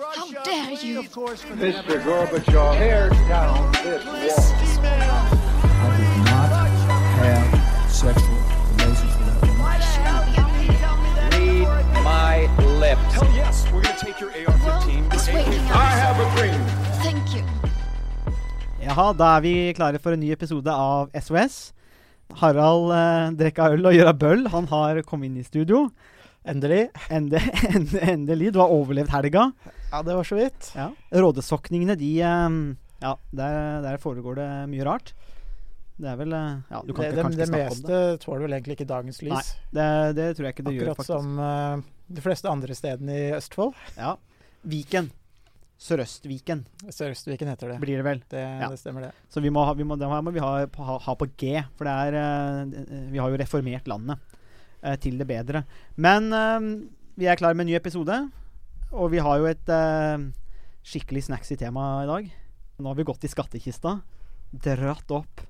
How 0.00 0.30
dare 0.44 0.72
you? 0.80 1.02
Mr. 1.02 2.00
Gorbachev, 2.00 2.78
tear 2.78 3.10
down 3.28 3.70
this 3.84 4.02
wall. 4.02 5.28
I 5.60 5.92
did 6.00 6.16
not 6.24 6.48
have 7.20 7.92
sexual 7.92 8.40
relations 8.80 9.12
with 9.20 9.28
that 9.28 9.40
woman. 9.44 9.68
Read 11.36 11.68
my 12.02 12.48
lips. 12.80 13.12
Hell 13.12 13.28
yes, 13.34 13.66
we're 13.70 13.82
gonna 13.82 13.98
take 13.98 14.18
your 14.20 14.30
AR-15. 14.30 15.04
Well, 15.34 15.76
I 15.76 15.92
have 16.00 16.16
a 16.16 16.26
dream. 16.34 16.60
Thank 17.04 17.34
you. 17.36 17.44
Jaha, 18.80 19.12
da 19.12 19.36
er 19.36 19.40
vi 19.44 19.74
klare 19.76 20.00
for 20.00 20.16
en 20.16 20.20
ny 20.20 20.32
episode 20.32 20.72
av 20.72 21.10
SOS. 21.12 21.74
Harald 22.40 22.88
eh, 22.96 23.36
drikker 23.36 23.76
øl 23.76 23.84
og 23.84 23.92
gjøra 23.98 24.16
bøll. 24.16 24.48
Han 24.48 24.64
har 24.72 25.02
kommet 25.04 25.28
inn 25.28 25.36
i 25.36 25.44
studio. 25.44 25.90
Endelig. 26.48 26.88
Ende, 27.12 27.40
ende, 27.74 28.00
endelig. 28.00 28.52
Du 28.54 28.60
har 28.62 28.72
overlevd 28.72 29.10
helga. 29.12 29.50
Ja, 29.90 30.02
det 30.06 30.14
var 30.16 30.24
så 30.24 30.38
vidt. 30.38 30.70
Ja. 30.76 30.88
Rådesokningene, 31.12 31.96
de 32.00 32.12
eh, 32.24 32.54
Ja, 33.02 33.14
der, 33.32 33.82
der 33.84 33.98
foregår 34.00 34.38
det 34.40 34.48
mye 34.72 34.86
rart. 34.88 35.12
Det 36.00 36.08
er 36.08 36.16
vel 36.16 36.32
eh, 36.32 36.58
Ja, 36.72 36.80
du 36.86 36.94
kan 36.96 37.04
Det, 37.04 37.10
ikke 37.12 37.22
kanskje 37.26 37.36
det 37.36 37.44
ikke 37.44 37.52
snakke 37.52 37.76
om 37.76 37.82
det. 37.84 38.00
meste 38.00 38.24
tåler 38.24 38.44
vel 38.46 38.56
egentlig 38.56 38.76
ikke 38.78 38.88
dagens 38.88 39.20
lys. 39.26 39.32
Nei, 39.36 39.70
det, 39.76 39.88
det 40.16 40.28
tror 40.38 40.48
jeg 40.48 40.56
ikke 40.56 40.66
det 40.70 40.76
gjør, 40.78 40.92
Akkurat 40.94 41.10
som 41.12 41.32
uh, 41.36 41.88
de 42.08 42.24
fleste 42.24 42.48
andre 42.50 42.76
stedene 42.78 43.18
i 43.18 43.26
Østfold. 43.36 43.74
Ja. 44.00 44.14
Viken. 44.64 45.10
Sørøstviken 45.80 46.66
Sørøstviken 46.92 47.48
heter 47.48 47.70
det. 47.72 47.76
blir 47.80 48.00
det 48.00 48.04
vel. 48.04 48.18
Det, 48.28 48.40
Ja. 48.40 48.68
det 48.68 48.80
stemmer, 48.80 49.06
det. 49.08 49.12
Så 49.32 49.40
vi 49.40 49.48
må 49.52 49.62
ha, 49.64 49.72
vi 49.76 49.84
må, 49.88 49.96
det 49.96 50.08
må 50.08 50.32
vi 50.32 50.42
ha 50.44 50.66
ha, 50.66 50.96
ha 51.06 51.14
på 51.16 51.28
G, 51.40 51.54
for 51.78 51.88
det 51.88 51.94
er 52.08 52.18
eh, 52.20 53.06
Vi 53.14 53.20
har 53.20 53.32
jo 53.32 53.38
reformert 53.40 53.88
landet 53.88 54.20
eh, 54.82 54.96
til 55.00 55.18
det 55.20 55.28
bedre. 55.28 55.64
Men 55.96 56.32
eh, 56.32 56.68
vi 57.20 57.28
er 57.30 57.40
klar 57.40 57.54
med 57.54 57.66
en 57.66 57.72
ny 57.72 57.78
episode, 57.78 58.20
og 58.90 59.10
vi 59.12 59.22
har 59.22 59.38
jo 59.38 59.50
et 59.50 59.68
skikkelig 60.82 61.24
skikkelig 61.28 61.52
i 61.54 61.60
tema 61.60 62.02
i 62.04 62.08
dag. 62.08 62.30
Nå 62.80 62.88
har 62.88 62.96
vi 62.98 63.06
gått 63.06 63.24
i 63.26 63.30
skattkista, 63.30 63.98
dratt 64.50 65.12
opp. 65.12 65.42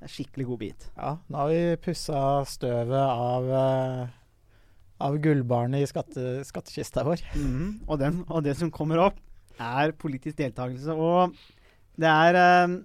Det 0.00 0.08
er 0.08 0.12
skikkelig 0.14 0.46
god 0.48 0.60
bit. 0.62 0.86
Ja, 0.96 1.10
nå 1.28 1.42
har 1.42 1.50
vi 1.52 1.80
pussa 1.84 2.20
støvet 2.48 2.96
av 2.96 3.50
eh, 3.52 4.14
av 5.00 5.16
gullbarnet 5.20 5.84
i 5.84 5.88
skatte, 5.88 6.40
skattkista 6.48 7.04
vår. 7.04 7.22
Mhm. 7.36 7.66
og, 7.86 7.98
den, 8.00 8.22
og 8.28 8.44
det 8.44 8.56
som 8.56 8.72
kommer 8.72 9.00
opp, 9.08 9.20
er 9.60 9.92
politisk 9.92 10.38
deltakelse. 10.38 10.96
Og 10.96 11.36
det 12.00 12.08
er 12.08 12.38
eh, 12.40 12.78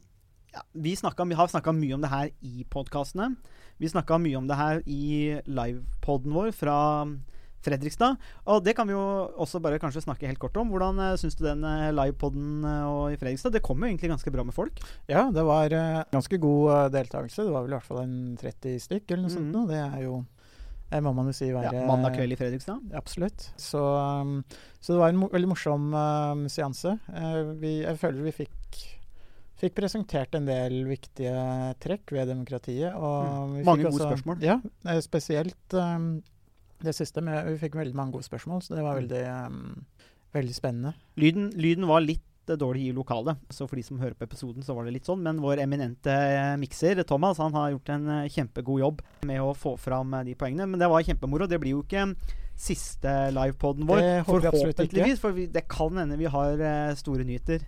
ja, 0.56 0.64
Vi, 0.74 0.96
snakket, 0.96 1.28
vi 1.32 1.40
har 1.40 1.48
snakka 1.52 1.72
mye 1.76 1.96
om 1.96 2.04
det 2.04 2.12
her 2.12 2.32
i 2.44 2.68
podkastene. 2.70 3.34
Vi 3.82 3.92
snakka 3.92 4.20
mye 4.22 4.38
om 4.40 4.50
det 4.50 4.60
her 4.60 4.84
i 4.88 5.40
livepoden 5.46 6.36
vår 6.36 6.52
fra 6.56 6.78
Fredrikstad. 7.66 8.20
Og 8.52 8.62
det 8.66 8.76
kan 8.78 8.88
vi 8.88 8.94
jo 8.94 9.02
også 9.42 9.60
bare 9.64 9.80
kanskje 9.82 10.04
snakke 10.06 10.30
helt 10.30 10.42
kort 10.42 10.58
om. 10.62 10.70
Hvordan 10.74 11.02
uh, 11.02 11.16
syns 11.20 11.38
du 11.38 11.44
den 11.48 11.66
uh, 11.66 11.90
livepoden 11.96 12.62
uh, 12.62 13.10
i 13.10 13.18
Fredrikstad? 13.18 13.56
Det 13.56 13.64
kom 13.66 13.82
jo 13.82 13.90
egentlig 13.90 14.12
ganske 14.14 14.34
bra 14.34 14.46
med 14.46 14.56
folk. 14.56 14.80
Ja, 15.10 15.28
det 15.34 15.44
var 15.46 15.74
eh, 15.74 16.04
ganske 16.14 16.40
god 16.42 16.72
eh, 16.76 16.86
deltakelse. 17.00 17.46
Det 17.46 17.54
var 17.54 17.66
vel 17.66 17.74
i 17.74 17.78
hvert 17.78 17.90
fall 17.90 18.04
en 18.04 18.16
30 18.42 18.80
stykk 18.86 19.12
eller 19.12 19.26
noe 19.26 19.34
sånt. 19.34 19.50
Mhm. 19.50 19.58
nå. 19.58 19.68
Det 19.72 19.82
er 19.82 20.06
jo 20.06 20.24
det 20.86 21.00
må 21.02 21.12
man 21.18 21.28
jo 21.28 21.34
si 21.34 21.48
være 21.50 21.72
Ja, 21.74 21.86
mandag 21.90 22.14
kveld 22.16 22.36
i 22.36 22.38
Fredrikstad. 22.40 22.94
Absolutt. 22.96 23.48
Så, 23.60 23.82
um, 23.82 24.44
så 24.80 24.94
det 24.94 25.00
var 25.02 25.12
en 25.12 25.18
mo 25.24 25.30
veldig 25.34 25.50
morsom 25.50 25.88
seanse. 26.54 26.94
Eh, 27.10 27.40
vi, 27.60 27.80
jeg 27.82 27.98
føler 28.00 28.22
vi 28.28 28.36
fikk, 28.44 28.84
fikk 29.62 29.76
presentert 29.78 30.36
en 30.36 30.46
del 30.48 30.82
viktige 30.90 31.34
trekk 31.80 32.12
ved 32.12 32.28
demokratiet. 32.28 32.94
Og 32.96 33.26
Mm. 33.26 33.64
Mange 33.64 33.84
fikk 33.86 33.92
gode 33.96 34.08
spørsmål. 34.10 34.42
Ja, 34.44 34.60
eh, 34.86 35.00
spesielt 35.02 35.74
um, 35.74 36.22
det 36.84 36.96
siste. 36.96 37.22
Med, 37.24 37.46
vi 37.54 37.58
fikk 37.68 37.76
veldig 37.80 37.96
mange 37.96 38.12
gode 38.12 38.28
spørsmål, 38.28 38.62
så 38.62 38.76
det 38.76 38.84
var 38.84 38.96
Mm. 39.00 39.08
veldig, 39.08 39.48
um, 39.48 39.86
veldig 40.34 40.56
spennende. 40.56 40.94
Lyden, 41.18 41.52
lyden 41.56 41.88
var 41.88 42.02
litt 42.02 42.22
eh, 42.50 42.56
dårlig 42.56 42.90
i 42.90 42.94
lokalet, 42.94 43.38
så 43.50 43.68
for 43.68 43.76
de 43.76 43.84
som 43.84 43.98
hører 43.98 44.14
på 44.14 44.28
episoden, 44.28 44.62
så 44.62 44.76
var 44.76 44.84
det 44.86 44.94
litt 44.94 45.06
sånn. 45.06 45.22
Men 45.24 45.40
vår 45.40 45.58
eminente 45.64 46.12
eh, 46.12 46.58
mikser, 46.58 47.02
Thomas, 47.08 47.38
han 47.38 47.54
har 47.54 47.72
gjort 47.72 47.90
en 47.90 48.30
kjempegod 48.30 48.80
jobb 48.80 49.02
med 49.24 49.40
å 49.40 49.56
få 49.56 49.80
fram 49.80 50.12
de 50.26 50.36
poengene. 50.36 50.68
Men 50.70 50.80
det 50.80 50.90
var 50.90 51.02
kjempemoro. 51.02 51.48
Det 51.48 51.60
blir 51.60 51.72
jo 51.72 51.84
ikke 51.84 52.14
siste 52.56 53.32
livepoden 53.32 53.88
vår, 53.88 53.98
Det 54.00 54.26
forhåpentligvis. 54.26 55.20
For 55.20 55.32
vi, 55.32 55.48
det 55.48 55.68
kan 55.68 55.96
hende 55.98 56.18
vi 56.18 56.26
har 56.26 56.94
store 56.96 57.24
nyheter 57.26 57.60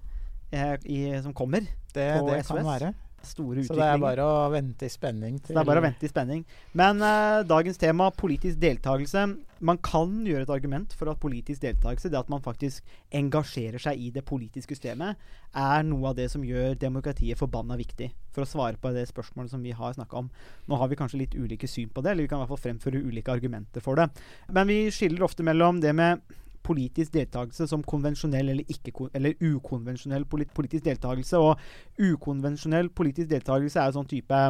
i, 0.52 1.02
som 1.24 1.34
kommer. 1.36 1.68
Det, 1.94 2.08
På 2.20 2.30
det 2.32 2.46
kan 2.48 2.66
være. 2.66 2.94
Store 3.26 3.64
Så 3.66 3.76
det 3.76 3.84
er 3.84 4.00
bare 4.00 4.24
å 4.24 4.48
vente 4.54 4.86
i 4.86 4.92
spenning 4.92 5.40
Så 5.42 5.52
det 5.52 5.60
er 5.60 5.66
bare 5.68 5.82
å 5.82 5.84
vente 5.84 6.06
i 6.06 6.12
spenning. 6.12 6.44
Men 6.78 7.02
uh, 7.02 7.44
dagens 7.48 7.80
tema, 7.82 8.10
politisk 8.14 8.60
deltakelse. 8.62 9.24
Man 9.68 9.80
kan 9.84 10.14
gjøre 10.28 10.46
et 10.46 10.54
argument 10.54 10.94
for 10.96 11.10
at 11.12 11.20
politisk 11.20 11.64
deltakelse, 11.66 12.12
det 12.14 12.20
at 12.20 12.30
man 12.30 12.44
faktisk 12.46 12.86
engasjerer 13.18 13.82
seg 13.82 14.00
i 14.00 14.12
det 14.14 14.24
politiske 14.28 14.78
systemet, 14.78 15.18
er 15.58 15.86
noe 15.88 16.12
av 16.12 16.18
det 16.20 16.30
som 16.32 16.46
gjør 16.46 16.78
demokratiet 16.80 17.40
forbanna 17.40 17.80
viktig. 17.80 18.12
For 18.36 18.46
å 18.46 18.50
svare 18.50 18.78
på 18.80 18.94
det 18.96 19.08
spørsmålet 19.10 19.56
som 19.56 19.66
vi 19.66 19.74
har 19.76 19.98
snakka 19.98 20.22
om. 20.22 20.30
Nå 20.70 20.80
har 20.80 20.92
vi 20.92 21.00
kanskje 21.00 21.24
litt 21.26 21.36
ulike 21.36 21.70
syn 21.70 21.90
på 21.90 22.06
det, 22.06 22.14
eller 22.14 22.28
vi 22.28 22.32
kan 22.32 22.40
i 22.40 22.46
hvert 22.46 22.54
fall 22.54 22.66
fremføre 22.70 23.02
ulike 23.02 23.34
argumenter 23.34 23.84
for 23.84 23.98
det. 23.98 24.12
Men 24.54 24.70
vi 24.70 24.84
skiller 24.94 25.26
ofte 25.26 25.46
mellom 25.48 25.82
det 25.82 25.96
med 25.98 26.22
politisk 26.68 27.16
deltakelse 27.16 27.70
som 27.72 27.86
konvensjonell 27.88 28.52
eller, 28.54 28.68
ikke, 28.72 28.94
eller 29.16 29.40
ukonvensjonell 29.40 30.28
politisk 30.28 30.86
deltakelse. 30.90 31.40
Og 31.40 32.12
ukonvensjonell 32.12 32.92
politisk 32.96 33.32
deltakelse 33.32 33.82
er 33.82 33.96
sånn 33.96 34.12
type 34.12 34.44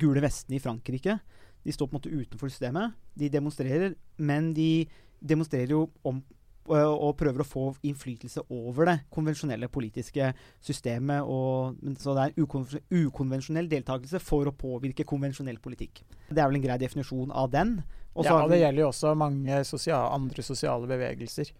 gule 0.00 0.24
vestene 0.24 0.58
i 0.58 0.64
Frankrike. 0.64 1.18
De 1.64 1.72
står 1.74 1.88
på 1.88 1.96
en 1.96 2.00
måte 2.00 2.12
utenfor 2.16 2.52
systemet. 2.52 2.96
De 3.18 3.28
demonstrerer, 3.32 3.96
men 4.16 4.52
de 4.56 4.86
demonstrerer 5.20 5.76
jo 5.76 5.88
om 6.06 6.22
og 6.70 7.16
prøver 7.18 7.42
å 7.42 7.46
få 7.48 7.62
innflytelse 7.88 8.44
over 8.52 8.86
det 8.86 8.96
konvensjonelle 9.10 9.66
politiske 9.72 10.28
systemet. 10.62 11.24
Og, 11.24 11.80
så 11.98 12.14
det 12.14 12.26
er 12.28 12.44
ukon 12.44 12.66
ukonvensjonell 12.90 13.70
deltakelse 13.70 14.20
for 14.22 14.46
å 14.46 14.54
påvirke 14.54 15.06
konvensjonell 15.08 15.58
politikk. 15.62 16.04
Det 16.28 16.38
er 16.38 16.46
vel 16.46 16.60
en 16.60 16.66
grei 16.66 16.78
definisjon 16.78 17.32
av 17.34 17.50
den. 17.50 17.80
Ja, 18.24 18.42
og 18.44 18.50
det 18.50 18.60
gjelder 18.60 18.82
jo 18.82 18.88
også 18.90 19.14
mange 19.16 19.64
sosial, 19.64 20.12
andre 20.12 20.42
sosiale 20.42 20.86
bevegelser 20.90 21.50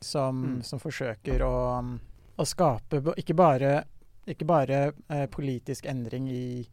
som, 0.00 0.42
Mm. 0.58 0.62
som 0.62 0.78
forsøker 0.78 1.40
å, 1.42 1.54
å 2.38 2.44
skape 2.46 3.00
ikke 3.16 3.34
bare, 3.34 3.84
ikke 4.28 4.44
bare 4.46 4.92
eh, 5.08 5.26
politisk 5.26 5.86
endring 5.86 6.28
i, 6.28 6.66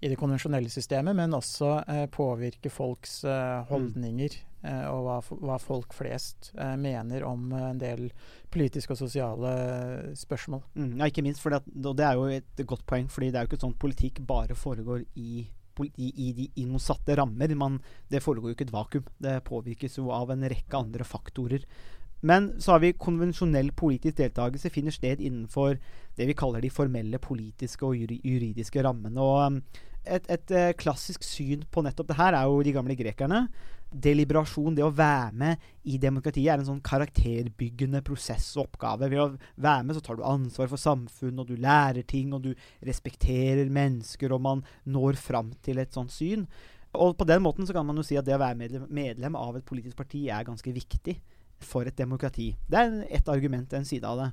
i 0.00 0.08
det 0.08 0.16
konvensjonelle 0.16 0.70
systemet, 0.70 1.14
men 1.16 1.30
også 1.34 1.84
eh, 1.88 2.06
påvirke 2.06 2.70
folks 2.70 3.24
Mm. 3.24 3.30
eh, 3.30 3.64
holdninger 3.68 4.36
eh, 4.64 4.86
og 4.90 5.04
hva, 5.04 5.18
hva 5.42 5.58
folk 5.60 5.92
flest 5.94 6.52
eh, 6.56 6.76
mener 6.76 7.22
om 7.26 7.52
eh, 7.52 7.70
en 7.70 7.78
del 7.78 8.08
politiske 8.50 8.92
og 8.94 8.98
sosiale 8.98 9.52
spørsmål. 10.16 10.62
Mm, 10.74 10.96
ja, 10.98 11.04
ikke 11.10 11.22
minst. 11.22 11.42
Fordi 11.42 11.56
at, 11.60 11.68
og 11.84 11.96
det 11.98 12.06
er 12.06 12.14
jo 12.14 12.24
et 12.32 12.64
godt 12.66 12.86
poeng, 12.86 13.08
fordi 13.10 13.30
det 13.30 13.36
er 13.40 13.46
jo 13.46 13.50
ikke 13.52 13.60
sånn 13.66 13.76
politikk 13.78 14.22
bare 14.26 14.54
foregår 14.56 15.04
i, 15.20 15.46
i, 15.86 16.32
de- 16.36 16.50
i 16.56 16.64
noen 16.66 16.82
satte 16.82 17.16
rammer. 17.18 17.54
Man, 17.58 17.78
det 18.10 18.22
foregår 18.24 18.50
jo 18.50 18.56
ikke 18.56 18.66
et 18.68 18.74
vakuum. 18.74 19.06
Det 19.22 19.36
påvirkes 19.48 19.98
jo 20.00 20.10
av 20.14 20.30
en 20.34 20.42
rekke 20.50 20.76
andre 20.80 21.04
faktorer. 21.06 21.64
Men 22.20 22.56
så 22.58 22.74
har 22.74 22.82
vi 22.82 22.92
konvensjonell 22.98 23.70
politisk 23.78 24.16
deltakelse 24.18 24.72
finner 24.74 24.90
sted 24.94 25.20
innenfor 25.22 25.76
det 26.18 26.26
vi 26.26 26.34
kaller 26.34 26.64
de 26.64 26.70
formelle 26.74 27.20
politiske 27.22 27.86
og 27.86 27.94
juridiske 27.94 28.82
rammene. 28.82 29.22
Og 29.22 29.54
um, 29.54 29.60
et, 30.16 30.28
et 30.32 30.54
eh, 30.56 30.76
klassisk 30.78 31.26
syn 31.26 31.66
på 31.70 31.82
nettopp 31.84 32.10
det 32.10 32.18
her 32.18 32.36
er 32.36 32.48
jo 32.48 32.62
de 32.64 32.74
gamle 32.74 32.96
grekerne. 32.98 33.44
Deliberasjon, 33.88 34.74
det 34.76 34.84
å 34.84 34.92
være 34.92 35.32
med 35.40 35.68
i 35.88 35.96
demokratiet, 36.00 36.50
er 36.52 36.60
en 36.60 36.68
sånn 36.68 36.82
karakterbyggende 36.84 38.02
prosess 38.04 38.50
og 38.58 38.66
oppgave. 38.66 39.08
Ved 39.08 39.22
å 39.22 39.28
være 39.56 39.86
med 39.88 39.96
så 39.96 40.02
tar 40.04 40.18
du 40.18 40.26
ansvar 40.28 40.68
for 40.68 40.80
samfunnet, 40.80 41.40
og 41.40 41.48
du 41.48 41.62
lærer 41.62 42.04
ting, 42.08 42.34
og 42.36 42.44
du 42.44 42.50
respekterer 42.84 43.72
mennesker, 43.72 44.34
og 44.36 44.44
man 44.44 44.66
når 44.84 45.16
fram 45.20 45.54
til 45.64 45.80
et 45.80 45.96
sånt 45.96 46.12
syn. 46.12 46.44
Og 46.98 47.16
på 47.16 47.28
den 47.28 47.42
måten 47.44 47.68
så 47.68 47.76
kan 47.76 47.86
man 47.88 47.96
jo 48.00 48.04
si 48.04 48.16
at 48.20 48.28
det 48.28 48.36
å 48.36 48.42
være 48.42 48.58
medlem, 48.60 48.84
medlem 48.92 49.40
av 49.40 49.56
et 49.56 49.66
politisk 49.68 49.96
parti 49.96 50.26
er 50.32 50.46
ganske 50.46 50.72
viktig 50.72 51.16
for 51.64 51.88
et 51.88 51.96
demokrati. 51.96 52.52
Det 52.68 52.80
er 52.80 53.00
et 53.18 53.32
argument, 53.32 53.72
en 53.72 53.88
side 53.88 54.08
av 54.08 54.20
det. 54.20 54.28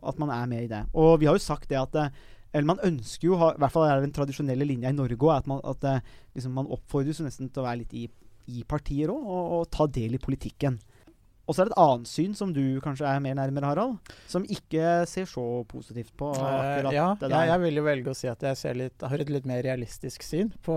At 0.00 0.20
man 0.20 0.32
er 0.32 0.46
med 0.48 0.64
i 0.64 0.70
det. 0.70 0.84
Og 0.96 1.18
vi 1.20 1.28
har 1.28 1.36
jo 1.36 1.44
sagt 1.44 1.68
det 1.72 1.80
at 1.80 1.96
eh, 2.00 2.12
eller 2.52 2.68
man 2.68 2.82
ønsker 2.84 3.28
jo, 3.30 3.36
i 3.36 3.58
hvert 3.60 3.72
fall 3.72 3.86
er 3.88 3.96
det 4.00 4.08
den 4.10 4.16
tradisjonelle 4.16 4.66
linja 4.68 4.90
i 4.92 4.96
Norge 4.96 5.34
at, 5.34 5.46
man, 5.48 5.60
at 5.64 5.84
eh, 5.88 6.00
liksom 6.36 6.52
man 6.58 6.68
oppfordres 6.68 7.22
nesten 7.24 7.48
til 7.48 7.62
å 7.62 7.66
være 7.66 7.80
litt 7.82 7.94
i, 7.96 8.06
i 8.52 8.64
partier 8.68 9.12
òg, 9.12 9.22
og, 9.24 9.52
og 9.58 9.70
ta 9.72 9.86
del 9.88 10.18
i 10.18 10.20
politikken. 10.22 10.76
Og 11.48 11.56
så 11.56 11.62
er 11.64 11.68
det 11.70 11.74
et 11.74 11.82
annet 11.82 12.08
syn 12.08 12.34
som 12.38 12.52
du 12.54 12.62
kanskje 12.84 13.08
er 13.08 13.22
mer 13.24 13.34
nærmere, 13.34 13.72
Harald, 13.72 14.12
som 14.30 14.44
ikke 14.44 15.02
ser 15.10 15.26
så 15.26 15.42
positivt 15.68 16.12
på 16.16 16.28
akkurat 16.36 16.92
uh, 16.92 16.94
ja, 16.94 17.06
det 17.18 17.28
der. 17.32 17.34
Ja, 17.34 17.54
jeg 17.54 17.62
vil 17.64 17.80
jo 17.80 17.86
velge 17.88 18.12
å 18.12 18.16
si 18.16 18.28
at 18.30 18.44
jeg 18.46 18.60
ser 18.60 18.78
litt, 18.78 19.02
har 19.02 19.24
et 19.24 19.32
litt 19.32 19.48
mer 19.48 19.64
realistisk 19.66 20.22
syn 20.22 20.52
på, 20.62 20.76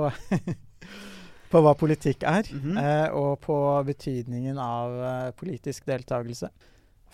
på 1.51 1.62
hva 1.62 1.75
politikk 1.77 2.25
er, 2.25 2.50
mm 2.50 2.62
-hmm. 2.63 2.80
uh, 2.81 3.10
og 3.19 3.39
på 3.45 3.57
betydningen 3.92 4.57
av 4.57 4.95
uh, 5.00 5.31
politisk 5.38 5.86
deltakelse. 5.86 6.50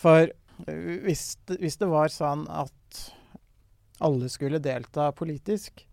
For 0.01 0.29
eh, 0.67 1.01
hvis, 1.05 1.35
det- 1.47 1.59
hvis 1.59 1.77
det 1.77 1.87
var 1.91 2.07
sånn 2.07 2.47
at 2.49 3.03
alle 4.01 4.29
skulle 4.29 4.61
delta 4.63 5.11
politisk, 5.15 5.85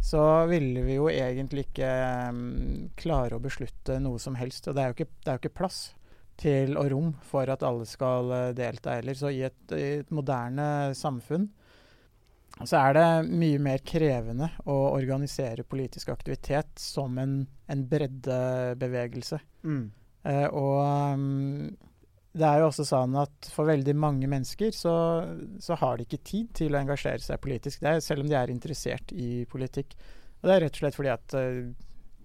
så 0.00 0.46
ville 0.48 0.82
vi 0.86 0.96
jo 0.96 1.08
egentlig 1.12 1.66
ikke 1.68 1.88
mm, 2.32 2.90
klare 3.00 3.36
å 3.36 3.42
beslutte 3.42 3.98
noe 4.00 4.20
som 4.22 4.36
helst. 4.40 4.68
Og 4.68 4.76
det 4.76 4.82
er 4.82 4.92
jo 4.92 4.96
ikke, 4.98 5.10
det 5.20 5.28
er 5.28 5.36
jo 5.36 5.42
ikke 5.44 5.58
plass 5.60 5.80
til 6.40 6.76
og 6.80 6.88
rom 6.92 7.10
for 7.26 7.50
at 7.52 7.64
alle 7.66 7.86
skal 7.88 8.32
eh, 8.32 8.50
delta 8.56 8.96
heller. 8.96 9.16
Så 9.18 9.32
i 9.34 9.42
et, 9.48 9.60
i 9.76 10.00
et 10.00 10.14
moderne 10.14 10.94
samfunn 10.96 11.50
så 12.60 12.80
er 12.80 12.96
det 12.96 13.06
mye 13.40 13.60
mer 13.62 13.80
krevende 13.86 14.50
å 14.68 14.76
organisere 14.92 15.64
politisk 15.64 16.10
aktivitet 16.12 16.80
som 16.80 17.16
en, 17.20 17.44
en 17.70 17.84
breddebevegelse. 17.88 19.38
Mm. 19.64 19.84
Eh, 20.28 20.46
og 20.48 20.80
um, 21.16 21.70
det 22.32 22.46
er 22.46 22.60
jo 22.62 22.68
også 22.70 22.84
sånn 22.86 23.16
at 23.18 23.48
for 23.50 23.66
veldig 23.66 23.94
mange 23.98 24.28
mennesker 24.30 24.70
så, 24.76 24.92
så 25.58 25.74
har 25.80 25.96
de 25.98 26.04
ikke 26.06 26.20
tid 26.22 26.52
til 26.54 26.74
å 26.76 26.78
engasjere 26.80 27.18
seg 27.24 27.40
politisk, 27.42 27.80
det 27.82 27.88
er, 27.96 28.00
selv 28.04 28.22
om 28.22 28.28
de 28.30 28.36
er 28.38 28.52
interessert 28.54 29.10
i 29.12 29.44
politikk. 29.50 29.96
Og 30.40 30.46
det 30.48 30.54
er 30.54 30.62
rett 30.66 30.76
og 30.78 30.84
slett 30.84 30.94
fordi 30.96 31.10
at 31.12 31.34
uh, 31.34 31.72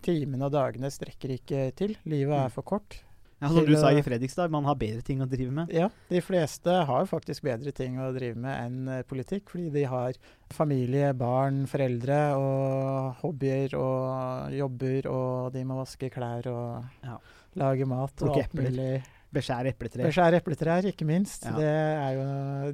timene 0.05 0.45
og 0.45 0.53
dagene 0.53 0.91
strekker 0.93 1.33
ikke 1.39 1.65
til. 1.75 1.97
Livet 2.05 2.37
er 2.37 2.47
Mm. 2.51 2.53
for 2.53 2.61
kort. 2.63 2.99
Ja, 3.41 3.49
som 3.51 3.65
du 3.67 3.73
sa 3.75 3.89
i 3.91 3.99
Fredrikstad, 4.01 4.49
man 4.49 4.63
har 4.63 4.77
bedre 4.79 5.01
ting 5.03 5.19
å 5.21 5.25
drive 5.27 5.51
med. 5.51 5.73
Ja, 5.75 5.89
de 6.09 6.21
fleste 6.23 6.71
har 6.87 7.05
faktisk 7.09 7.43
bedre 7.43 7.73
ting 7.75 7.97
å 7.99 8.13
drive 8.15 8.37
med 8.39 8.55
enn 8.63 8.87
eh, 8.87 9.01
politikk, 9.03 9.49
fordi 9.51 9.67
de 9.73 9.83
har 9.91 10.13
familie, 10.55 11.09
barn, 11.19 11.65
foreldre 11.67 12.19
og 12.39 13.19
hobbyer 13.25 13.75
og 13.75 14.55
jobber, 14.55 15.09
og 15.11 15.51
de 15.53 15.65
må 15.67 15.81
vaske 15.81 16.09
klær 16.13 16.47
og 16.47 16.85
Ja. 17.03 17.17
lage 17.59 17.85
mat 17.85 18.23
og 18.23 18.37
alt 18.39 18.53
mulig. 18.55 19.03
Beskjære 19.35 19.73
epletrær. 19.73 20.07
Beskjære 20.07 20.39
epletrær, 20.41 20.87
ikke 20.91 21.07
minst. 21.07 21.45
Ja. 21.47 21.55
Det, 21.59 21.71
er 21.71 22.17
jo, 22.17 22.25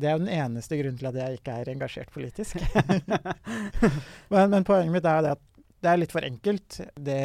det 0.01 0.09
er 0.09 0.17
jo 0.17 0.23
den 0.23 0.33
eneste 0.35 0.77
grunnen 0.79 0.99
til 0.99 1.09
at 1.09 1.19
jeg 1.21 1.39
ikke 1.39 1.55
er 1.61 1.71
engasjert 1.73 2.11
politisk. 2.13 2.61
men, 4.33 4.51
men 4.53 4.67
poenget 4.67 4.93
mitt 4.93 5.07
er 5.09 5.25
det 5.25 5.35
at 5.37 5.47
det 5.81 5.89
er 5.89 5.97
litt 5.97 6.13
for 6.13 6.25
enkelt. 6.25 6.79
Det, 6.93 7.19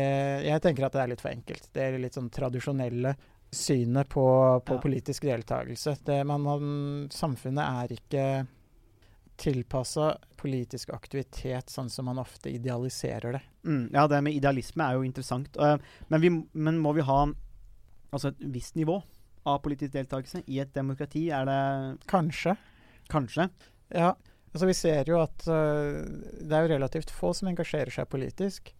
jeg 0.46 0.62
tenker 0.64 0.86
at 0.86 0.94
det 0.96 1.02
er 1.02 1.10
litt 1.12 1.22
for 1.24 1.32
enkelt. 1.32 1.66
Det 1.76 1.82
er 1.84 1.98
litt 2.00 2.16
sånn 2.16 2.30
tradisjonelle 2.32 3.12
synet 3.52 4.08
på, 4.08 4.26
på 4.66 4.78
Ja. 4.78 4.82
politisk 4.82 5.26
deltakelse. 5.28 5.98
Det, 6.04 6.22
man, 6.26 6.40
man, 6.42 7.08
samfunnet 7.12 7.84
er 7.84 7.96
ikke 7.98 8.24
tilpassa 9.36 10.14
politisk 10.40 10.94
aktivitet 10.96 11.68
sånn 11.70 11.90
som 11.92 12.08
man 12.08 12.20
ofte 12.22 12.48
idealiserer 12.48 13.36
det. 13.36 13.42
Mm, 13.68 13.90
ja, 13.92 14.06
det 14.08 14.22
med 14.24 14.38
idealisme 14.38 14.86
er 14.86 14.96
jo 14.96 15.04
interessant. 15.04 15.52
Uh, 15.60 15.76
men, 16.08 16.22
vi, 16.24 16.32
men 16.56 16.80
må 16.80 16.94
vi 16.96 17.04
ha 17.04 17.26
altså 18.10 18.32
et 18.32 18.40
visst 18.54 18.78
nivå 18.80 19.02
av 19.46 19.60
politisk 19.64 19.94
deltakelse 19.94 20.42
i 20.46 20.60
et 20.62 20.72
demokrati? 20.74 21.28
Er 21.34 21.46
det 21.48 21.60
Kanskje. 22.10 22.56
kanskje? 23.08 23.48
Ja, 23.94 24.14
altså 24.52 24.66
vi 24.66 24.74
ser 24.74 25.08
jo 25.08 25.20
at 25.22 25.46
uh, 25.46 26.02
det 26.42 26.50
er 26.50 26.66
jo 26.66 26.74
relativt 26.74 27.14
få 27.14 27.32
som 27.36 27.52
engasjerer 27.52 27.94
seg 27.94 28.10
politisk. 28.10 28.72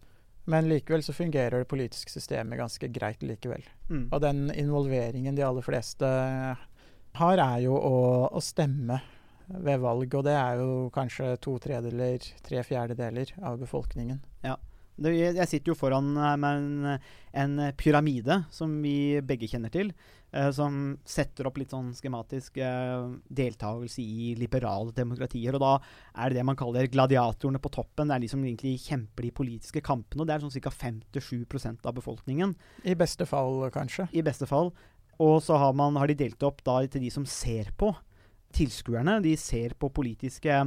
Men 0.47 0.69
likevel 0.69 1.03
så 1.03 1.11
fungerer 1.11 1.59
det 1.59 1.67
politiske 1.67 2.11
systemet 2.11 2.59
ganske 2.59 2.87
greit 2.95 3.23
likevel. 3.23 3.65
Mm. 3.89 4.05
Og 4.15 4.21
den 4.23 4.45
involveringen 4.55 5.35
de 5.35 5.43
aller 5.43 5.65
fleste 5.65 6.07
har, 6.07 7.41
er 7.43 7.59
jo 7.65 7.75
å, 7.75 7.97
å 8.31 8.43
stemme 8.43 9.01
ved 9.47 9.81
valg. 9.83 10.15
Og 10.15 10.23
det 10.23 10.37
er 10.39 10.61
jo 10.61 10.87
kanskje 10.95 11.33
to 11.43 11.57
tredjedeler, 11.63 12.23
tre 12.47 12.63
fjerdedeler 12.63 13.33
av 13.43 13.59
befolkningen. 13.59 14.21
Ja. 14.45 14.55
jeg 15.03 15.49
sitter 15.51 15.73
jo 15.73 15.77
foran 15.77 16.15
her 16.15 16.39
med 16.39 16.63
en, 16.63 17.09
en 17.43 17.59
pyramide 17.75 18.45
som 18.53 18.79
vi 18.83 19.19
begge 19.19 19.51
kjenner 19.51 19.73
til. 19.73 19.91
Eh, 20.31 20.49
som 20.55 20.97
setter 21.07 21.47
opp 21.49 21.59
litt 21.59 21.73
sånn 21.73 21.93
skematisk 21.97 22.59
eh, 22.63 23.07
deltakelse 23.27 24.03
i 24.03 24.33
liberale 24.39 24.93
demokratier. 24.95 25.57
Og 25.57 25.63
da 25.63 25.73
er 26.15 26.31
det 26.31 26.39
det 26.39 26.47
man 26.47 26.59
kaller 26.59 26.89
gladiatorene 26.91 27.61
på 27.63 27.73
toppen. 27.77 28.09
Det 28.09 28.17
er 28.17 28.25
de 28.25 28.31
som 28.33 28.43
egentlig 28.43 28.75
kjemper 28.85 29.27
de 29.27 29.33
politiske 29.41 29.83
kampene. 29.85 30.23
Og 30.23 30.29
det 30.29 30.37
er 30.37 30.45
sånn 30.45 30.67
ca. 30.67 30.73
5-7% 30.73 31.87
av 31.87 31.97
befolkningen. 31.99 32.55
I 32.87 32.97
beste 32.99 33.29
fall, 33.29 33.67
kanskje. 33.73 34.09
i 34.11 34.25
beste 34.25 34.49
fall. 34.49 34.73
Og 35.23 35.39
så 35.41 35.57
har, 35.57 35.73
man, 35.73 35.97
har 35.97 36.09
de 36.09 36.17
delt 36.19 36.43
opp 36.45 36.61
da 36.65 36.83
til 36.85 37.07
de 37.07 37.13
som 37.13 37.25
ser 37.25 37.71
på. 37.77 37.93
Tilskuerne. 38.57 39.19
De 39.25 39.33
ser 39.39 39.73
på 39.79 39.89
politiske 39.93 40.61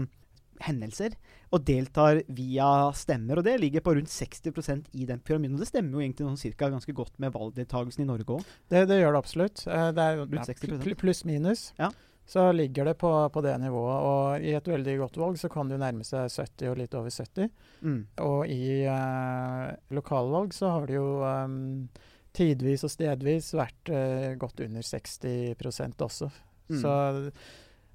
hendelser 0.67 1.15
og 1.51 1.65
deltar 1.67 2.21
via 2.29 2.91
stemmer. 2.95 3.41
Og 3.41 3.47
det 3.47 3.57
ligger 3.61 3.83
på 3.85 3.95
rundt 3.97 4.13
60% 4.13 4.91
i 5.01 5.07
den 5.09 5.21
pyramiden. 5.25 5.57
Og 5.57 5.65
det 5.65 5.71
stemmer 5.71 5.99
jo 5.99 6.05
egentlig 6.05 6.27
sånn 6.29 6.39
cirka 6.41 6.69
ganske 6.71 6.95
godt 6.95 7.17
med 7.23 7.33
valgdeltakelsen 7.35 8.05
i 8.05 8.09
Norge 8.11 8.37
òg. 8.37 8.45
Det, 8.71 8.85
det 8.91 9.01
gjør 9.01 9.17
det 9.17 9.23
absolutt. 9.25 9.65
Eh, 9.67 9.89
Det 9.97 10.05
er 10.07 10.21
Rundt 10.23 10.39
ja, 10.39 10.47
60%. 10.53 10.85
pl- 10.85 10.99
pluss-minus. 11.01 11.65
Ja. 11.81 11.91
Så 12.31 12.45
ligger 12.55 12.85
det 12.87 12.95
på, 13.01 13.11
på 13.35 13.43
det 13.43 13.57
nivået. 13.59 14.05
Og 14.07 14.45
i 14.47 14.53
et 14.55 14.69
veldig 14.71 14.99
godt 15.01 15.17
valg 15.19 15.41
så 15.41 15.49
kan 15.51 15.67
det 15.67 15.75
jo 15.75 15.83
nærme 15.83 16.05
seg 16.07 16.29
70 16.31 16.69
og 16.71 16.79
litt 16.79 16.95
over 16.95 17.11
70. 17.11 17.51
Mm. 17.83 17.99
Og 18.23 18.45
i 18.47 18.85
eh, 18.87 19.65
lokalvalg 19.97 20.55
så 20.55 20.71
har 20.77 20.87
det 20.87 20.95
jo 21.01 21.09
um, 21.27 21.89
tidvis 22.37 22.85
og 22.87 22.93
stedvis 22.95 23.51
vært 23.59 23.91
eh, 23.91 24.37
godt 24.39 24.63
under 24.63 24.87
60 24.87 25.59
også. 26.07 26.31
Mm. 26.71 26.79
Så, 26.85 26.95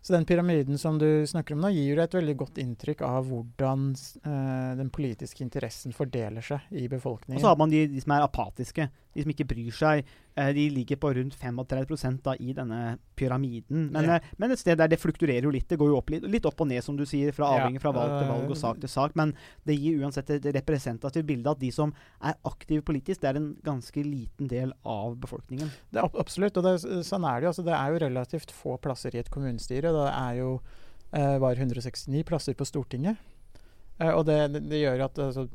så 0.05 0.13
den 0.13 0.25
pyramiden 0.25 0.77
som 0.77 0.99
du 1.01 1.25
snakker 1.27 1.55
om 1.55 1.63
nå, 1.63 1.71
gir 1.73 1.95
jo 1.95 2.01
et 2.03 2.13
veldig 2.13 2.33
godt 2.37 2.59
inntrykk 2.61 2.99
av 3.07 3.25
hvordan 3.25 3.87
eh, 4.21 4.73
den 4.77 4.91
politiske 4.93 5.41
interessen 5.41 5.95
fordeler 5.97 6.45
seg 6.45 6.67
i 6.69 6.83
befolkningen. 6.91 7.39
Og 7.39 7.41
så 7.41 7.49
har 7.49 7.57
man 7.57 7.73
de, 7.73 7.79
de 7.89 8.03
som 8.03 8.13
er 8.13 8.25
apatiske. 8.27 8.85
De 9.15 9.23
som 9.23 9.31
ikke 9.31 9.45
bryr 9.47 9.71
seg. 9.71 10.03
Eh, 10.35 10.49
de 10.53 10.65
ligger 10.75 10.97
på 10.99 11.13
rundt 11.15 11.35
35% 11.39 12.21
da, 12.25 12.33
i 12.43 12.51
denne 12.53 12.97
pyramiden. 13.15 13.89
Men, 13.93 14.03
Ja. 14.09 14.15
eh, 14.19 14.21
men 14.37 14.51
et 14.51 14.59
sted 14.59 14.77
der 14.77 14.89
det 14.91 14.99
flukturerer 14.99 15.43
jo 15.47 15.51
litt. 15.55 15.69
Det 15.69 15.77
går 15.79 15.87
jo 15.93 15.97
opp 15.97 16.09
litt, 16.11 16.23
litt 16.27 16.45
opp 16.45 16.59
og 16.59 16.67
ned, 16.67 16.83
som 16.83 16.97
du 16.97 17.05
sier, 17.07 17.31
fra 17.31 17.47
avhengig 17.55 17.79
fra 17.81 17.93
valg 17.95 18.19
til 18.19 18.27
valg 18.27 18.49
og 18.51 18.57
sak 18.59 18.79
til 18.83 18.89
sak. 18.91 19.15
Men 19.15 19.33
det 19.65 19.77
gir 19.79 20.01
uansett 20.03 20.29
et 20.35 20.43
representativt 20.57 21.25
bilde 21.25 21.47
at 21.49 21.59
de 21.59 21.71
som 21.71 21.93
er 22.21 22.35
aktive 22.45 22.81
politisk, 22.83 23.21
det 23.21 23.29
er 23.31 23.37
en 23.39 23.55
ganske 23.63 24.03
liten 24.03 24.47
del 24.51 24.73
av 24.85 25.15
befolkningen. 25.17 25.71
Det 25.93 26.03
er 26.03 26.09
absolutt, 26.19 26.57
og 26.57 26.63
det, 26.67 26.75
sånn 27.07 27.23
er 27.23 27.39
det 27.39 27.47
jo. 27.47 27.53
Altså, 27.55 27.63
det 27.63 27.73
er 27.79 27.87
jo 27.95 28.03
relativt 28.09 28.51
få 28.51 28.77
plasser 28.83 29.15
i 29.15 29.19
et 29.23 29.29
kommunestyre. 29.31 29.93
Det 29.95 30.09
er 30.11 30.41
jo 30.41 30.59
eh, 31.13 31.39
bare 31.39 31.55
169 31.55 32.25
plasser 32.27 32.53
på 32.53 32.65
Stortinget. 32.67 33.15
Eh, 33.99 34.11
og 34.11 34.25
det, 34.27 34.51
det, 34.51 34.65
det 34.67 34.81
gjør 34.83 35.05
at 35.05 35.17
altså, 35.29 35.47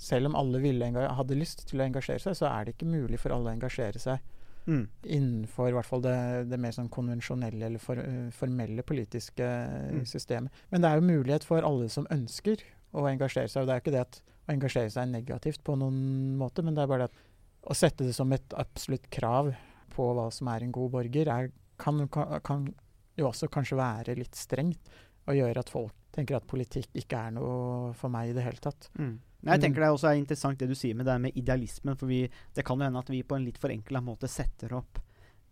selv 0.00 0.30
om 0.30 0.36
alle 0.40 0.60
ville 0.62 0.86
hadde 0.96 1.36
lyst 1.36 1.66
til 1.68 1.80
å 1.82 1.84
engasjere 1.84 2.22
seg, 2.24 2.36
så 2.38 2.48
er 2.48 2.64
det 2.64 2.74
ikke 2.78 2.88
mulig 2.88 3.18
for 3.20 3.34
alle 3.36 3.50
å 3.52 3.56
engasjere 3.58 4.00
seg 4.00 4.20
Mm. 4.68 4.84
innenfor 5.08 5.70
i 5.70 5.72
hvert 5.72 5.88
fall 5.88 6.02
det, 6.04 6.14
det 6.50 6.58
mer 6.60 6.72
sånn 6.76 6.90
konvensjonelle 6.92 7.64
eller 7.66 7.80
for, 7.80 7.96
formelle 8.36 8.82
politiske 8.86 9.46
Mm. 9.90 10.04
systemet. 10.06 10.50
Men 10.70 10.82
det 10.82 10.90
er 10.90 11.00
jo 11.00 11.06
mulighet 11.08 11.44
for 11.44 11.64
alle 11.64 11.88
som 11.88 12.06
ønsker 12.12 12.60
å 12.94 13.06
engasjere 13.08 13.48
seg. 13.48 13.62
og 13.62 13.66
Det 13.66 13.72
er 13.72 13.80
jo 13.80 13.84
ikke 13.84 13.96
det 13.96 14.00
at 14.06 14.20
å 14.48 14.52
engasjere 14.54 14.90
seg 14.92 15.02
er 15.02 15.12
negativt 15.20 15.64
på 15.64 15.76
noen 15.78 16.36
måte, 16.38 16.62
men 16.62 16.74
det 16.74 16.82
er 16.84 16.86
bare 16.92 17.08
det 17.08 17.10
at 17.10 17.70
å 17.72 17.74
sette 17.76 18.04
det 18.06 18.14
som 18.14 18.32
et 18.32 18.48
absolutt 18.56 19.08
krav 19.10 19.54
på 19.90 20.14
hva 20.14 20.30
som 20.32 20.48
er 20.48 20.62
en 20.62 20.72
god 20.72 20.90
borger, 20.92 21.28
er, 21.28 21.50
kan, 21.78 22.06
kan, 22.08 22.40
kan 22.40 22.74
jo 23.18 23.26
også 23.28 23.48
kanskje 23.50 23.76
være 23.80 24.16
litt 24.16 24.36
strengt. 24.36 24.78
Og 25.26 25.34
gjøre 25.36 25.58
at 25.58 25.68
folk 25.68 25.92
tenker 26.12 26.36
at 26.36 26.46
politikk 26.46 26.88
ikke 26.94 27.16
er 27.28 27.30
noe 27.32 27.92
for 27.94 28.08
meg 28.12 28.30
i 28.30 28.32
det 28.36 28.42
hele 28.44 28.60
tatt. 28.60 28.88
Mm. 28.98 29.18
Men 29.40 29.54
Jeg 29.54 29.64
tenker 29.64 29.82
det 29.82 29.88
er 29.88 29.96
også 29.96 30.10
er 30.10 30.20
interessant 30.20 30.60
det 30.60 30.68
du 30.68 30.76
sier 30.76 30.96
med 30.96 31.08
det 31.08 31.16
med 31.20 31.36
idealismen. 31.38 31.96
For 31.96 32.10
vi, 32.10 32.24
det 32.56 32.64
kan 32.66 32.80
jo 32.80 32.88
hende 32.88 33.00
at 33.00 33.12
vi 33.12 33.22
på 33.24 33.38
en 33.38 33.46
litt 33.46 33.60
forenkla 33.60 34.02
måte 34.04 34.28
setter 34.30 34.74
opp 34.76 35.00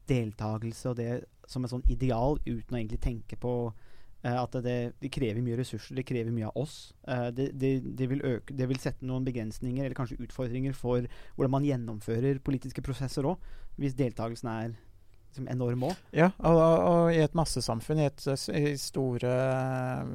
deltakelse 0.09 0.91
og 0.91 0.97
det 0.99 1.13
som 1.49 1.65
et 1.65 1.73
sånn 1.73 1.85
ideal, 1.93 2.39
uten 2.45 2.75
å 2.75 2.79
egentlig 2.79 3.01
tenke 3.05 3.39
på 3.41 3.53
uh, 3.69 4.37
at 4.39 4.59
det, 4.65 4.77
det 5.01 5.11
krever 5.13 5.41
mye 5.45 5.59
ressurser, 5.61 5.97
det 5.97 6.05
krever 6.09 6.33
mye 6.35 6.51
av 6.51 6.61
oss. 6.61 6.77
Uh, 7.09 7.29
det, 7.35 7.51
det, 7.61 7.73
det, 7.97 8.09
vil 8.11 8.25
øke, 8.25 8.57
det 8.57 8.69
vil 8.71 8.81
sette 8.83 9.09
noen 9.09 9.27
begrensninger 9.29 9.85
eller 9.85 9.97
kanskje 9.97 10.21
utfordringer 10.25 10.77
for 10.77 11.09
hvordan 11.37 11.55
man 11.57 11.69
gjennomfører 11.69 12.43
politiske 12.45 12.85
prosesser 12.85 13.29
òg, 13.29 13.41
hvis 13.81 13.97
deltakelsen 13.99 14.53
er 14.53 14.71
liksom, 14.73 15.49
enorm 15.49 15.89
òg. 15.91 16.05
Ja, 16.17 16.33
og, 16.39 16.61
og, 16.61 17.13
i 17.15 17.23
et 17.25 17.37
massesamfunn, 17.39 18.03
i 18.03 18.09
et 18.09 18.29
i 18.53 18.77
store, 18.81 19.33
eh, 19.33 20.15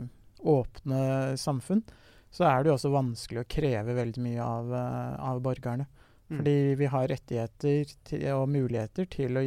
åpne 0.53 1.03
samfunn, 1.39 1.83
så 2.33 2.47
er 2.49 2.63
det 2.63 2.71
jo 2.71 2.77
også 2.77 2.93
vanskelig 2.93 3.43
å 3.43 3.49
kreve 3.49 3.93
veldig 3.93 4.23
mye 4.25 4.45
av, 4.45 4.71
eh, 4.73 5.15
av 5.21 5.41
borgerne. 5.45 5.85
Mm. 6.31 6.37
Fordi 6.39 6.75
vi 6.79 6.87
har 6.89 7.07
rettigheter 7.11 7.91
til, 8.09 8.23
og 8.33 8.47
muligheter 8.49 9.05
til 9.11 9.37
å 9.37 9.43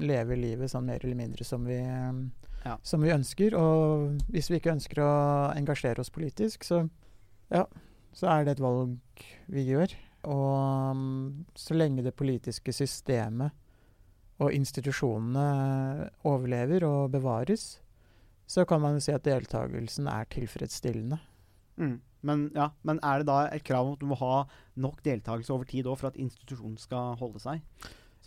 leve 0.00 0.38
livet 0.38 0.72
sånn 0.72 0.86
mer 0.88 1.02
eller 1.04 1.18
mindre 1.18 1.44
som 1.44 1.66
vi, 1.68 1.76
eh, 1.76 2.12
Ja. 2.64 2.78
som 2.82 3.02
vi 3.02 3.10
ønsker. 3.10 3.54
Og 3.58 4.18
hvis 4.30 4.48
vi 4.48 4.60
ikke 4.60 4.72
ønsker 4.72 5.02
å 5.02 5.56
engasjere 5.56 5.98
oss 5.98 6.10
politisk, 6.10 6.64
så, 6.64 6.88
ja, 7.50 7.66
så 8.14 8.28
er 8.30 8.44
det 8.44 8.52
et 8.56 8.64
valg 8.64 8.96
vi 9.48 9.66
gjør. 9.66 9.92
Og 10.24 10.96
mm, 10.96 11.44
så 11.54 11.74
lenge 11.74 12.02
det 12.02 12.14
politiske 12.16 12.72
systemet 12.72 13.50
og 14.40 14.52
institusjonene 14.52 16.10
overlever 16.24 16.86
og 16.86 17.10
bevares, 17.10 17.80
så 18.46 18.64
kan 18.66 18.80
man 18.80 18.94
jo 18.94 19.00
si 19.00 19.12
at 19.12 19.24
deltakelsen 19.24 20.08
er 20.08 20.24
tilfredsstillende. 20.32 21.18
Mm. 21.78 22.00
Men, 22.26 22.46
ja, 22.54 22.70
men 22.86 23.00
er 23.02 23.22
det 23.22 23.28
da 23.30 23.38
et 23.50 23.64
krav 23.66 23.88
om 23.88 23.96
at 23.96 24.02
du 24.02 24.08
må 24.10 24.18
ha 24.20 24.44
nok 24.82 25.02
deltakelse 25.06 25.52
over 25.54 25.68
tid 25.68 25.88
òg 25.90 25.98
for 26.00 26.12
at 26.12 26.18
institusjonen 26.22 26.78
skal 26.80 27.16
holde 27.20 27.42
seg? 27.42 27.62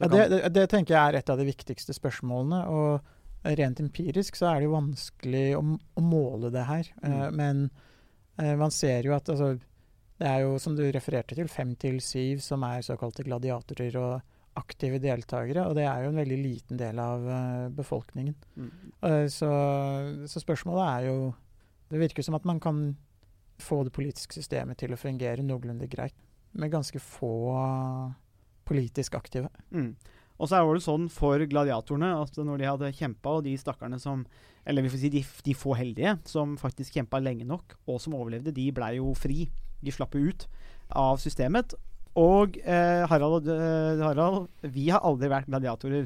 Ja, 0.02 0.10
det, 0.12 0.26
det, 0.34 0.42
det 0.56 0.66
tenker 0.72 0.98
jeg 0.98 1.02
er 1.02 1.20
et 1.22 1.32
av 1.32 1.40
de 1.40 1.48
viktigste 1.48 1.96
spørsmålene. 1.96 2.66
Og 2.68 3.56
rent 3.60 3.80
empirisk 3.84 4.40
så 4.40 4.52
er 4.52 4.62
det 4.62 4.70
jo 4.70 4.76
vanskelig 4.76 5.46
å, 5.58 5.64
å 5.76 6.04
måle 6.04 6.52
det 6.54 6.66
her. 6.68 6.92
Mm. 7.02 7.16
Uh, 7.16 7.28
men 7.40 7.66
uh, 8.42 8.56
man 8.60 8.74
ser 8.76 9.08
jo 9.08 9.16
at 9.16 9.32
altså, 9.32 9.56
det 10.20 10.30
er 10.32 10.46
jo, 10.46 10.56
som 10.62 10.76
du 10.78 10.84
refererte 10.90 11.38
til, 11.38 11.52
fem 11.52 11.76
til 11.80 12.00
syv 12.04 12.44
som 12.44 12.64
er 12.68 12.86
såkalte 12.86 13.26
gladiatorer. 13.28 14.00
Og 14.02 14.32
aktive 14.56 15.02
deltakere, 15.04 15.66
og 15.68 15.76
det 15.76 15.84
er 15.84 16.06
jo 16.06 16.12
en 16.14 16.22
veldig 16.22 16.38
liten 16.40 16.80
del 16.80 17.00
av 17.04 17.26
uh, 17.28 17.66
befolkningen. 17.76 18.36
Mm. 18.56 18.70
Uh, 19.04 19.26
så, 19.32 19.50
så 20.32 20.42
spørsmålet 20.42 20.86
er 20.86 21.10
jo 21.10 21.18
Det 21.92 22.00
virker 22.02 22.26
som 22.26 22.38
at 22.38 22.46
man 22.48 22.60
kan 22.60 22.96
få 23.62 23.84
det 23.88 23.94
politiske 23.96 24.36
systemet 24.36 24.80
til 24.82 24.94
å 24.94 25.00
fungere 25.00 25.46
noenlunde 25.46 25.88
greit 25.92 26.16
med 26.56 26.72
ganske 26.72 27.00
få 27.04 27.34
politisk 28.66 29.16
aktive. 29.18 29.50
Mm. 29.72 29.94
Og 30.36 30.50
så 30.50 30.60
er 30.60 30.68
det 30.76 30.84
sånn 30.84 31.08
for 31.12 31.40
gladiatorene 31.48 32.12
at 32.20 32.38
når 32.38 32.60
de 32.60 32.68
hadde 32.68 32.96
kjempa, 32.98 33.38
og 33.38 33.46
de 33.46 33.56
stakkarene 33.60 34.02
som 34.02 34.26
Eller 34.66 34.82
vi 34.82 34.90
får 34.90 34.98
si 34.98 35.10
de, 35.14 35.20
de 35.46 35.54
få 35.54 35.76
heldige 35.78 36.16
som 36.26 36.56
faktisk 36.58 36.96
kjempa 36.98 37.20
lenge 37.22 37.46
nok, 37.46 37.76
og 37.86 38.00
som 38.02 38.16
overlevde, 38.18 38.50
de 38.50 38.72
blei 38.74 38.96
jo 38.98 39.12
fri. 39.14 39.44
De 39.78 39.94
slapp 39.94 40.16
jo 40.18 40.24
ut 40.26 40.48
av 40.90 41.20
systemet. 41.22 41.76
Og 42.16 42.56
eh, 42.64 43.04
Harald, 43.12 43.48
eh, 43.52 44.00
Harald, 44.06 44.48
vi 44.72 44.88
har 44.94 45.02
aldri 45.04 45.28
vært 45.32 45.50
gladiatorer. 45.52 46.06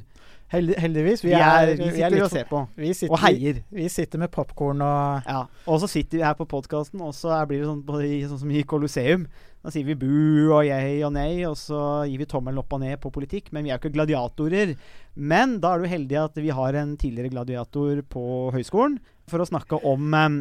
Held, 0.49 0.71
heldigvis. 0.81 1.21
Vi, 1.21 1.35
er, 1.37 1.75
vi 1.77 1.83
vi 1.83 1.89
sitter 1.93 2.09
litt 2.15 2.23
og 2.25 2.31
ser 2.33 2.47
på. 2.49 2.63
Vi 2.81 2.93
sitter, 2.97 3.13
Og 3.13 3.19
heier. 3.21 3.59
Vi, 3.69 3.83
vi 3.83 3.89
sitter 3.93 4.17
med 4.23 4.31
popkorn 4.33 4.81
og 4.81 5.27
Ja. 5.29 5.43
Og 5.69 5.77
så 5.83 5.89
sitter 5.91 6.17
vi 6.17 6.23
her 6.25 6.33
på 6.39 6.47
podkasten, 6.49 7.03
og 7.05 7.13
så 7.13 7.35
blir 7.45 7.61
det 7.61 7.67
sånn, 7.69 7.83
på, 7.85 7.99
i- 8.01 8.23
sånn 8.25 8.39
som 8.41 8.49
i 8.57 8.63
Colosseum. 8.65 9.27
Da 9.61 9.69
sier 9.69 9.85
vi 9.85 9.93
bu 9.99 10.49
og 10.55 10.63
jeg 10.65 11.03
og 11.05 11.13
nei, 11.13 11.43
og 11.45 11.53
så 11.59 12.07
gir 12.09 12.17
vi 12.23 12.25
tommelen 12.31 12.57
opp 12.63 12.73
og 12.73 12.81
ned 12.81 12.97
på 13.03 13.11
politikk. 13.13 13.51
Men 13.53 13.67
vi 13.67 13.69
er 13.69 13.77
jo 13.77 13.83
ikke 13.83 13.93
gladiatorer. 13.99 14.73
Men 15.15 15.59
da 15.61 15.75
er 15.75 15.83
du 15.85 15.91
heldig 15.93 16.17
at 16.23 16.41
vi 16.41 16.49
har 16.49 16.73
en 16.81 16.95
tidligere 16.97 17.29
gladiator 17.35 18.01
på 18.09 18.25
høyskolen 18.55 18.97
for 19.29 19.43
å 19.43 19.45
snakke 19.51 19.77
om, 19.85 20.09
em, 20.17 20.39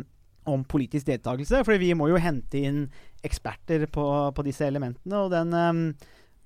om 0.49 0.65
politisk 0.65 1.05
deltakelse. 1.11 1.61
For 1.67 1.77
vi 1.77 1.93
må 1.93 2.09
jo 2.09 2.17
hente 2.17 2.57
inn 2.65 2.87
eksperter 3.25 3.87
på, 3.93 4.07
på 4.35 4.47
disse 4.47 4.67
elementene, 4.67 5.25
og, 5.25 5.33
den, 5.33 5.55
em, 5.55 5.83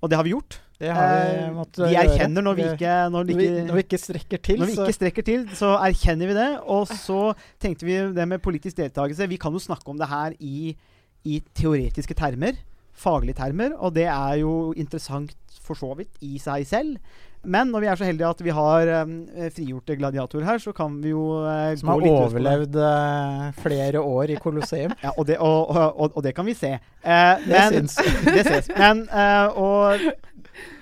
og 0.01 0.11
det 0.11 0.19
har 0.19 0.27
vi 0.27 0.33
gjort. 0.35 0.59
Det 0.79 0.91
har 0.91 1.11
vi 1.13 1.33
Eh, 1.43 1.87
vi 1.87 1.95
erkjenner 1.95 2.43
når 2.43 2.57
vi 2.57 2.65
ikke 2.73 2.93
Når, 3.13 3.27
vi, 3.27 3.35
ikke, 3.37 3.65
når 3.67 3.77
vi 3.77 3.83
ikke 3.85 3.99
strekker 4.01 4.41
til, 4.43 4.59
når 4.59 4.69
vi 4.69 4.75
ikke 4.77 4.97
strekker 4.97 5.25
til, 5.27 5.45
så 5.55 5.73
erkjenner 5.77 6.29
vi 6.29 6.35
det. 6.37 6.49
Og 6.75 6.87
så 6.89 7.21
tenkte 7.61 7.87
vi 7.87 7.97
det 8.15 8.27
med 8.27 8.43
politisk 8.43 8.77
deltakelse 8.77 9.29
Vi 9.29 9.39
kan 9.41 9.53
jo 9.53 9.61
snakke 9.63 9.87
om 9.89 9.99
det 9.99 10.09
her 10.09 10.35
i, 10.39 10.75
i 11.23 11.41
teoretiske 11.55 12.17
termer. 12.19 12.59
Faglige 12.93 13.39
termer. 13.41 13.75
Og 13.79 13.95
det 13.95 14.07
er 14.09 14.41
jo 14.41 14.73
interessant 14.77 15.35
for 15.63 15.79
så 15.79 15.93
vidt 15.97 16.17
i 16.21 16.37
seg 16.41 16.65
selv. 16.67 16.97
Men 17.43 17.73
når 17.73 17.83
vi 17.83 17.87
er 17.91 17.99
så 17.99 18.07
heldige 18.07 18.29
at 18.29 18.41
vi 18.45 18.53
har 18.55 18.89
um, 19.03 19.15
frigjorte 19.51 19.97
gladiatorer 19.99 20.45
her, 20.47 20.61
så 20.63 20.71
kan 20.75 20.95
vi 21.03 21.11
jo 21.11 21.41
uh, 21.43 21.73
Som 21.75 21.91
har 21.91 22.05
overlevd 22.07 22.77
uh, 22.79 23.49
flere 23.59 23.99
år 23.99 24.31
i 24.31 24.37
Colosseum. 24.39 24.93
Ja, 25.03 25.11
og 25.17 25.27
det, 25.27 25.37
og, 25.43 25.69
og, 25.69 25.99
og, 25.99 26.11
og 26.15 26.23
det 26.23 26.31
kan 26.35 26.47
vi 26.47 26.55
se. 26.55 26.77
Uh, 27.03 27.35
Det 27.43 27.51
men, 27.51 27.73
syns. 27.73 27.97
det 28.35 28.45
ses. 28.47 28.71
Men, 28.77 29.03
eh, 29.11 29.59
og 29.59 29.99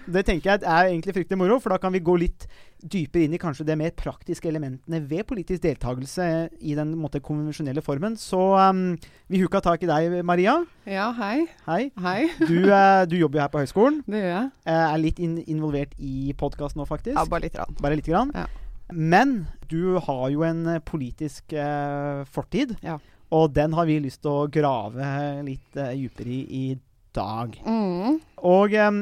det 0.10 0.24
tenker 0.28 0.52
jeg 0.52 0.64
er 0.66 0.90
egentlig 0.90 1.14
fryktelig 1.16 1.38
moro, 1.40 1.58
for 1.62 1.74
da 1.74 1.78
kan 1.82 1.94
vi 1.94 2.02
gå 2.04 2.16
litt 2.22 2.46
dypere 2.82 3.28
inn 3.28 3.36
i 3.36 3.40
kanskje 3.42 3.66
de 3.68 3.76
mer 3.78 3.92
praktiske 3.94 4.50
elementene 4.50 5.02
ved 5.06 5.28
politisk 5.30 5.62
deltakelse 5.62 6.26
i 6.66 6.74
den 6.78 6.96
måte, 6.98 7.22
konvensjonelle 7.22 7.84
formen. 7.86 8.16
Så 8.18 8.40
um, 8.58 8.96
vi 9.30 9.42
huka 9.44 9.62
tak 9.62 9.84
i 9.86 9.90
deg, 9.90 10.16
Maria. 10.26 10.56
Ja, 10.90 11.12
hei. 11.20 11.46
Hei. 11.68 11.92
Hei. 12.02 12.20
Du, 12.52 12.58
uh, 12.72 13.04
du 13.06 13.16
jobber 13.20 13.40
jo 13.40 13.44
her 13.46 13.54
på 13.54 13.62
høyskolen. 13.62 14.02
Det 14.10 14.24
gjør 14.24 14.34
jeg. 14.34 14.50
Uh, 14.66 14.74
er 14.88 14.98
litt 15.04 15.22
in 15.22 15.38
involvert 15.46 15.94
i 16.02 16.34
podkast 16.40 16.80
nå, 16.80 16.88
faktisk. 16.90 17.16
Ja, 17.20 17.28
bare 17.30 17.46
litt. 17.46 17.56
grann. 17.60 17.78
Bare 17.82 18.00
litt 18.02 18.10
grann. 18.10 18.34
Ja. 18.36 18.48
Men 18.92 19.46
du 19.72 19.96
har 20.04 20.26
jo 20.34 20.42
en 20.44 20.66
eh, 20.68 20.82
politisk 20.84 21.54
uh, 21.56 22.26
fortid, 22.28 22.74
Ja. 22.84 22.98
og 23.32 23.54
den 23.56 23.72
har 23.78 23.88
vi 23.88 24.02
lyst 24.04 24.20
til 24.26 24.34
å 24.34 24.50
grave 24.52 25.06
litt 25.48 25.78
uh, 25.80 25.94
dypere 25.96 26.34
i 26.34 26.42
i 26.52 26.66
dag. 27.16 27.56
Mm. 27.64 28.20
Og 28.48 28.74
em, 28.76 29.00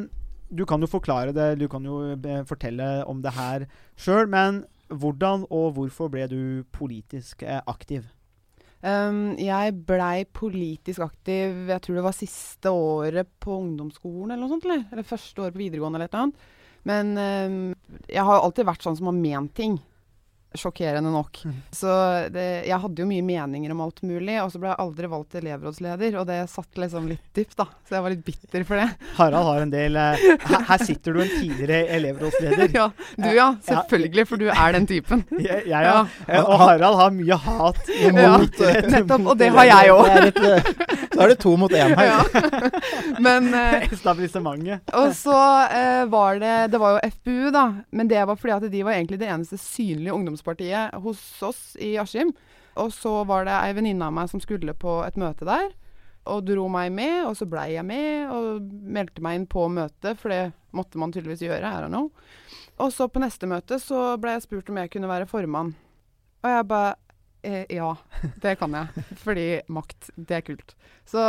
du 0.49 0.65
kan 0.65 0.81
jo 0.81 0.89
forklare 0.89 1.33
det, 1.35 1.59
du 1.61 1.67
kan 1.71 1.85
jo 1.85 2.01
eh, 2.13 2.43
fortelle 2.47 2.89
om 3.09 3.21
det 3.23 3.33
her 3.35 3.65
sjøl, 3.99 4.29
men 4.29 4.63
hvordan 4.89 5.45
og 5.53 5.75
hvorfor 5.77 6.09
ble 6.11 6.25
du 6.29 6.41
politisk 6.73 7.43
eh, 7.45 7.61
aktiv? 7.69 8.07
Um, 8.79 9.35
jeg 9.35 9.73
blei 9.83 10.23
politisk 10.23 11.03
aktiv 11.03 11.67
jeg 11.67 11.83
tror 11.83 11.97
det 11.97 12.03
var 12.05 12.15
siste 12.15 12.71
året 12.71 13.27
på 13.43 13.57
ungdomsskolen 13.57 14.31
eller 14.31 14.45
noe 14.45 14.53
sånt. 14.53 14.67
Eller, 14.69 14.85
eller 14.93 15.07
første 15.07 15.43
året 15.43 15.57
på 15.57 15.63
videregående 15.65 15.99
eller 15.99 16.09
et 16.09 16.15
eller 16.15 16.29
annet. 16.29 16.47
Men 16.87 17.11
um, 17.19 18.01
jeg 18.07 18.25
har 18.25 18.39
alltid 18.39 18.69
vært 18.69 18.85
sånn 18.85 18.95
som 18.97 19.11
har 19.11 19.17
ment 19.19 19.53
ting. 19.57 19.75
Sjokkerende 20.57 21.11
nok. 21.13 21.41
Mm. 21.45 21.57
Så 21.71 21.87
det, 22.33 22.45
jeg 22.65 22.81
hadde 22.81 23.03
jo 23.03 23.05
mye 23.05 23.21
meninger 23.21 23.73
om 23.75 23.83
alt 23.85 23.99
mulig, 24.01 24.39
og 24.41 24.49
så 24.49 24.57
ble 24.61 24.71
jeg 24.71 24.81
aldri 24.81 25.09
valgt 25.11 25.29
til 25.35 25.43
elevrådsleder, 25.43 26.15
og 26.17 26.25
det 26.25 26.37
satt 26.49 26.79
liksom 26.81 27.05
litt 27.11 27.21
dypt, 27.37 27.53
da. 27.59 27.67
Så 27.85 27.97
jeg 27.97 28.05
var 28.05 28.15
litt 28.15 28.23
bitter 28.25 28.65
for 28.65 28.81
det. 28.81 28.87
Harald 29.19 29.45
har 29.45 29.61
en 29.61 29.73
del 29.73 29.99
eh, 30.01 30.23
her, 30.49 30.63
her 30.71 30.85
sitter 30.87 31.13
du 31.13 31.21
en 31.21 31.29
tidligere 31.29 31.83
elevrådsleder. 31.99 32.73
ja, 32.79 32.87
du 33.19 33.29
ja, 33.35 33.47
selvfølgelig, 33.67 34.25
for 34.31 34.41
du 34.41 34.47
er 34.49 34.73
den 34.77 34.89
typen. 34.89 35.21
Jeg, 35.37 35.67
jeg, 35.73 35.85
ja. 35.89 36.01
ja. 36.25 36.41
Og 36.41 36.63
Harald 36.63 36.97
har 37.03 37.13
mye 37.13 37.39
hat 37.45 37.93
Ja, 37.99 38.09
eh, 38.09 38.89
nettopp, 38.95 39.29
og 39.29 39.37
det 39.37 39.51
har 39.53 39.69
jeg 39.69 39.93
òg. 39.93 40.09
Eh, 40.09 40.73
Så 41.13 41.21
er 41.25 41.33
det 41.33 41.39
to 41.41 41.53
mot 41.59 41.73
én 41.75 41.93
her. 41.97 42.09
Ja. 42.09 42.69
Men 43.21 43.53
eh, 43.53 43.85
etablissementet. 43.91 44.89
Og 44.97 45.13
så 45.17 45.37
eh, 45.67 46.03
var 46.09 46.39
det 46.41 46.55
Det 46.73 46.79
var 46.81 46.95
jo 46.97 47.09
FPU, 47.13 47.49
da. 47.53 47.65
Men 47.91 48.09
det 48.09 48.21
var 48.25 48.39
fordi 48.39 48.55
at 48.55 48.67
de 48.71 48.83
var 48.87 48.97
egentlig 48.97 49.19
det 49.21 49.29
eneste 49.29 49.59
synlige 49.61 50.15
ungdomspartiet 50.39 50.93
hos 51.01 51.43
oss 51.43 51.75
i 51.79 51.97
Askim. 51.97 52.33
Og 52.75 52.93
så 52.93 53.23
var 53.25 53.45
det 53.45 53.53
ei 53.53 53.73
venninne 53.73 54.05
av 54.05 54.13
meg 54.13 54.29
som 54.29 54.39
skulle 54.39 54.73
på 54.73 55.03
et 55.05 55.17
møte 55.17 55.45
der. 55.45 55.71
Og 56.29 56.45
dro 56.45 56.67
meg 56.69 56.91
med, 56.91 57.25
og 57.25 57.35
så 57.35 57.45
blei 57.45 57.73
jeg 57.73 57.85
med 57.85 58.29
og 58.29 58.61
meldte 58.61 59.21
meg 59.21 59.35
inn 59.35 59.47
på 59.47 59.67
møtet, 59.67 60.17
for 60.19 60.29
det 60.29 60.51
måtte 60.71 60.99
man 60.99 61.11
tydeligvis 61.11 61.41
gjøre. 61.41 61.65
her 61.65 61.85
Og 61.85 61.91
nå. 61.91 62.09
Og 62.79 62.93
så 62.93 63.07
på 63.07 63.19
neste 63.19 63.47
møte 63.47 63.79
så 63.79 64.17
ble 64.17 64.35
jeg 64.37 64.45
spurt 64.45 64.69
om 64.69 64.77
jeg 64.77 64.91
kunne 64.91 65.09
være 65.09 65.27
formann. 65.27 65.75
Og 66.43 66.49
jeg 66.49 66.67
bare 66.67 66.95
eh, 67.43 67.65
Ja, 67.69 67.95
det 68.43 68.57
kan 68.59 68.73
jeg. 68.73 69.05
Fordi 69.17 69.47
makt, 69.67 70.11
det 70.15 70.37
er 70.37 70.45
kult. 70.45 70.75
Så 71.05 71.19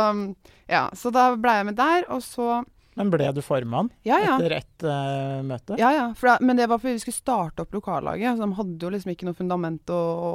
ja, 0.69 0.89
så 0.93 1.11
da 1.11 1.33
blei 1.35 1.57
jeg 1.57 1.71
med 1.71 1.79
der, 1.79 2.05
og 2.09 2.21
så 2.23 2.63
Men 2.99 3.09
ble 3.13 3.29
du 3.31 3.39
formann 3.41 3.87
Ja, 4.03 4.17
ja. 4.19 4.33
etter 4.35 4.51
ett 4.57 4.83
uh, 4.83 5.39
møte? 5.47 5.77
Ja, 5.79 5.91
ja. 5.95 6.05
For 6.17 6.27
da, 6.33 6.37
men 6.43 6.57
det 6.59 6.65
var 6.67 6.77
fordi 6.81 6.97
vi 6.97 7.03
skulle 7.05 7.15
starte 7.21 7.63
opp 7.63 7.71
lokallaget. 7.77 8.35
Så 8.37 8.43
de 8.43 8.57
hadde 8.57 8.83
jo 8.85 8.89
liksom 8.91 9.13
ikke 9.13 9.29
noe 9.29 9.37
fundament 9.37 9.93
å, 9.95 9.99
å 10.01 10.31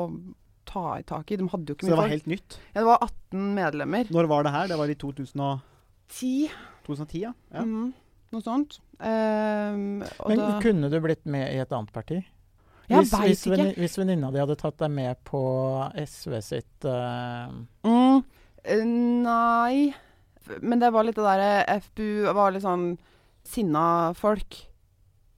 ta 0.65 0.87
i 0.99 1.05
tak 1.07 1.31
i. 1.31 1.37
De 1.37 1.49
hadde 1.53 1.69
jo 1.69 1.77
ikke 1.77 1.85
Så 1.87 1.93
det 1.93 1.99
var 2.01 2.07
folk. 2.09 2.15
helt 2.17 2.31
nytt. 2.33 2.57
Ja, 2.73 2.79
det 2.81 2.87
var 2.89 3.05
18 3.05 3.45
medlemmer. 3.59 4.09
Når 4.17 4.31
var 4.33 4.47
det 4.49 4.55
her? 4.57 4.71
Det 4.73 4.79
var 4.81 4.89
i 4.95 4.97
2010? 5.05 6.49
2010, 6.87 7.21
ja. 7.27 7.33
ja. 7.53 7.65
mhm, 7.67 7.93
noe 8.33 8.43
sånt. 8.47 8.79
Um, 8.97 10.01
og 10.23 10.31
Men 10.33 10.41
da, 10.41 10.49
kunne 10.65 10.89
du 10.93 10.97
blitt 11.05 11.27
med 11.29 11.53
i 11.53 11.61
et 11.61 11.73
annet 11.77 11.93
parti? 11.93 12.23
Jeg 12.87 13.03
hvis, 13.03 13.13
veit 13.13 13.29
hvis, 13.33 13.41
ikke. 13.45 13.53
venni- 13.57 13.77
hvis 13.83 13.97
venninna 13.99 14.29
di 14.33 14.39
hadde 14.41 14.57
tatt 14.61 14.77
deg 14.79 14.93
med 14.95 15.19
på 15.27 15.41
SV 16.07 16.37
sitt 16.47 16.87
uh, 16.87 17.51
Mm, 17.85 18.21
eh, 18.65 18.85
nei. 19.27 19.91
Men 20.61 20.83
det 20.83 20.93
var 20.95 21.07
litt 21.07 21.19
det 21.19 21.27
derre 21.27 21.79
FBU 21.89 22.33
var 22.37 22.55
litt 22.55 22.65
sånn 22.65 22.91
sinna 23.47 24.15
folk. 24.19 24.59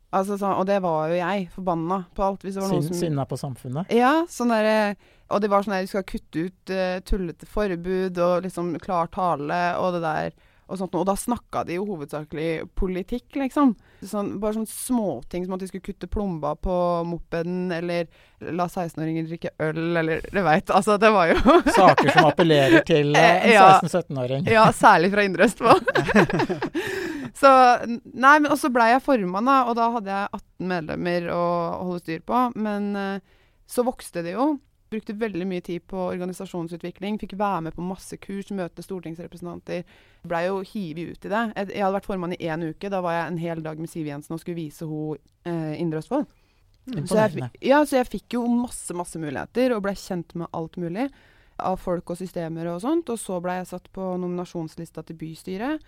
Altså 0.09 0.39
sånn, 0.41 0.57
og 0.57 0.65
det 0.69 0.79
var 0.81 1.11
jo 1.13 1.19
jeg. 1.19 1.49
Forbanna 1.53 2.03
på 2.17 2.25
alt. 2.25 2.45
Hvis 2.45 2.57
det 2.57 2.65
var 2.65 2.73
noen 2.73 2.87
sin, 2.87 2.95
som 2.95 3.03
sinna 3.07 3.27
på 3.29 3.39
samfunnet? 3.41 3.93
Ja, 3.93 4.13
sånn 4.33 4.55
der, 4.55 4.97
Og 5.29 5.43
det 5.45 5.51
var 5.53 5.65
sånn 5.65 5.75
der 5.77 5.85
Du 5.85 5.91
skal 5.91 6.07
kutte 6.09 6.47
ut 6.49 6.73
uh, 6.73 7.01
tullete 7.05 7.49
forbud 7.49 8.21
og 8.25 8.47
liksom 8.47 8.73
klar 8.81 9.11
tale 9.13 9.61
og 9.77 9.99
det 9.99 10.05
der 10.07 10.39
og 10.69 10.79
sånt. 10.81 10.97
Og 10.99 11.07
da 11.09 11.15
snakka 11.17 11.65
de 11.69 11.79
jo 11.79 11.87
hovedsakelig 11.89 12.69
politikk, 12.79 13.39
liksom. 13.41 13.75
Sånn, 14.05 14.35
bare 14.43 14.59
sånne 14.59 14.71
småting 14.71 15.47
som 15.47 15.57
at 15.57 15.63
de 15.63 15.69
skulle 15.71 15.87
kutte 15.87 16.09
plomba 16.11 16.53
på 16.61 16.75
mopeden, 17.09 17.73
eller 17.75 18.07
la 18.55 18.69
16-åringer 18.69 19.27
drikke 19.31 19.55
øl, 19.65 19.81
eller 20.03 20.23
du 20.29 20.41
veit. 20.45 20.71
Altså, 20.71 20.99
det 21.01 21.11
var 21.15 21.33
jo 21.33 21.39
Saker 21.79 22.13
som 22.13 22.29
appellerer 22.29 22.85
til 22.89 23.17
eh, 23.19 23.49
en 23.55 23.81
16-17-åring. 23.89 24.47
Ja, 24.53 24.69
særlig 24.77 25.11
fra 25.15 25.25
Indre 25.27 25.49
Østfold. 25.49 25.91
så 27.41 27.51
Nei, 27.89 28.37
men 28.39 28.53
og 28.53 28.61
så 28.61 28.71
blei 28.73 28.93
jeg 28.93 29.05
formann, 29.05 29.49
da, 29.49 29.59
og 29.71 29.77
da 29.79 29.91
hadde 29.97 30.15
jeg 30.15 30.33
18 30.43 30.73
medlemmer 30.77 31.33
å 31.35 31.43
holde 31.89 32.05
styr 32.05 32.25
på. 32.29 32.45
Men 32.61 32.93
eh, 32.99 33.37
så 33.69 33.85
vokste 33.89 34.25
det 34.25 34.37
jo. 34.37 34.53
Brukte 34.89 35.13
veldig 35.21 35.45
mye 35.49 35.63
tid 35.65 35.85
på 35.91 36.01
organisasjonsutvikling. 36.01 37.19
Fikk 37.21 37.35
være 37.39 37.67
med 37.67 37.77
på 37.77 37.85
masse 37.85 38.17
kurs, 38.23 38.49
møte 38.57 38.85
stortingsrepresentanter. 38.85 39.85
Blei 40.29 40.47
jo 40.47 40.63
hivet 40.65 41.13
ut 41.13 41.29
i 41.29 41.33
det. 41.33 41.43
Jeg, 41.59 41.83
hadde 41.83 41.95
vært 41.99 42.09
formann 42.09 42.37
i 42.37 42.41
én 42.41 42.65
uke. 42.71 42.89
Da 42.93 43.03
var 43.05 43.19
jeg 43.19 43.27
en 43.27 43.41
hel 43.43 43.63
dag 43.65 43.81
med 43.81 43.93
Siv 43.93 44.09
Jensen 44.09 44.37
og 44.37 44.41
skulle 44.43 44.61
vise 44.63 44.89
henne 44.89 45.19
eh, 45.45 45.75
Indre 45.83 46.01
Østfold. 46.01 46.29
Så 47.05 47.19
jeg, 47.19 47.51
ja, 47.61 47.83
så 47.85 47.99
jeg 47.99 48.09
fikk 48.09 48.39
jo 48.39 48.47
masse, 48.49 48.95
masse 48.97 49.21
muligheter, 49.21 49.75
og 49.77 49.83
ble 49.85 49.93
kjent 49.99 50.33
med 50.41 50.49
alt 50.57 50.79
mulig. 50.81 51.09
Av 51.59 51.77
folk 51.83 52.15
og 52.15 52.17
systemer 52.21 52.71
og 52.73 52.81
sånt. 52.85 53.11
Og 53.13 53.21
så 53.21 53.41
ble 53.45 53.59
jeg 53.59 53.73
satt 53.75 53.89
på 53.93 54.13
nominasjonslista 54.23 55.05
til 55.05 55.19
bystyret. 55.21 55.85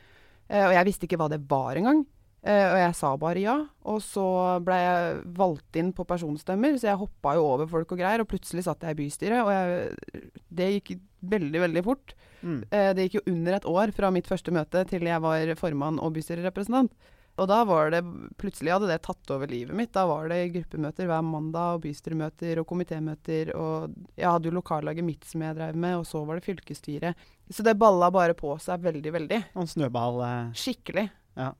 Eh, 0.50 0.66
og 0.66 0.74
jeg 0.76 0.88
visste 0.90 1.08
ikke 1.08 1.20
hva 1.20 1.30
det 1.32 1.40
var 1.48 1.80
engang. 1.80 2.04
Eh, 2.40 2.66
og 2.70 2.78
jeg 2.80 2.96
sa 2.96 3.12
bare 3.20 3.42
ja. 3.42 3.56
Og 3.90 4.00
så 4.04 4.24
ble 4.64 4.78
jeg 4.80 5.20
valgt 5.36 5.78
inn 5.80 5.92
på 5.96 6.06
personstemmer, 6.08 6.78
så 6.80 6.90
jeg 6.90 7.02
hoppa 7.02 7.36
jo 7.36 7.46
over 7.52 7.68
folk 7.70 7.94
og 7.94 8.00
greier. 8.00 8.24
Og 8.24 8.30
plutselig 8.30 8.64
satt 8.66 8.86
jeg 8.86 8.96
i 8.96 9.00
bystyret, 9.02 9.44
og 9.44 9.52
jeg, 9.52 10.26
det 10.48 10.72
gikk 10.78 10.96
veldig, 11.30 11.64
veldig 11.68 11.84
fort. 11.86 12.16
Mm. 12.40 12.60
Uh, 12.72 12.90
det 12.96 13.06
gikk 13.06 13.20
jo 13.20 13.28
under 13.34 13.58
et 13.58 13.68
år 13.68 13.92
fra 13.92 14.08
mitt 14.14 14.28
første 14.30 14.52
møte 14.54 14.86
til 14.88 15.04
jeg 15.04 15.20
var 15.20 15.56
formann 15.60 16.00
og 16.00 16.14
bystyrerepresentant. 16.16 16.94
Og 17.40 17.48
da 17.48 17.60
var 17.64 17.92
det 17.92 18.00
Plutselig 18.40 18.72
hadde 18.74 18.88
det 18.90 18.98
tatt 19.06 19.32
over 19.32 19.48
livet 19.48 19.76
mitt. 19.76 19.92
Da 19.94 20.06
var 20.08 20.28
det 20.32 20.50
gruppemøter 20.54 21.08
hver 21.08 21.24
mandag, 21.24 21.76
og 21.76 21.84
bystyremøter 21.84 22.60
og 22.60 22.68
komitémøter. 22.68 23.52
Og 23.56 23.94
jeg 24.16 24.28
hadde 24.28 24.50
jo 24.50 24.56
lokallaget 24.56 25.06
mitt 25.06 25.24
som 25.28 25.44
jeg 25.44 25.56
drev 25.56 25.78
med, 25.78 26.00
og 26.00 26.06
så 26.08 26.24
var 26.26 26.40
det 26.40 26.48
fylkesstyret. 26.48 27.26
Så 27.50 27.64
det 27.66 27.78
balla 27.80 28.10
bare 28.14 28.36
på 28.38 28.52
seg 28.62 28.84
veldig, 28.84 29.12
veldig. 29.16 29.40
Og 29.54 29.64
en 29.64 29.72
snøball 29.72 30.22
eh, 30.26 30.54
Skikkelig. 30.56 31.08
Ja. 31.38 31.52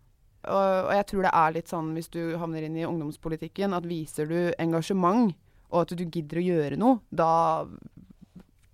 Og, 0.48 0.92
jeg 0.96 1.06
tror 1.10 1.26
det 1.26 1.32
er 1.36 1.56
litt 1.56 1.70
sånn 1.70 1.90
hvis 1.96 2.08
du 2.12 2.20
havner 2.40 2.64
inn 2.64 2.78
i 2.80 2.86
ungdomspolitikken, 2.88 3.74
at 3.76 3.88
viser 3.88 4.30
du 4.30 4.38
engasjement, 4.62 5.34
og 5.70 5.82
at 5.84 5.92
du 5.98 6.06
gidder 6.06 6.40
å 6.40 6.46
gjøre 6.46 6.78
noe, 6.80 7.00
da 7.12 7.66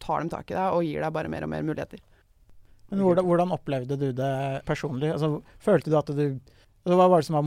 tar 0.03 0.23
de 0.23 0.31
tak 0.33 0.53
i 0.53 0.57
deg 0.57 0.77
og 0.77 0.87
gir 0.87 1.03
deg 1.03 1.17
bare 1.17 1.33
mer 1.33 1.47
og 1.47 1.53
mer 1.53 1.67
muligheter. 1.67 2.03
Men 2.93 3.03
hvordan, 3.03 3.27
hvordan 3.27 3.55
opplevde 3.57 3.99
du 3.99 4.07
det 4.15 4.63
personlig? 4.69 5.11
Altså, 5.17 5.41
følte 5.59 5.91
du 5.91 5.99
at 5.99 6.13
du 6.15 6.25
altså, 6.29 6.95
Hva 6.95 7.09
var 7.11 7.19
det 7.19 7.27
som 7.27 7.39
var 7.41 7.47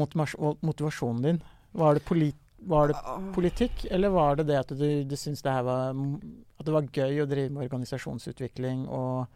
motivasjonen 0.67 1.23
din? 1.23 1.41
Var 1.79 1.95
det, 1.95 2.03
polit, 2.03 2.39
var 2.67 2.91
det 2.91 2.97
politikk, 3.35 3.85
eller 3.93 4.11
var 4.11 4.39
det 4.39 4.49
det 4.49 4.57
at 4.59 4.73
du, 4.75 4.87
du 5.07 5.15
syntes 5.15 5.45
det 5.45 5.53
her 5.53 5.63
var 5.63 5.93
At 6.59 6.67
det 6.67 6.75
var 6.75 6.89
gøy 6.91 7.23
å 7.23 7.29
drive 7.29 7.53
med 7.55 7.69
organisasjonsutvikling 7.69 8.83
og 8.89 9.29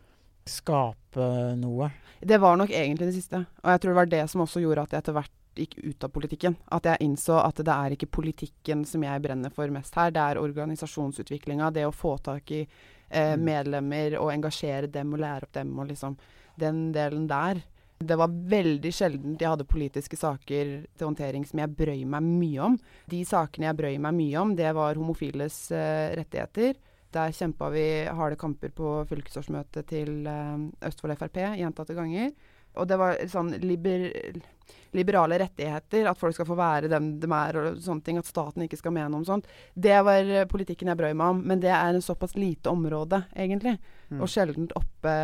skape 0.49 1.29
noe? 1.59 1.89
Det 2.23 2.39
var 2.39 2.57
nok 2.59 2.71
egentlig 2.71 3.09
det 3.09 3.15
siste. 3.17 3.43
Og 3.63 3.71
jeg 3.73 3.81
tror 3.81 3.91
det 3.91 3.99
var 4.01 4.11
det 4.11 4.25
som 4.31 4.43
også 4.45 4.63
gjorde 4.63 4.85
at 4.85 4.95
jeg 4.95 5.03
etter 5.03 5.17
hvert 5.17 5.39
gikk 5.55 5.75
ut 5.83 6.03
av 6.03 6.13
politikken. 6.13 6.55
At 6.73 6.87
jeg 6.89 7.05
innså 7.05 7.37
at 7.41 7.59
det 7.61 7.73
er 7.73 7.95
ikke 7.95 8.11
politikken 8.19 8.85
som 8.89 9.03
jeg 9.05 9.23
brenner 9.23 9.53
for 9.53 9.71
mest 9.73 9.95
her. 9.99 10.13
Det 10.13 10.23
er 10.23 10.41
organisasjonsutviklinga, 10.41 11.71
det 11.75 11.85
å 11.87 11.93
få 11.95 12.15
tak 12.23 12.51
i 12.55 12.63
eh, 12.63 13.35
medlemmer 13.37 14.17
og 14.21 14.33
engasjere 14.33 14.89
dem 14.91 15.13
og 15.13 15.23
lære 15.23 15.47
opp 15.47 15.53
dem 15.59 15.75
og 15.77 15.91
liksom 15.91 16.17
den 16.59 16.87
delen 16.95 17.27
der. 17.29 17.61
Det 18.03 18.17
var 18.19 18.31
veldig 18.51 18.91
sjelden 18.91 19.35
jeg 19.39 19.47
hadde 19.47 19.69
politiske 19.69 20.17
saker 20.19 20.71
til 20.97 21.07
håndtering 21.07 21.45
som 21.47 21.61
jeg 21.61 21.75
brøy 21.77 22.01
meg 22.09 22.25
mye 22.25 22.65
om. 22.71 22.79
De 23.09 23.21
sakene 23.27 23.69
jeg 23.69 23.79
brøy 23.79 23.99
meg 24.03 24.17
mye 24.17 24.41
om, 24.41 24.55
det 24.57 24.73
var 24.75 24.99
homofiles 24.99 25.59
eh, 25.71 26.11
rettigheter. 26.19 26.75
Der 27.13 27.35
kjempa 27.35 27.69
vi 27.73 27.85
harde 28.09 28.39
kamper 28.39 28.73
på 28.73 28.95
fylkesårsmøtet 29.09 29.87
til 29.91 30.27
eh, 30.29 30.67
Østfold 30.89 31.17
Frp 31.19 31.39
gjentatte 31.59 31.97
ganger. 31.97 32.33
Og 32.79 32.89
det 32.89 32.97
var 32.97 33.19
sånn 33.29 33.51
liber, 33.61 34.07
liberale 34.97 35.37
rettigheter, 35.43 36.07
at 36.09 36.17
folk 36.17 36.33
skal 36.33 36.47
få 36.49 36.57
være 36.57 36.89
dem 36.89 37.11
de 37.21 37.29
er 37.37 37.59
og 37.59 37.77
sånne 37.83 38.05
ting. 38.05 38.19
At 38.21 38.29
staten 38.29 38.65
ikke 38.65 38.79
skal 38.79 38.95
mene 38.95 39.19
om 39.19 39.25
sånt. 39.27 39.49
Det 39.73 39.99
var 40.05 40.25
eh, 40.25 40.47
politikken 40.49 40.89
jeg 40.89 40.99
brøy 40.99 41.13
meg 41.13 41.35
om. 41.35 41.43
Men 41.51 41.61
det 41.63 41.73
er 41.73 41.93
en 41.93 42.05
såpass 42.05 42.35
lite 42.39 42.73
område, 42.73 43.23
egentlig. 43.35 43.77
Mm. 44.09 44.19
Og 44.21 44.31
sjeldent 44.31 44.73
oppe 44.79 45.15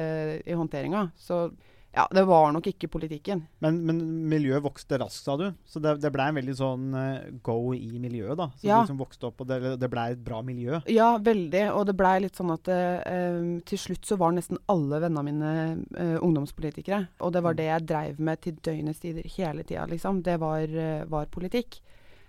eh, 0.00 0.40
i 0.40 0.56
håndteringa. 0.56 1.10
Så 1.20 1.46
ja, 1.94 2.04
det 2.10 2.24
var 2.26 2.50
nok 2.52 2.66
ikke 2.66 2.88
politikken. 2.90 3.44
Men, 3.62 3.76
men 3.86 4.00
miljøet 4.30 4.64
vokste 4.64 4.98
raskt, 4.98 5.22
sa 5.28 5.36
du. 5.38 5.44
Så 5.70 5.78
det, 5.82 5.92
det 6.02 6.10
ble 6.14 6.26
en 6.30 6.38
veldig 6.40 6.56
sånn 6.58 6.88
eh, 6.98 7.28
go 7.46 7.72
i 7.76 8.00
miljøet, 8.02 8.34
da. 8.40 8.48
Så 8.58 8.66
Ja. 8.66 8.80
du 8.80 8.88
liksom 8.88 8.98
vokste 8.98 9.28
opp, 9.30 9.44
og 9.44 9.48
det, 9.52 9.60
det 9.78 9.90
ble 9.92 10.08
et 10.16 10.24
bra 10.26 10.40
miljø. 10.42 10.80
Ja, 10.90 11.12
veldig. 11.22 11.64
Og 11.76 11.86
det 11.86 11.96
blei 11.98 12.16
litt 12.24 12.34
sånn 12.40 12.50
at 12.56 12.68
eh, 12.74 13.60
til 13.70 13.78
slutt 13.78 14.10
så 14.10 14.18
var 14.18 14.34
nesten 14.34 14.58
alle 14.72 14.98
vennene 15.04 15.24
mine 15.30 15.52
eh, 15.94 16.16
ungdomspolitikere. 16.18 17.04
Og 17.22 17.32
det 17.36 17.44
var 17.46 17.54
det 17.58 17.70
jeg 17.70 17.86
dreiv 17.88 18.18
med 18.18 18.42
til 18.42 18.58
døgnets 18.64 19.00
tider 19.04 19.30
hele 19.36 19.62
tida, 19.62 19.86
liksom. 19.90 20.22
Det 20.26 20.38
var, 20.42 20.62
eh, 20.66 21.04
var 21.06 21.30
politikk. 21.30 21.78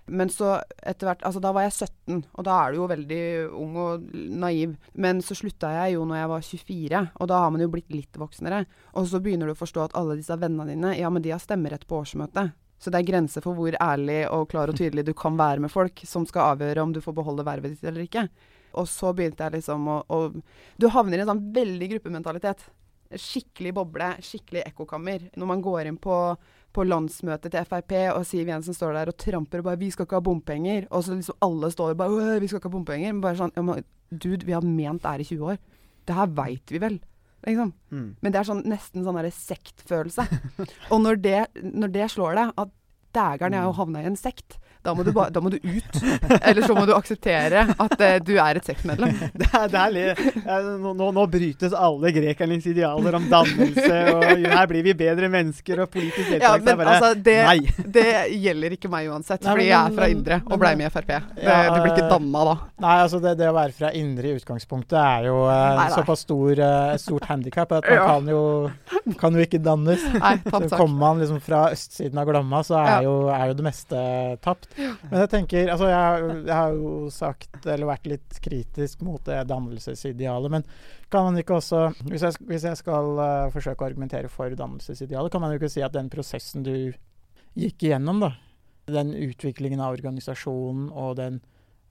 Men 0.06 0.30
så 0.30 0.60
etter 0.86 1.10
hvert 1.10 1.24
Altså, 1.26 1.42
da 1.42 1.52
var 1.56 1.66
jeg 1.66 1.74
17, 1.88 2.20
og 2.38 2.46
da 2.46 2.58
er 2.62 2.72
du 2.72 2.78
jo 2.78 2.90
veldig 2.92 3.22
ung 3.58 3.78
og 3.82 4.04
naiv. 4.14 4.76
Men 4.94 5.22
så 5.26 5.38
slutta 5.38 5.72
jeg 5.74 5.96
jo 5.96 6.06
når 6.06 6.22
jeg 6.22 6.32
var 6.32 6.46
24, 6.50 7.02
og 7.16 7.32
da 7.32 7.40
har 7.42 7.56
man 7.56 7.64
jo 7.66 7.72
blitt 7.74 7.94
litt 7.94 8.20
voksnere. 8.22 8.66
Og 8.94 9.10
så 9.10 9.22
begynner 9.24 9.50
du 9.50 9.56
å 9.56 9.64
forstå 9.64 9.88
at 9.88 9.98
alle 9.98 10.20
disse 10.20 10.38
vennene 10.38 10.70
dine, 10.76 10.94
ja, 11.00 11.10
men 11.10 11.26
de 11.26 11.34
har 11.34 11.42
stemmerett 11.42 11.88
på 11.90 12.04
årsmøtet. 12.04 12.54
Så 12.78 12.92
det 12.92 13.02
er 13.02 13.08
grenser 13.08 13.42
for 13.42 13.58
hvor 13.58 13.76
ærlig 13.82 14.26
og 14.30 14.50
klar 14.52 14.70
og 14.70 14.78
tydelig 14.78 15.06
du 15.08 15.14
kan 15.18 15.38
være 15.40 15.64
med 15.64 15.72
folk 15.74 16.04
som 16.06 16.28
skal 16.28 16.54
avgjøre 16.54 16.84
om 16.84 16.94
du 16.94 17.02
får 17.02 17.16
beholde 17.18 17.46
vervet 17.48 17.74
ditt 17.74 17.88
eller 17.88 18.04
ikke. 18.04 18.28
Og 18.76 18.90
så 18.92 19.14
begynte 19.16 19.46
jeg 19.46 19.62
liksom 19.62 19.88
å, 19.88 20.02
å 20.12 20.20
Du 20.78 20.90
havner 20.92 21.18
i 21.22 21.24
en 21.24 21.32
sånn 21.32 21.46
veldig 21.56 21.88
gruppementalitet. 21.96 22.66
Skikkelig 23.12 23.74
boble, 23.78 24.10
skikkelig 24.26 24.64
ekkokammer. 24.66 25.30
Når 25.38 25.50
man 25.50 25.64
går 25.64 25.90
inn 25.90 25.98
på, 26.02 26.18
på 26.74 26.86
landsmøtet 26.88 27.54
til 27.54 27.68
Frp, 27.70 27.94
og 28.16 28.26
Siv 28.28 28.50
Jensen 28.50 28.78
står 28.78 28.98
der 28.98 29.12
og 29.12 29.18
tramper 29.22 29.62
og 29.62 29.70
bare 29.70 29.80
'Vi 29.80 29.92
skal 29.92 30.06
ikke 30.08 30.20
ha 30.20 30.26
bompenger', 30.26 30.88
og 30.90 31.04
så 31.04 31.16
liksom 31.16 31.38
alle 31.42 31.72
står 31.72 31.90
og 31.92 31.98
bare 31.98 32.40
'Vi 32.40 32.48
skal 32.48 32.60
ikke 32.60 32.70
ha 32.70 32.78
bompenger'. 32.78 33.14
Men 33.14 33.22
bare 33.22 33.38
sånn 33.38 33.54
ja, 33.56 33.82
Dude, 34.12 34.46
vi 34.46 34.54
har 34.54 34.62
ment 34.62 35.02
det 35.02 35.12
her 35.12 35.20
i 35.20 35.24
20 35.24 35.52
år. 35.52 35.58
Det 36.06 36.16
her 36.16 36.28
veit 36.28 36.72
vi 36.72 36.78
vel. 36.80 37.00
Liksom. 37.46 37.74
Mm. 37.92 38.16
Men 38.22 38.32
det 38.32 38.40
er 38.40 38.48
sånn, 38.48 38.64
nesten 38.66 39.04
sånn 39.04 39.32
sektfølelse. 39.32 40.26
og 40.92 41.02
når 41.02 41.16
det, 41.22 41.48
når 41.62 41.94
det 41.94 42.12
slår 42.12 42.36
deg, 42.36 42.54
at 42.58 42.70
dægeren, 43.16 43.54
jeg 43.54 43.62
har 43.62 43.70
jo 43.70 43.80
havna 43.80 44.02
i 44.02 44.10
en 44.10 44.20
sekt, 44.20 44.58
da 44.86 44.94
må, 44.96 45.04
du 45.06 45.12
ba, 45.16 45.28
da 45.34 45.42
må 45.44 45.50
du 45.54 45.58
ut. 45.58 45.98
Eller 46.42 46.62
så 46.66 46.76
må 46.78 46.86
du 46.88 46.94
akseptere 46.96 47.66
at 47.74 47.96
uh, 47.98 48.16
du 48.24 48.36
er 48.38 48.60
et 48.60 48.68
sektmedlem. 48.70 49.16
Det 49.46 49.48
er, 49.52 49.68
det 49.72 49.80
er 49.82 49.94
litt, 49.94 50.38
nå, 50.82 51.08
nå, 51.16 51.24
brytes 51.32 51.74
alle 51.76 52.12
grekernes 52.16 52.66
idealer 52.70 53.16
om 53.18 53.26
dannelse, 53.32 53.98
og 54.14 54.24
her 54.52 54.68
blir 54.70 54.84
vi 54.86 54.94
bedre 54.98 55.30
mennesker, 55.32 55.82
og 55.86 55.90
politisk 55.94 56.36
Ja, 56.42 56.54
men 56.62 56.78
bare 56.80 56.96
altså, 56.96 57.12
det, 57.26 57.36
Nei. 57.48 57.58
det 57.98 58.06
gjelder 58.42 58.76
ikke 58.78 58.92
meg 58.92 59.10
uansett, 59.12 59.42
Nei, 59.44 59.52
fordi 59.52 59.66
men- 59.66 59.72
jeg 59.72 59.80
er 59.92 59.96
fra 60.00 60.10
Indre 60.16 60.40
og 60.46 60.62
blei 60.62 60.74
med 60.80 60.88
i 60.90 60.94
Frp. 60.94 61.12
Det, 61.36 61.46
Ja, 61.46 61.58
du 61.72 61.80
blir 61.82 61.92
ikke 61.94 62.06
eh, 62.06 62.12
danna 62.12 62.44
da. 62.50 62.56
Nei, 62.86 62.96
altså 63.06 63.22
det, 63.24 63.36
det 63.40 63.50
å 63.50 63.56
være 63.56 63.76
fra 63.78 63.92
indre 63.96 64.32
i 64.32 64.36
utgangspunktet 64.40 64.98
er 65.02 65.28
jo 65.30 65.38
uh, 65.46 65.54
Nei, 65.80 65.88
såpass 65.96 66.26
stor, 66.26 66.62
uh, 66.62 66.96
stort 67.02 67.28
handikap 67.32 67.76
at 67.80 67.88
man 67.90 67.96
Ja. 67.96 68.06
kan, 68.10 68.30
jo, 68.30 68.42
kan 69.22 69.38
jo 69.40 69.46
ikke 69.46 69.62
dannes. 69.64 70.04
Nei, 70.16 70.36
Så 70.44 70.52
tapt 70.52 70.76
kommer 70.76 71.00
man 71.00 71.24
liksom 71.24 71.40
fra 71.44 71.66
østsiden 71.76 72.20
av 72.22 72.28
Glomma, 72.30 72.62
så 72.68 72.78
er, 72.82 73.06
jo, 73.08 73.16
er 73.34 73.52
jo 73.52 73.58
det 73.60 73.66
meste 73.66 74.02
tapt. 74.46 74.68
Men 74.78 75.20
jeg 75.22 75.30
tenker 75.32 75.70
Altså, 75.72 75.88
jeg, 75.88 75.98
har- 75.98 76.42
jeg 76.46 76.56
har 76.56 76.74
jo 76.76 77.10
sagt, 77.14 77.66
eller 77.66 77.88
vært 77.88 78.08
litt 78.12 78.40
kritisk 78.44 79.02
mot 79.08 79.24
det 79.26 79.40
dannelsesidealet, 79.48 80.52
men 80.52 80.66
kan 81.12 81.24
man 81.30 81.38
ikke 81.40 81.58
også 81.60 81.82
Hvis 82.10 82.26
jeg, 82.28 82.40
hvis 82.50 82.66
jeg 82.68 82.78
skal 82.82 83.12
uh, 83.20 83.50
forsøke 83.54 83.86
å 83.86 83.90
argumentere 83.90 84.30
for 84.32 84.50
dannelsesidealet, 84.50 85.32
kan 85.32 85.42
man 85.42 85.54
jo 85.54 85.60
ikke 85.62 85.72
si 85.72 85.84
at 85.86 85.94
den 85.96 86.10
prosessen 86.12 86.64
du 86.66 86.74
gikk 87.56 87.86
igjennom, 87.88 88.20
da, 88.20 88.34
den 88.92 89.14
utviklingen 89.16 89.80
av 89.80 89.96
organisasjonen 89.96 90.90
og 90.92 91.16
den 91.22 91.40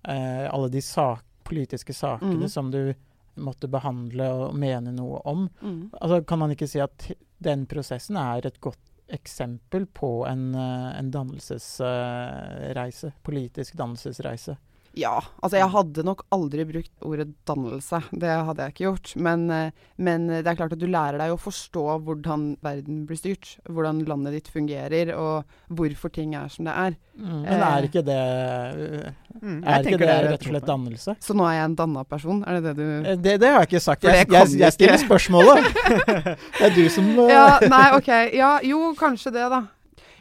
uh, 0.08 0.46
alle 0.52 0.68
de 0.74 0.82
sak, 0.84 1.24
politiske 1.44 1.92
sakene 1.96 2.44
mm. 2.46 2.52
som 2.52 2.70
du 2.72 2.94
måtte 3.36 3.66
behandle 3.68 4.28
og 4.30 4.54
mene 4.56 4.92
noe 4.94 5.18
om, 5.28 5.48
Mm. 5.60 5.90
Altså, 6.00 6.20
kan 6.24 6.38
man 6.38 6.52
ikke 6.54 6.68
si 6.70 6.80
at 6.80 7.08
den 7.44 7.64
prosessen 7.66 8.16
er 8.20 8.46
et 8.46 8.60
godt 8.62 8.78
eksempel 9.14 9.86
på 9.86 10.26
en, 10.28 10.54
eh, 10.54 10.98
en 10.98 11.10
dannelsesreise? 11.14 13.12
politisk 13.22 13.76
dannelsesreise. 13.80 14.56
Ja. 14.96 15.16
Altså, 15.42 15.56
jeg 15.58 15.70
hadde 15.72 16.04
nok 16.06 16.20
aldri 16.34 16.64
brukt 16.68 16.90
ordet 17.02 17.28
dannelse. 17.48 17.98
Det 18.14 18.30
hadde 18.30 18.62
jeg 18.62 18.74
ikke 18.74 18.84
gjort. 18.86 19.14
Men, 19.16 19.44
eh, 19.50 19.70
men 19.98 20.28
det 20.30 20.46
er 20.46 20.54
klart 20.58 20.72
at 20.76 20.78
du 20.78 20.86
lærer 20.86 21.18
deg 21.18 21.32
å 21.34 21.38
forstå 21.40 21.82
hvordan 22.06 22.44
verden 22.62 23.00
blir 23.08 23.18
styrt. 23.18 23.56
Hvordan 23.66 24.04
landet 24.06 24.36
ditt 24.38 24.50
fungerer, 24.54 25.10
og 25.18 25.44
hvorfor 25.74 26.12
ting 26.14 26.36
er 26.38 26.46
som 26.48 26.64
det 26.70 26.74
er. 26.74 26.96
Men 27.18 27.44
Eh. 27.44 27.66
er 27.68 27.88
ikke 27.88 28.04
det 28.06 29.14
Mm, 29.42 29.64
Er 29.66 29.82
ikke 29.82 29.98
det, 29.98 30.06
det 30.06 30.08
er 30.08 30.28
rett 30.30 30.44
og 30.46 30.50
slett 30.52 30.66
dannelse? 30.68 31.16
Så 31.20 31.34
nå 31.34 31.44
er 31.50 31.56
jeg 31.58 31.64
en 31.64 31.74
danna 31.74 32.04
person? 32.04 32.44
Er 32.46 32.60
det 32.60 32.62
det 32.64 32.76
du 32.76 33.10
Eh, 33.10 33.16
Det, 33.16 33.40
det 33.40 33.48
har 33.50 33.60
jeg 33.64 33.68
ikke 33.72 33.80
sagt. 33.82 34.02
Jeg, 34.04 34.28
jeg, 34.30 34.58
jeg 34.60 34.72
stiller 34.72 34.98
spørsmålet. 35.02 35.64
Det 36.58 36.64
er 36.70 36.74
du 36.74 36.88
som 36.88 37.10
eh, 37.18 37.32
Ja, 37.34 37.58
nei, 37.68 37.90
OK. 37.98 38.08
Ja, 38.32 38.52
jo, 38.62 38.94
kanskje 38.94 39.32
det, 39.34 39.48
da. 39.50 39.64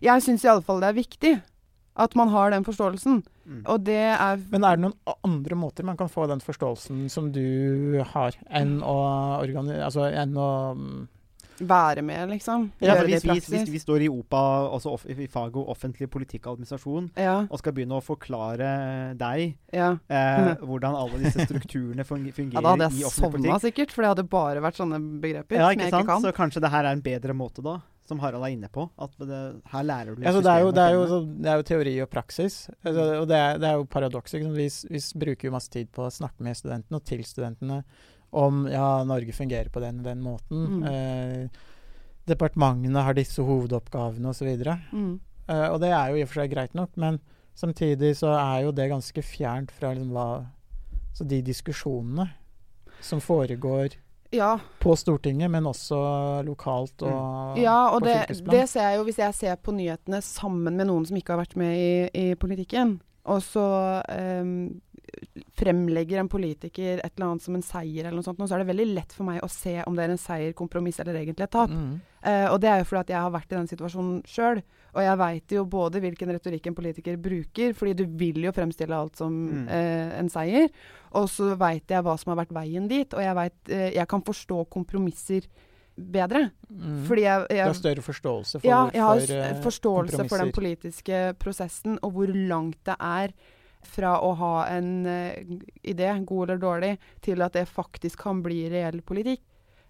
Jeg 0.02 0.22
syns 0.26 0.44
i 0.44 0.50
alle 0.52 0.62
fall 0.66 0.82
det 0.82 0.90
er 0.90 0.98
viktig 0.98 1.34
at 1.94 2.16
man 2.16 2.32
har 2.34 2.52
den 2.52 2.66
forståelsen. 2.66 3.24
Mm. 3.46 3.64
Og 3.70 3.82
det 3.86 4.02
er 4.16 4.40
Men 4.52 4.64
er 4.64 4.78
det 4.78 4.86
noen 4.88 5.18
andre 5.24 5.58
måter 5.60 5.86
man 5.86 5.98
kan 6.00 6.10
få 6.10 6.28
den 6.32 6.42
forståelsen 6.42 7.10
som 7.12 7.32
du 7.36 8.00
har, 8.14 8.38
enn 8.50 8.80
å, 8.82 8.98
organi 9.44 9.78
altså, 9.84 10.08
enn 10.10 10.38
å 10.40 10.52
mm, 10.80 11.04
være 11.64 12.02
med, 12.02 12.30
liksom. 12.32 12.66
Ja, 12.82 12.96
for 12.98 13.10
hvis, 13.12 13.26
vi, 13.28 13.38
hvis 13.38 13.70
vi 13.70 13.82
står 13.82 14.06
i 14.08 14.10
OPA, 14.10 14.42
altså 14.74 14.96
off, 14.96 15.06
i 15.06 15.28
faget 15.30 15.70
offentlig 15.76 16.10
politikk 16.10 16.48
og 16.48 16.56
administrasjon, 16.56 17.12
Ja, 17.20 17.36
og 17.46 17.62
skal 17.62 17.76
begynne 17.78 18.00
å 18.00 18.04
forklare 18.04 18.72
deg 19.20 19.54
ja. 19.76 19.94
eh, 20.08 20.54
hvordan 20.68 20.98
alle 20.98 21.22
disse 21.28 21.46
strukturene 21.46 22.08
fun 22.08 22.26
fungerer 22.34 22.58
ja, 22.58 22.64
da 22.66 22.74
hadde 22.74 22.90
jeg 22.90 23.10
offentlig 23.12 23.44
sovna 23.52 23.62
sikkert, 23.62 23.94
for 23.94 24.06
det 24.06 24.14
hadde 24.16 24.30
bare 24.34 24.64
vært 24.66 24.82
sånne 24.82 25.02
begreper 25.24 25.62
Ja, 25.62 25.70
som 25.70 25.86
jeg 25.86 25.94
sant? 25.94 26.08
ikke 26.08 26.14
kan. 26.16 26.26
Så 26.26 26.38
kanskje 26.38 26.64
det 26.66 26.74
her 26.74 26.88
er 26.88 26.98
en 26.98 27.06
bedre 27.06 27.38
måte, 27.38 27.66
da, 27.66 27.78
som 28.08 28.20
Harald 28.20 28.44
er 28.44 28.54
inne 28.56 28.70
på. 28.74 28.84
At 29.00 29.14
det, 29.20 29.42
her 29.72 29.84
lærer 29.88 30.16
du 30.16 30.26
Altså, 30.26 30.42
det, 30.44 30.52
er 30.52 30.64
jo, 30.66 30.72
det, 30.76 30.84
er 30.84 30.94
jo, 30.98 31.04
så- 31.08 31.22
det 31.44 31.52
er 31.52 31.60
jo 31.62 31.68
teori 31.70 31.94
og 32.04 32.10
praksis. 32.12 32.58
Altså, 32.84 33.06
og 33.22 33.28
det 33.32 33.38
er, 33.40 33.60
det 33.62 33.70
er 33.70 33.78
jo 33.80 33.86
paradokset. 33.86 34.48
Vi, 34.58 34.68
vi 34.92 35.04
bruker 35.24 35.48
jo 35.48 35.54
masse 35.56 35.72
tid 35.72 35.92
på 35.96 36.04
å 36.08 36.12
snakke 36.12 36.44
med 36.44 36.58
studentene 36.60 37.00
og 37.00 37.06
til 37.08 37.24
studentene 37.28 37.84
om 38.34 38.66
ja, 38.68 39.04
Norge 39.08 39.34
fungerer 39.38 39.70
på 39.70 39.80
den 39.84 40.02
og 40.02 40.08
den 40.10 40.22
måten. 40.26 40.66
Mm. 40.82 40.84
Eh, 40.90 41.64
departementene 42.28 43.04
har 43.06 43.16
disse 43.18 43.44
hovedoppgavene 43.46 44.32
osv. 44.32 44.50
Mm. 44.92 45.20
Eh, 45.48 45.68
og 45.70 45.80
det 45.84 45.92
er 45.94 46.10
jo 46.12 46.20
i 46.20 46.24
og 46.26 46.32
for 46.32 46.42
seg 46.42 46.54
greit 46.56 46.76
nok, 46.78 46.96
men 47.00 47.20
samtidig 47.56 48.16
så 48.18 48.34
er 48.36 48.64
jo 48.66 48.72
det 48.76 48.90
ganske 48.92 49.24
fjernt 49.24 49.72
fra 49.72 49.94
liksom 49.94 50.14
hva 50.16 50.28
Så 51.14 51.28
de 51.30 51.44
diskusjonene 51.46 52.24
som 53.06 53.20
foregår 53.22 53.94
Ja, 54.34 54.58
på 54.82 54.96
Stortinget, 54.98 55.52
men 55.54 55.68
også 55.70 55.98
lokalt 56.48 57.04
og 57.06 57.60
ja 57.62 57.94
og 57.94 58.02
det, 58.02 58.16
det 58.50 58.64
ser 58.72 58.88
jeg 58.90 58.98
jo 58.98 59.06
hvis 59.06 59.20
jeg 59.22 59.38
ser 59.38 59.60
på 59.62 59.76
nyhetene 59.76 60.24
sammen 60.26 60.80
med 60.80 60.90
noen 60.90 61.06
som 61.06 61.20
ikke 61.20 61.36
har 61.36 61.44
vært 61.44 61.54
med 61.60 61.78
i, 61.78 61.92
i 62.18 62.26
politikken. 62.40 62.98
Og 63.30 63.44
så 63.46 63.68
ehm, 64.12 64.82
fremlegger 65.58 66.20
en 66.20 66.30
politiker 66.32 67.00
et 67.04 67.12
eller 67.16 67.28
annet 67.32 67.42
som 67.46 67.56
en 67.58 67.64
seier, 67.66 68.06
eller 68.06 68.18
noe 68.20 68.26
sånt, 68.26 68.40
så 68.42 68.56
er 68.58 68.64
det 68.64 68.70
veldig 68.72 68.88
lett 68.96 69.14
for 69.16 69.28
meg 69.28 69.42
å 69.46 69.50
se 69.52 69.76
om 69.88 69.96
det 69.98 70.06
er 70.08 70.14
en 70.16 70.22
seier, 70.22 70.54
kompromiss 70.58 71.00
eller 71.04 71.20
egentlig 71.20 71.46
et 71.48 71.54
tap. 71.54 71.70
Mm. 71.74 72.00
Uh, 72.24 72.48
og 72.54 72.60
det 72.64 72.70
er 72.72 72.80
jo 72.82 72.88
fordi 72.90 73.02
at 73.04 73.14
jeg 73.14 73.22
har 73.26 73.34
vært 73.36 73.52
i 73.52 73.58
den 73.58 73.68
situasjonen 73.72 74.22
sjøl. 74.30 74.62
Og 74.94 75.02
jeg 75.02 75.18
veit 75.18 75.54
jo 75.56 75.64
både 75.66 76.00
hvilken 76.04 76.30
retorikk 76.36 76.68
en 76.70 76.76
politiker 76.78 77.18
bruker, 77.18 77.74
fordi 77.74 77.94
du 77.98 78.06
vil 78.20 78.44
jo 78.46 78.52
fremstille 78.54 78.94
alt 78.96 79.18
som 79.18 79.34
Mm. 79.34 79.68
uh, 79.68 80.20
en 80.20 80.30
seier. 80.30 80.70
Og 81.14 81.28
så 81.30 81.56
veit 81.58 81.88
jeg 81.90 82.04
hva 82.06 82.18
som 82.20 82.32
har 82.36 82.44
vært 82.46 82.54
veien 82.56 82.88
dit, 82.88 83.14
og 83.14 83.22
jeg, 83.22 83.36
vet, 83.36 83.56
uh, 83.74 83.90
jeg 83.98 84.08
kan 84.08 84.22
forstå 84.22 84.66
kompromisser 84.70 85.48
bedre. 85.94 86.48
Mm. 86.74 87.04
Fordi 87.06 87.22
jeg, 87.22 87.48
Du 87.50 87.56
har 87.62 87.74
større 87.78 88.02
forståelse 88.02 88.60
for 88.62 88.66
ja, 88.68 88.80
jeg 88.94 89.02
har 89.04 89.18
hvorfor, 89.20 89.28
s- 89.30 89.52
eh, 89.52 89.62
forståelse 89.62 90.24
for 90.30 90.38
den 90.42 90.52
politiske 90.52 91.20
prosessen, 91.38 92.00
og 92.02 92.14
hvor 92.16 92.32
langt 92.34 92.80
det 92.86 92.96
er 93.00 93.34
fra 93.88 94.18
å 94.24 94.34
ha 94.40 94.54
en 94.72 95.06
eh, 95.10 95.58
idé, 95.84 96.10
god 96.26 96.50
eller 96.50 96.62
dårlig, 96.62 96.94
til 97.22 97.42
at 97.42 97.54
det 97.58 97.68
faktisk 97.70 98.24
kan 98.24 98.44
bli 98.46 98.66
reell 98.72 99.02
politikk. 99.02 99.42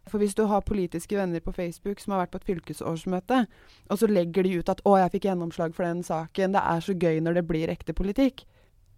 For 0.10 0.20
hvis 0.20 0.36
du 0.36 0.44
har 0.52 0.66
politiske 0.68 1.16
venner 1.16 1.40
på 1.40 1.54
Facebook 1.56 2.02
som 2.04 2.12
har 2.12 2.26
vært 2.26 2.34
på 2.34 2.42
et 2.42 2.50
fylkesårsmøte, 2.52 3.46
og 3.90 4.00
så 4.00 4.10
legger 4.10 4.44
de 4.44 4.58
ut 4.60 4.70
at 4.70 4.82
'Å, 4.84 4.98
jeg 5.00 5.12
fikk 5.12 5.28
gjennomslag 5.30 5.76
for 5.76 5.84
den 5.86 6.04
saken', 6.04 6.52
det 6.52 6.64
er 6.64 6.80
så 6.80 6.94
gøy 6.94 7.22
når 7.24 7.34
det 7.34 7.48
blir 7.48 7.72
ekte 7.72 7.94
politikk. 7.94 8.44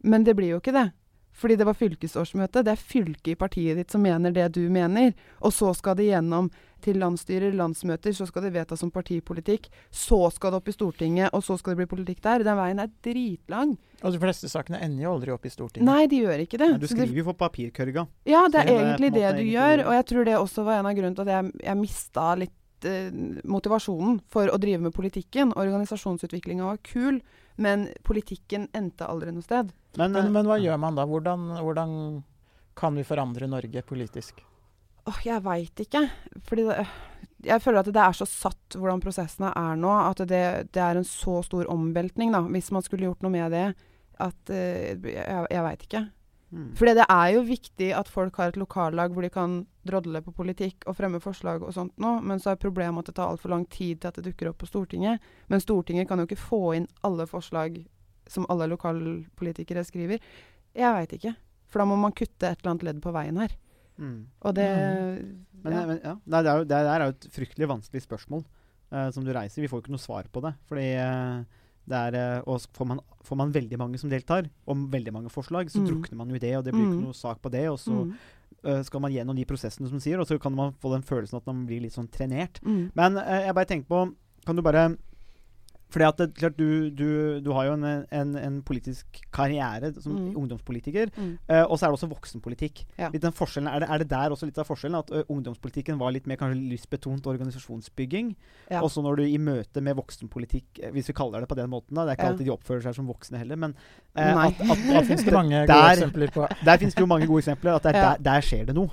Men 0.03 0.23
det 0.23 0.36
blir 0.36 0.49
jo 0.49 0.60
ikke 0.60 0.73
det. 0.73 0.91
Fordi 1.36 1.58
det 1.60 1.65
var 1.67 1.76
fylkesårsmøte. 1.76 2.63
Det 2.63 2.71
er 2.71 2.80
fylket 2.80 3.34
i 3.34 3.39
partiet 3.39 3.76
ditt 3.80 3.91
som 3.91 4.04
mener 4.06 4.32
det 4.32 4.48
du 4.56 4.62
mener. 4.71 5.12
Og 5.43 5.52
så 5.54 5.74
skal 5.76 5.98
det 6.00 6.08
gjennom 6.08 6.48
til 6.86 7.00
landsstyrer, 7.02 7.56
landsmøter, 7.58 8.13
så 8.13 8.28
skal 8.30 8.45
det 8.45 8.54
vedtas 8.56 8.80
som 8.84 8.91
partipolitikk. 8.93 9.67
Så 9.89 10.19
skal 10.36 10.54
det 10.54 10.60
opp 10.62 10.69
i 10.69 10.76
Stortinget, 10.76 11.34
og 11.34 11.43
så 11.43 11.58
skal 11.60 11.74
det 11.74 11.82
bli 11.84 11.89
politikk 11.95 12.21
der. 12.24 12.45
Den 12.45 12.60
veien 12.60 12.82
er 12.84 12.91
dritlang. 13.04 13.76
Og 14.04 14.13
de 14.13 14.21
fleste 14.21 14.50
sakene 14.52 14.80
ender 14.86 15.08
jo 15.08 15.15
aldri 15.15 15.34
opp 15.36 15.48
i 15.48 15.54
Stortinget. 15.54 15.88
Nei, 15.88 16.06
de 16.12 16.21
gjør 16.24 16.43
ikke 16.45 16.60
det. 16.62 16.69
Men 16.76 16.84
du 16.84 16.89
skriver 16.91 17.21
jo 17.21 17.28
for 17.32 17.39
papirkørga. 17.41 18.06
ja, 18.30 18.45
det 18.52 18.62
er 18.62 18.69
det 18.69 18.76
er 18.76 18.84
egentlig 18.84 19.12
det 19.12 19.24
du 19.24 19.26
egentlig 19.26 19.50
gjør. 19.56 19.86
Og 19.88 19.98
jeg 19.98 20.06
tror 20.12 20.30
det 20.30 20.38
også 20.38 20.67
var 20.67 20.80
en 20.80 20.91
av 20.91 21.00
grunnene 21.00 21.17
til 21.17 21.26
at 21.26 21.34
jeg, 21.36 21.56
jeg 21.65 21.82
mista 21.82 22.28
litt 22.39 22.89
eh, 22.91 23.10
motivasjonen 23.56 24.21
for 24.32 24.52
å 24.54 24.62
drive 24.62 24.86
med 24.86 24.95
politikken. 24.95 25.56
Organisasjonsutviklinga 25.58 26.69
var 26.69 26.84
kul, 26.86 27.19
men 27.62 27.88
politikken 28.04 28.68
endte 28.76 29.08
aldri 29.08 29.32
noe 29.32 29.46
sted. 29.46 29.72
Men, 29.98 30.12
Men, 30.12 30.26
eh, 30.26 30.32
men 30.32 30.50
hva 30.50 30.60
gjør 30.60 30.80
man 30.82 30.98
da? 30.98 31.06
Hvordan, 31.08 31.48
hvordan 31.62 31.96
kan 32.76 32.96
vi 32.96 33.06
forandre 33.08 33.48
Norge 33.48 33.82
politisk? 33.88 34.41
Åh, 35.06 35.20
jeg 35.24 35.44
veit 35.46 35.80
ikke. 35.86 36.02
Fordi 36.50 36.65
det, 36.68 36.86
jeg 37.46 37.62
føler 37.62 37.80
at 37.84 37.91
det 37.94 38.02
er 38.02 38.18
så 38.18 38.26
satt 38.28 38.78
hvordan 38.80 39.04
prosessene 39.04 39.52
er 39.56 39.80
nå, 39.80 39.91
at 40.10 40.24
det, 40.28 40.44
det 40.74 40.82
er 40.82 41.00
en 41.00 41.08
så 41.08 41.39
stor 41.46 41.70
omveltning, 41.72 42.34
da, 42.34 42.41
hvis 42.50 42.72
man 42.74 42.84
skulle 42.86 43.08
gjort 43.08 43.22
noe 43.26 43.34
med 43.34 43.54
det, 43.54 43.65
at 44.24 44.54
eh, 44.54 44.96
jeg, 44.98 45.48
jeg 45.52 45.65
veit 45.68 45.86
ikke. 45.88 46.06
Mm. 46.56 46.70
Fordi 46.80 46.96
det 46.98 47.06
er 47.12 47.30
jo 47.36 47.46
viktig 47.48 47.89
at 48.00 48.12
folk 48.12 48.39
har 48.41 48.54
et 48.54 48.60
lokallag 48.60 49.13
hvor 49.13 49.26
de 49.26 49.32
kan 49.34 49.58
drodle 49.86 50.22
på 50.26 50.34
politikk 50.34 50.88
og 50.89 50.98
fremme 50.98 51.22
forslag 51.22 51.63
og 51.63 51.76
sånt 51.76 51.94
nå, 52.02 52.15
men 52.26 52.41
så 52.41 52.54
er 52.54 52.62
problemet 52.62 53.04
at 53.04 53.12
det 53.12 53.18
tar 53.20 53.34
altfor 53.34 53.54
lang 53.54 53.68
tid 53.70 54.00
til 54.00 54.10
at 54.10 54.20
det 54.20 54.32
dukker 54.32 54.50
opp 54.52 54.63
på 54.63 54.70
Stortinget. 54.70 55.24
Men 55.52 55.63
Stortinget 55.63 56.10
kan 56.10 56.22
jo 56.22 56.28
ikke 56.30 56.41
få 56.41 56.62
inn 56.80 56.88
alle 57.06 57.28
forslag 57.30 57.78
som 58.32 58.48
alle 58.50 58.70
lokalpolitikere 58.72 59.84
skriver. 59.86 60.24
Jeg 60.76 60.96
veit 60.98 61.13
ikke. 61.20 61.36
For 61.70 61.82
da 61.82 61.89
må 61.89 61.98
man 62.00 62.15
kutte 62.15 62.50
et 62.50 62.62
eller 62.62 62.74
annet 62.74 62.88
ledd 62.89 63.04
på 63.04 63.13
veien 63.15 63.38
her. 63.41 63.54
Mm. 63.98 64.20
Og 64.44 64.56
det 64.58 64.70
Men, 65.65 65.74
ja. 65.74 65.84
men 65.88 66.00
ja. 66.04 66.13
Nei, 66.26 66.41
det, 66.44 66.52
er 66.52 66.58
jo, 66.60 66.65
det 66.70 66.80
er 66.80 67.04
jo 67.06 67.13
et 67.13 67.28
fryktelig 67.34 67.70
vanskelig 67.72 68.04
spørsmål 68.04 68.44
uh, 68.44 69.10
som 69.15 69.26
du 69.26 69.32
reiser. 69.34 69.63
Vi 69.63 69.70
får 69.72 69.80
jo 69.80 69.86
ikke 69.86 69.96
noe 69.96 70.04
svar 70.04 70.28
på 70.32 70.44
det. 70.46 70.54
Fordi 70.70 70.88
uh, 71.00 71.63
er 71.93 72.15
eh, 72.15 72.41
Og 72.48 72.62
får 72.74 72.88
man, 72.88 73.00
får 73.24 73.36
man 73.38 73.52
veldig 73.52 73.78
mange 73.78 73.98
som 74.00 74.10
deltar, 74.10 74.50
om 74.67 74.89
veldig 74.89 75.13
mange 75.13 75.30
forslag, 75.30 75.69
så 75.69 75.80
Mm. 75.82 75.86
drukner 75.88 76.15
man 76.17 76.30
jo 76.30 76.36
i 76.36 76.39
det, 76.39 76.56
og 76.58 76.63
det 76.63 76.74
blir 76.74 76.86
Mm. 76.86 76.93
ikke 76.98 77.06
noe 77.06 77.13
sak 77.13 77.41
på 77.41 77.52
det. 77.52 77.69
Og 77.69 77.78
så 77.78 77.91
mm, 77.91 78.13
uh, 78.65 78.82
skal 78.84 79.00
man 79.02 79.12
gjennom 79.12 79.36
de 79.36 79.45
prosessene 79.45 79.88
som 79.89 80.00
sier, 80.00 80.19
og 80.19 80.26
så 80.28 80.39
kan 80.41 80.56
man 80.56 80.74
få 80.74 80.91
den 80.93 81.04
følelsen 81.04 81.38
at 81.38 81.45
man 81.45 81.65
blir 81.67 81.82
litt 81.82 81.93
sånn 81.93 82.10
trenert. 82.10 82.60
mm. 82.63 82.91
Men 82.95 83.17
uh, 83.17 83.41
jeg 83.45 83.54
bare 83.54 83.65
tenker 83.65 83.88
på 83.88 84.15
Kan 84.45 84.56
du 84.56 84.62
bare 84.62 84.95
fordi 85.89 86.06
at 86.08 86.17
det, 86.17 86.28
klart 86.36 86.58
du, 86.58 86.89
du, 86.89 87.39
du 87.45 87.52
har 87.54 87.65
jo 87.69 87.74
en, 87.78 87.84
en, 88.12 88.32
en 88.36 88.62
politisk 88.65 89.06
karriere 89.32 89.93
som 90.02 90.15
Mm. 90.15 90.36
ungdomspolitiker. 90.36 91.10
Mm. 91.15 91.38
Uh, 91.50 91.63
og 91.69 91.78
så 91.78 91.86
er 91.86 91.91
det 91.91 91.98
også 92.00 92.10
voksenpolitikk. 92.12 92.82
Ja. 92.98 93.10
Litt 93.13 93.21
den 93.24 93.32
forskjellen, 93.36 93.69
er, 93.71 93.80
det, 93.84 93.89
er 93.89 93.98
det 94.04 94.08
der 94.10 94.34
også 94.34 94.45
litt 94.50 94.58
av 94.58 94.65
forskjellen? 94.67 94.98
At 95.00 95.12
uh, 95.13 95.21
ungdomspolitikken 95.32 96.00
var 96.00 96.12
litt 96.15 96.28
mer 96.28 96.36
kanskje 96.41 96.60
lystbetont 96.71 97.28
organisasjonsbygging. 97.28 98.34
Ja. 98.71 98.82
Og 98.82 98.89
så 98.91 99.04
når 99.06 99.21
du 99.21 99.24
i 99.28 99.38
møte 99.38 99.82
med 99.86 99.95
voksenpolitikk, 100.00 100.80
eh, 100.82 100.91
hvis 100.95 101.08
vi 101.12 101.15
kaller 101.17 101.43
det 101.45 101.50
på 101.52 101.56
den 101.60 101.69
måten 101.69 101.95
da, 101.95 102.06
Det 102.06 102.15
er 102.15 102.19
ikke 102.19 102.26
Ja. 102.28 102.32
alltid 102.34 102.45
de 102.45 102.56
oppfører 102.56 102.82
seg 102.88 102.95
som 102.95 103.08
voksne 103.08 103.38
heller, 103.38 103.56
men 103.56 103.76
uh, 104.17 104.45
at, 104.48 104.60
at, 104.60 104.62
at, 104.62 104.89
at 105.00 105.06
finnes 105.08 105.24
det 105.24 105.34
mange 105.34 105.62
gode 105.65 105.67
der, 105.67 105.91
eksempler 105.95 106.32
på. 106.36 106.48
der 106.65 106.78
finnes 106.78 106.95
det 106.95 107.02
jo 107.02 107.06
mange 107.13 107.28
gode 107.28 107.39
eksempler. 107.45 107.76
At 107.76 107.84
det 107.84 107.95
er 107.95 108.00
Ja. 108.02 108.10
der, 108.15 108.24
der 108.32 108.41
skjer 108.41 108.65
det 108.65 108.76
noe. 108.76 108.89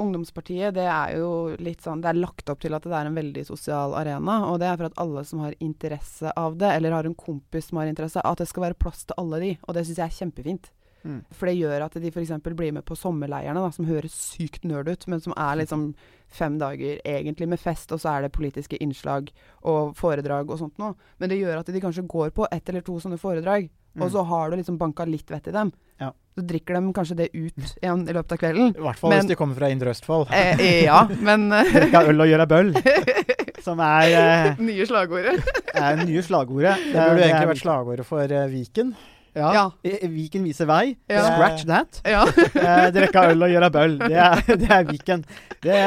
Ungdomspartiet 0.00 0.74
det 0.74 0.86
er 0.88 1.16
jo 1.18 1.54
litt 1.60 1.82
sånn 1.84 2.00
Det 2.00 2.08
er 2.12 2.20
lagt 2.20 2.48
opp 2.48 2.60
til 2.64 2.72
at 2.74 2.82
det 2.88 2.94
er 2.96 3.10
en 3.10 3.18
veldig 3.18 3.44
sosial 3.46 3.92
arena. 3.98 4.38
Og 4.50 4.58
det 4.62 4.68
er 4.70 4.76
for 4.80 4.88
at 4.88 5.00
alle 5.02 5.24
som 5.28 5.42
har 5.44 5.56
interesse 5.60 6.32
av 6.36 6.56
det, 6.56 6.70
eller 6.76 6.92
har 6.96 7.04
en 7.08 7.14
kompis 7.18 7.68
som 7.68 7.78
har 7.82 7.90
interesse, 7.90 8.20
at 8.24 8.38
det 8.38 8.48
skal 8.48 8.68
være 8.70 8.78
plass 8.80 9.04
til 9.04 9.18
alle 9.20 9.40
de. 9.40 9.50
Og 9.68 9.74
det 9.76 9.84
syns 9.86 10.00
jeg 10.00 10.06
er 10.08 10.16
kjempefint. 10.22 10.70
Mm. 11.02 11.24
For 11.34 11.50
det 11.50 11.56
gjør 11.58 11.82
at 11.82 11.96
de 11.98 12.10
f.eks. 12.14 12.30
blir 12.54 12.72
med 12.72 12.84
på 12.86 12.94
sommerleirene, 12.94 13.58
da, 13.58 13.70
som 13.74 13.88
høres 13.88 14.14
sykt 14.14 14.62
nerd 14.64 14.86
ut, 14.88 15.06
men 15.10 15.20
som 15.20 15.34
er 15.36 15.56
liksom 15.58 15.88
fem 16.32 16.60
dager 16.60 17.00
egentlig 17.04 17.48
med 17.50 17.60
fest, 17.60 17.90
og 17.92 17.98
så 18.00 18.14
er 18.14 18.22
det 18.22 18.32
politiske 18.32 18.78
innslag 18.80 19.32
og 19.66 19.96
foredrag 19.98 20.48
og 20.48 20.60
sånt 20.62 20.78
noe. 20.78 20.94
Men 21.18 21.28
det 21.28 21.40
gjør 21.40 21.58
at 21.58 21.72
de 21.74 21.82
kanskje 21.82 22.06
går 22.06 22.30
på 22.30 22.46
ett 22.54 22.68
eller 22.70 22.86
to 22.86 23.00
sånne 23.02 23.18
foredrag, 23.20 23.68
Mm. 23.92 24.06
og 24.06 24.10
så 24.10 24.22
har 24.24 24.48
du 24.48 24.56
liksom 24.56 24.78
banka 24.80 25.04
litt 25.04 25.28
vett 25.28 25.48
i 25.48 25.52
dem. 25.52 25.70
Ja. 26.02 26.10
Så 26.32 26.44
drikker 26.48 26.78
de 26.78 26.92
kanskje 26.96 27.16
det 27.18 27.28
ut 27.36 27.72
igjen 27.82 28.06
i 28.08 28.12
løpet 28.16 28.34
av 28.34 28.38
kvelden. 28.40 28.70
I 28.72 28.84
hvert 28.86 29.00
fall 29.00 29.12
Men- 29.12 29.20
hvis 29.20 29.28
de 29.34 29.36
kommer 29.36 29.58
fra 29.58 29.68
Indre 29.68 29.92
Østfold. 29.92 30.30
Eh, 30.32 30.62
ja, 30.86 31.02
men 31.20 31.50
eh, 31.52 31.72
Drikke 31.76 32.04
øl 32.08 32.24
og 32.24 32.30
gjøre 32.30 32.46
bøll. 32.48 32.70
Som 33.66 33.82
er, 33.84 34.12
eh, 34.16 34.62
Nye 34.64 34.86
slagordet. 34.88 35.44
er 35.76 36.00
nye 36.02 36.22
slagordet. 36.24 36.76
Det 36.88 36.96
burde 36.98 37.26
egentlig 37.28 37.50
vært 37.52 37.62
slagordet 37.62 38.06
for 38.08 38.32
uh, 38.32 38.46
Viken. 38.50 38.94
Ja. 39.32 39.52
Ja. 39.56 39.62
Viken 40.12 40.42
viser 40.44 40.66
vei. 40.68 40.96
Ja. 41.08 41.22
Scratch 41.24 41.62
that. 41.68 42.00
Ja. 42.04 42.24
Eh, 42.26 42.88
drikke 42.92 43.22
øl 43.30 43.46
og 43.46 43.52
gjøre 43.54 43.70
bøll. 43.72 43.94
Det 44.02 44.18
er, 44.20 44.42
det 44.60 44.68
er 44.68 44.88
Viken. 44.90 45.22
Det, 45.62 45.78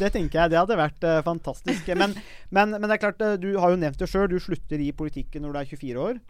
det 0.00 0.10
tenker 0.12 0.42
jeg 0.42 0.52
det 0.52 0.58
hadde 0.60 0.76
vært 0.80 1.06
uh, 1.08 1.20
fantastisk. 1.24 1.88
Men, 1.96 2.16
men, 2.52 2.74
men 2.76 2.88
det 2.88 2.98
er 2.98 3.04
klart, 3.06 3.22
eh, 3.24 3.38
du 3.40 3.54
har 3.62 3.72
jo 3.72 3.80
nevnt 3.80 4.00
det 4.02 4.10
sjøl. 4.10 4.28
Du 4.28 4.36
slutter 4.42 4.82
i 4.82 4.90
politikken 4.96 5.46
når 5.46 5.54
du 5.54 5.62
er 5.62 5.70
24 5.72 6.04
år. 6.10 6.20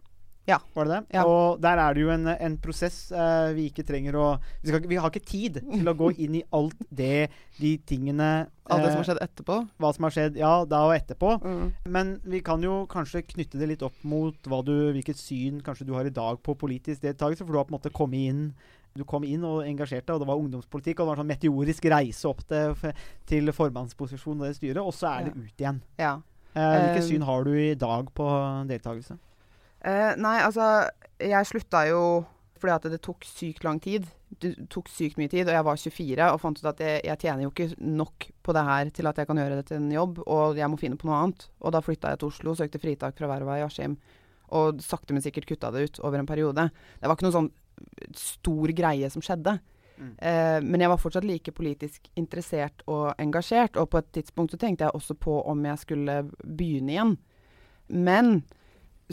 Ja. 0.49 0.57
Var 0.75 0.87
det 0.87 0.97
det? 0.97 1.15
Ja. 1.15 1.23
Og 1.23 1.61
der 1.63 1.79
er 1.79 1.95
det 1.95 2.03
jo 2.03 2.09
en, 2.11 2.27
en 2.27 2.57
prosess 2.59 2.97
uh, 3.15 3.53
vi 3.55 3.69
ikke 3.71 3.85
trenger 3.87 4.17
å 4.19 4.25
vi, 4.41 4.71
skal, 4.71 4.83
vi 4.91 4.99
har 4.99 5.11
ikke 5.11 5.23
tid 5.29 5.61
til 5.61 5.87
å 5.87 5.95
gå 5.95 6.11
inn 6.25 6.39
i 6.41 6.43
alt 6.55 6.83
det, 6.89 7.29
de 7.61 7.77
tingene 7.87 8.31
Alt 8.63 8.83
det 8.83 8.91
som 8.91 8.99
har 8.99 9.03
eh, 9.03 9.07
skjedd 9.09 9.23
etterpå. 9.25 9.55
Hva 9.83 9.89
som 9.95 10.05
har 10.07 10.13
skjedd, 10.15 10.37
ja, 10.39 10.51
da 10.67 10.85
og 10.87 10.93
etterpå. 10.95 11.33
Mm. 11.43 11.65
Men 11.91 12.13
vi 12.23 12.39
kan 12.45 12.63
jo 12.63 12.83
kanskje 12.91 13.25
knytte 13.33 13.59
det 13.59 13.67
litt 13.73 13.83
opp 13.83 13.97
mot 14.07 14.47
hva 14.47 14.61
du, 14.63 14.71
hvilket 14.95 15.19
syn 15.19 15.57
kanskje 15.63 15.87
du 15.89 15.91
har 15.97 16.07
i 16.07 16.13
dag 16.15 16.39
på 16.39 16.55
politisk 16.59 17.03
deltakelse. 17.03 17.43
For 17.43 17.51
du 17.51 17.59
har 17.59 17.67
på 17.67 17.73
en 17.73 17.79
måte 17.79 17.91
kommet 17.91 18.31
inn 18.31 18.47
du 18.93 19.01
kom 19.09 19.23
inn 19.25 19.41
og 19.47 19.65
engasjerte 19.65 20.13
og 20.13 20.21
det 20.21 20.29
var 20.29 20.39
ungdomspolitikk. 20.39 20.99
Og 20.99 21.03
det 21.03 21.09
var 21.09 21.17
en 21.17 21.23
sånn 21.23 21.31
meteorisk 21.33 21.87
reise 21.91 22.29
opp 22.29 22.43
til, 22.47 22.93
til 23.29 23.53
formannsposisjon 23.55 24.37
og 24.37 24.47
det 24.47 24.55
styret, 24.59 24.79
og 24.83 24.93
så 24.95 25.09
er 25.15 25.27
det 25.27 25.35
ut 25.35 25.65
igjen. 25.65 25.81
Ja. 25.99 26.15
Uh, 26.53 26.61
hvilket 26.61 27.07
syn 27.07 27.25
har 27.25 27.47
du 27.47 27.53
i 27.57 27.73
dag 27.79 28.11
på 28.13 28.27
deltakelse? 28.69 29.17
Eh, 29.83 30.13
nei, 30.15 30.37
altså 30.39 30.87
Jeg 31.19 31.49
slutta 31.49 31.83
jo 31.89 32.03
fordi 32.63 32.75
at 32.77 32.85
det 32.93 33.01
tok 33.03 33.25
sykt 33.27 33.65
lang 33.65 33.81
tid. 33.83 34.05
Det 34.39 34.53
tok 34.71 34.87
sykt 34.87 35.17
mye 35.19 35.27
tid, 35.27 35.49
og 35.49 35.57
jeg 35.57 35.65
var 35.67 35.79
24 35.81 36.27
og 36.31 36.39
fant 36.39 36.61
ut 36.61 36.69
at 36.71 36.79
jeg, 36.79 37.01
jeg 37.09 37.19
tjener 37.19 37.43
jo 37.43 37.51
ikke 37.51 37.75
nok 37.83 38.27
på 38.39 38.55
det 38.55 38.63
her 38.63 38.91
til 38.95 39.09
at 39.09 39.19
jeg 39.19 39.27
kan 39.27 39.41
gjøre 39.41 39.57
det 39.59 39.65
til 39.67 39.81
en 39.81 39.91
jobb, 39.91 40.21
og 40.23 40.55
jeg 40.55 40.71
må 40.71 40.79
finne 40.79 40.95
på 40.99 41.09
noe 41.09 41.17
annet. 41.19 41.43
Og 41.59 41.75
da 41.75 41.81
flytta 41.83 42.13
jeg 42.13 42.21
til 42.21 42.31
Oslo, 42.31 42.55
søkte 42.55 42.79
fritak 42.79 43.19
fra 43.19 43.27
verva 43.33 43.57
i 43.59 43.65
Askim, 43.65 43.97
og 44.55 44.79
sakte, 44.85 45.11
men 45.11 45.25
sikkert 45.25 45.49
kutta 45.49 45.73
det 45.75 45.83
ut 45.89 45.99
over 46.07 46.23
en 46.23 46.29
periode. 46.29 46.69
Det 47.01 47.11
var 47.11 47.19
ikke 47.19 47.27
noe 47.27 47.35
sånn 47.35 47.51
stor 48.15 48.73
greie 48.79 49.11
som 49.11 49.25
skjedde. 49.25 49.57
Mm. 49.99 50.15
Uh, 50.17 50.59
men 50.63 50.81
jeg 50.85 50.91
var 50.93 51.03
fortsatt 51.03 51.27
like 51.27 51.53
politisk 51.55 52.07
interessert 52.19 52.87
og 52.87 53.11
engasjert, 53.21 53.75
og 53.75 53.91
på 53.91 53.99
et 53.99 54.11
tidspunkt 54.15 54.55
så 54.55 54.61
tenkte 54.61 54.87
jeg 54.87 54.95
også 54.95 55.19
på 55.19 55.41
om 55.51 55.67
jeg 55.67 55.83
skulle 55.83 56.19
begynne 56.39 56.95
igjen. 56.95 57.15
Men 57.91 58.37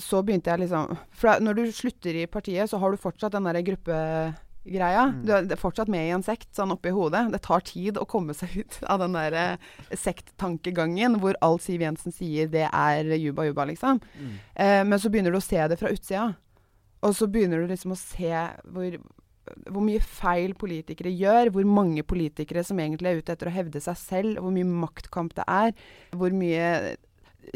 så 0.02 0.22
begynte 0.26 0.52
jeg 0.52 0.64
liksom 0.64 0.94
For 1.16 1.42
når 1.42 1.58
du 1.58 1.64
slutter 1.74 2.22
i 2.22 2.28
partiet, 2.30 2.70
så 2.70 2.80
har 2.80 2.92
du 2.92 3.00
fortsatt 3.00 3.34
den 3.36 3.48
derre 3.48 3.62
gruppegreia. 3.66 5.06
Mm. 5.12 5.22
Du 5.26 5.32
er 5.38 5.60
fortsatt 5.60 5.90
med 5.92 6.08
i 6.08 6.14
en 6.16 6.26
sekt 6.26 6.50
sånn 6.56 6.74
oppi 6.74 6.92
hodet. 6.94 7.26
Det 7.34 7.42
tar 7.46 7.64
tid 7.66 8.00
å 8.00 8.08
komme 8.08 8.36
seg 8.36 8.60
ut 8.62 8.80
av 8.90 9.02
den 9.04 9.16
der 9.18 9.38
eh, 9.38 9.70
sekttankegangen 9.96 11.20
hvor 11.22 11.38
alt 11.44 11.64
Siv 11.66 11.84
Jensen 11.84 12.14
sier, 12.14 12.50
det 12.52 12.68
er 12.68 13.14
juba 13.20 13.48
juba, 13.48 13.68
liksom. 13.70 14.02
Mm. 14.18 14.36
Eh, 14.54 14.82
men 14.86 15.00
så 15.00 15.12
begynner 15.12 15.34
du 15.34 15.40
å 15.40 15.44
se 15.44 15.60
det 15.70 15.80
fra 15.80 15.92
utsida. 15.92 16.32
Og 17.00 17.16
så 17.16 17.30
begynner 17.32 17.62
du 17.62 17.70
liksom 17.70 17.96
å 17.96 18.00
se 18.00 18.34
hvor 18.68 19.00
hvor 19.70 19.82
mye 19.84 20.00
feil 20.04 20.54
politikere 20.58 21.12
gjør, 21.14 21.50
hvor 21.54 21.66
mange 21.68 22.04
politikere 22.06 22.62
som 22.66 22.80
egentlig 22.82 23.10
er 23.10 23.22
ute 23.22 23.34
etter 23.34 23.50
å 23.50 23.54
hevde 23.54 23.82
seg 23.82 23.98
selv, 23.98 24.40
hvor 24.42 24.54
mye 24.54 24.68
maktkamp 24.68 25.34
det 25.38 25.46
er, 25.50 25.72
hvor 26.16 26.34
mye 26.36 26.96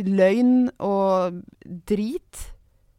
løgn 0.04 0.68
og 0.82 1.40
drit. 1.88 2.50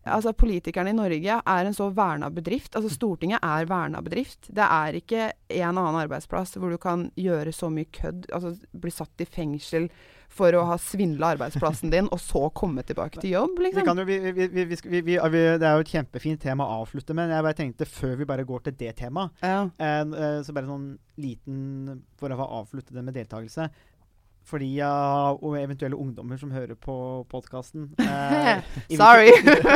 Altså 0.05 0.35
Politikerne 0.37 0.91
i 0.93 0.97
Norge 0.97 1.35
er 1.41 1.65
en 1.65 1.73
så 1.73 1.87
verna 1.97 2.27
bedrift. 2.29 2.75
Altså 2.77 2.91
Stortinget 2.93 3.41
er 3.41 3.65
verna 3.65 4.03
bedrift. 4.05 4.51
Det 4.53 4.61
er 4.65 4.99
ikke 4.99 5.31
en 5.57 5.71
annen 5.79 5.97
arbeidsplass 6.03 6.53
hvor 6.61 6.69
du 6.69 6.77
kan 6.77 7.07
gjøre 7.17 7.49
så 7.55 7.71
mye 7.73 7.89
kødd, 7.89 8.27
altså 8.29 8.51
bli 8.77 8.93
satt 8.93 9.23
i 9.25 9.25
fengsel 9.25 9.87
for 10.35 10.51
å 10.57 10.65
ha 10.67 10.75
svindla 10.81 11.29
arbeidsplassen 11.35 11.89
din, 11.93 12.09
og 12.11 12.19
så 12.19 12.49
komme 12.57 12.83
tilbake 12.83 13.21
til 13.21 13.31
jobb, 13.37 13.53
Vi 13.57 13.69
liksom. 13.69 13.85
kan 13.87 14.01
jo, 14.01 14.05
vi, 14.09 14.17
vi, 14.19 14.31
vi, 14.35 14.47
vi, 14.51 14.65
vi, 14.67 15.01
vi, 15.05 15.15
vi, 15.15 15.43
det 15.61 15.63
er 15.69 15.77
jo 15.77 15.85
et 15.85 15.91
kjempefint 15.93 16.41
tema 16.43 16.65
å 16.67 16.81
avslutte 16.83 17.15
med. 17.15 17.31
Jeg 17.31 17.45
bare 17.45 17.57
tenkte 17.61 17.87
før 17.87 18.15
vi 18.19 18.27
bare 18.27 18.43
går 18.49 18.65
til 18.67 18.75
det 18.81 18.95
temaet, 18.99 19.31
Ja. 19.45 19.61
eh, 19.79 20.01
eh, 20.01 20.39
så 20.43 20.53
bare 20.57 20.67
sånn 20.69 20.89
liten 21.21 22.01
For 22.19 22.29
å 22.35 22.49
avslutte 22.61 22.91
det 22.93 23.03
med 23.05 23.15
deltakelse. 23.15 23.69
For 24.45 24.61
de 24.61 24.67
og 24.85 25.55
eventuelle 25.57 25.97
ungdommer 25.97 26.37
som 26.37 26.51
hører 26.53 26.77
på 26.77 26.95
podkasten 27.31 27.87
Sorry. 28.99 29.31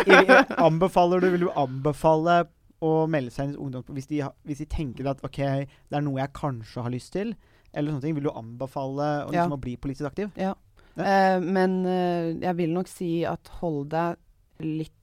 anbefaler 0.68 1.24
du, 1.24 1.30
Vil 1.34 1.48
du 1.48 1.52
anbefale 1.58 2.44
å 2.86 2.92
melde 3.12 3.34
seg 3.34 3.50
inn 3.50 3.56
i 3.58 3.60
ungdom 3.66 3.84
hvis 3.98 4.08
de, 4.08 4.22
hvis 4.48 4.62
de 4.62 4.68
tenker 4.72 5.10
at 5.12 5.20
OK, 5.26 5.40
det 5.42 5.98
er 5.98 6.06
noe 6.06 6.22
jeg 6.22 6.32
kanskje 6.38 6.86
har 6.86 6.94
lyst 6.94 7.12
til? 7.18 7.34
Eller 7.74 7.92
sånne 7.92 8.06
ting. 8.06 8.16
Vil 8.18 8.30
du 8.30 8.32
anbefale 8.32 9.08
å, 9.26 9.34
Ja. 9.34 9.44
liksom, 9.44 9.58
å 9.58 9.62
bli 9.62 9.74
politisk 9.78 10.08
aktiv? 10.10 10.30
Eh, 10.38 11.40
men 11.44 11.76
eh, 11.86 12.30
jeg 12.46 12.56
vil 12.62 12.72
nok 12.78 12.88
si 12.92 13.12
at 13.30 13.52
hold 13.60 13.90
deg 13.94 14.18
litt 14.66 14.96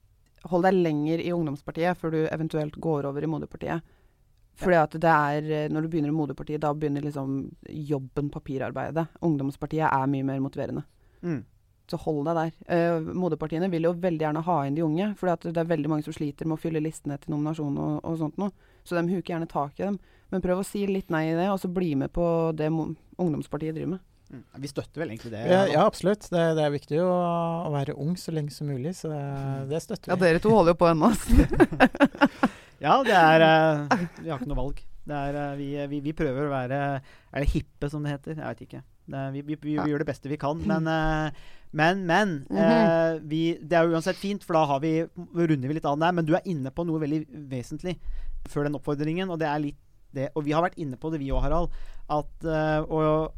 Hold 0.47 0.63
deg 0.63 0.75
lenger 0.77 1.19
i 1.19 1.31
ungdomspartiet 1.33 1.97
før 1.99 2.11
du 2.13 2.17
eventuelt 2.29 2.75
går 2.79 3.07
over 3.09 3.25
i 3.25 3.27
moderpartiet. 3.27 3.81
Fordi 4.57 4.77
at 4.79 4.95
det 4.97 5.11
er 5.11 5.51
eh, 5.53 5.67
Når 5.69 5.85
du 5.85 5.91
begynner 5.91 6.09
i 6.09 6.17
moderpartiet, 6.17 6.61
da 6.63 6.73
begynner 6.73 7.05
liksom 7.05 7.43
jobben, 7.69 8.31
papirarbeidet. 8.33 9.05
Ungdomspartiet 9.25 9.85
er 9.89 10.09
mye 10.09 10.25
mer 10.25 10.41
motiverende. 10.41 10.83
Mm. 11.21 11.43
Så 11.87 11.99
hold 12.03 12.25
deg 12.27 12.35
der. 12.39 12.55
Eh, 12.73 13.11
moderpartiene 13.15 13.69
vil 13.71 13.87
jo 13.87 13.93
veldig 13.95 14.25
gjerne 14.25 14.43
ha 14.43 14.57
inn 14.67 14.75
de 14.75 14.83
unge. 14.83 15.13
For 15.19 15.29
det 15.29 15.53
er 15.55 15.69
veldig 15.69 15.93
mange 15.93 16.07
som 16.07 16.15
sliter 16.15 16.49
med 16.49 16.57
å 16.57 16.61
fylle 16.61 16.83
listene 16.83 17.19
til 17.21 17.35
nominasjon 17.35 17.77
og, 17.79 18.01
og 18.03 18.19
sånt 18.19 18.41
noe. 18.41 18.51
Så 18.83 18.97
de 18.97 19.05
huker 19.07 19.35
gjerne 19.35 19.49
tak 19.51 19.79
i 19.79 19.85
dem. 19.85 20.01
Men 20.33 20.43
prøv 20.43 20.59
å 20.59 20.67
si 20.67 20.83
litt 20.89 21.13
nei 21.13 21.29
i 21.29 21.37
det, 21.37 21.47
og 21.53 21.61
så 21.61 21.69
bli 21.71 21.93
med 21.95 22.11
på 22.15 22.25
det 22.57 22.67
mo- 22.73 22.91
ungdomspartiet 23.15 23.77
driver 23.77 23.95
med. 23.95 24.05
Mm. 24.27 24.43
Vi 24.59 24.67
støtter 24.67 24.99
vel 24.99 25.13
egentlig 25.13 25.31
det. 25.31 25.45
Ja, 25.47 25.61
ja 25.71 25.85
absolutt. 25.87 26.27
Det, 26.33 26.43
det 26.57 26.65
er 26.65 26.73
viktig 26.73 26.99
å, 26.99 27.11
å 27.69 27.71
være 27.71 27.95
ung 27.95 28.17
så 28.19 28.33
lenge 28.35 28.51
som 28.51 28.67
mulig, 28.67 28.97
så 28.97 29.13
det, 29.13 29.23
det 29.71 29.83
støtter 29.85 30.11
Ja, 30.11 30.19
dere 30.19 30.41
to 30.43 30.51
holder 30.51 30.75
jo 30.75 30.81
på 30.81 30.89
ennå. 30.91 31.13
Ja, 32.87 32.99
det 33.03 33.17
er 33.17 33.43
uh, 33.47 34.05
Vi 34.21 34.31
har 34.31 34.39
ikke 34.39 34.51
noe 34.51 34.61
valg. 34.63 34.83
Det 35.07 35.23
er, 35.29 35.39
uh, 35.39 35.57
vi, 35.59 35.71
vi, 35.91 36.03
vi 36.09 36.15
prøver 36.15 36.47
å 36.47 36.53
være 36.53 36.79
Er 36.97 37.43
det 37.43 37.51
hippe, 37.53 37.91
som 37.91 38.03
det 38.03 38.15
heter? 38.15 38.39
Jeg 38.39 38.47
vet 38.47 38.65
ikke. 38.67 38.83
Det 39.07 39.21
er, 39.21 39.31
vi, 39.35 39.43
vi, 39.47 39.59
vi 39.63 39.77
gjør 39.77 40.03
det 40.03 40.09
beste 40.09 40.31
vi 40.31 40.39
kan. 40.39 40.59
Men, 40.67 40.87
uh, 40.87 41.55
men, 41.75 42.05
men 42.07 42.37
eh, 42.51 43.17
vi, 43.27 43.41
Det 43.59 43.75
er 43.75 43.87
jo 43.87 43.97
uansett 43.97 44.19
fint, 44.19 44.43
for 44.45 44.57
da 44.57 44.63
har 44.69 44.79
vi, 44.83 44.93
runder 45.35 45.67
vi 45.67 45.77
litt 45.77 45.87
av 45.87 45.99
der. 45.99 46.15
Men 46.15 46.27
du 46.27 46.33
er 46.37 46.47
inne 46.47 46.71
på 46.73 46.85
noe 46.87 47.01
veldig 47.03 47.23
vesentlig 47.51 47.97
før 48.47 48.67
den 48.67 48.77
oppfordringen, 48.79 49.31
og 49.33 49.41
det 49.41 49.49
er 49.49 49.63
litt 49.63 49.81
det. 50.15 50.29
Og 50.39 50.45
vi 50.47 50.53
har 50.55 50.63
vært 50.63 50.79
inne 50.79 50.99
på 50.99 51.11
det, 51.11 51.19
vi 51.21 51.33
òg, 51.33 51.43
Harald. 51.43 51.73
At 52.07 52.47
eh, 52.47 52.79
Og 52.87 53.35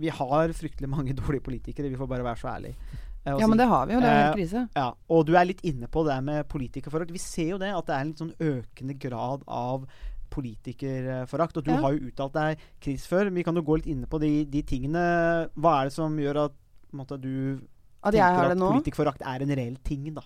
vi 0.00 0.10
har 0.10 0.54
fryktelig 0.58 0.90
mange 0.90 1.16
dårlige 1.20 1.46
politikere. 1.46 1.90
Vi 1.90 1.98
får 1.98 2.10
bare 2.10 2.26
være 2.26 2.42
så 2.42 2.52
ærlige. 2.54 3.02
Eh, 3.26 3.32
Ja, 3.32 3.38
si- 3.38 3.46
men 3.48 3.58
det 3.58 3.66
har 3.68 3.86
vi 3.86 3.94
jo. 3.94 4.00
Det 4.00 4.08
er 4.08 4.14
jo 4.14 4.20
Eh, 4.20 4.24
helt 4.24 4.36
krise. 4.36 4.68
ja, 4.76 4.92
og 5.10 5.26
du 5.26 5.34
er 5.36 5.44
litt 5.46 5.60
inne 5.64 5.86
på 5.88 6.04
det 6.06 6.22
med 6.24 6.48
politikerforakt. 6.48 7.10
Vi 7.10 7.18
ser 7.18 7.48
jo 7.50 7.58
det, 7.58 7.72
at 7.74 7.86
det 7.86 7.94
er 7.94 8.00
en 8.00 8.06
litt 8.08 8.18
sånn 8.18 8.34
økende 8.40 8.98
grad 8.98 9.42
av 9.48 9.86
politikerforakt. 10.30 11.56
Og 11.56 11.64
du 11.64 11.70
Ja. 11.70 11.76
har 11.80 11.92
jo 11.92 12.08
uttalt 12.10 12.32
deg 12.32 12.58
kritisk 12.80 13.08
før. 13.08 13.30
Vi 13.32 13.42
kan 13.42 13.54
jo 13.54 13.62
gå 13.62 13.76
litt 13.76 13.86
inne 13.86 14.06
på 14.06 14.18
de, 14.20 14.44
de 14.44 14.62
tingene. 14.62 15.48
Hva 15.56 15.80
er 15.80 15.84
det 15.84 15.92
som 15.92 16.16
gjør 16.16 16.44
at 16.46 16.52
måtte, 16.92 17.20
du 17.20 17.60
At 18.02 18.12
tenker 18.14 18.50
at 18.50 18.58
politikerforakt 18.58 19.22
er 19.24 19.42
en 19.42 19.48
reell 19.56 19.76
ting? 19.82 20.12
da 20.14 20.22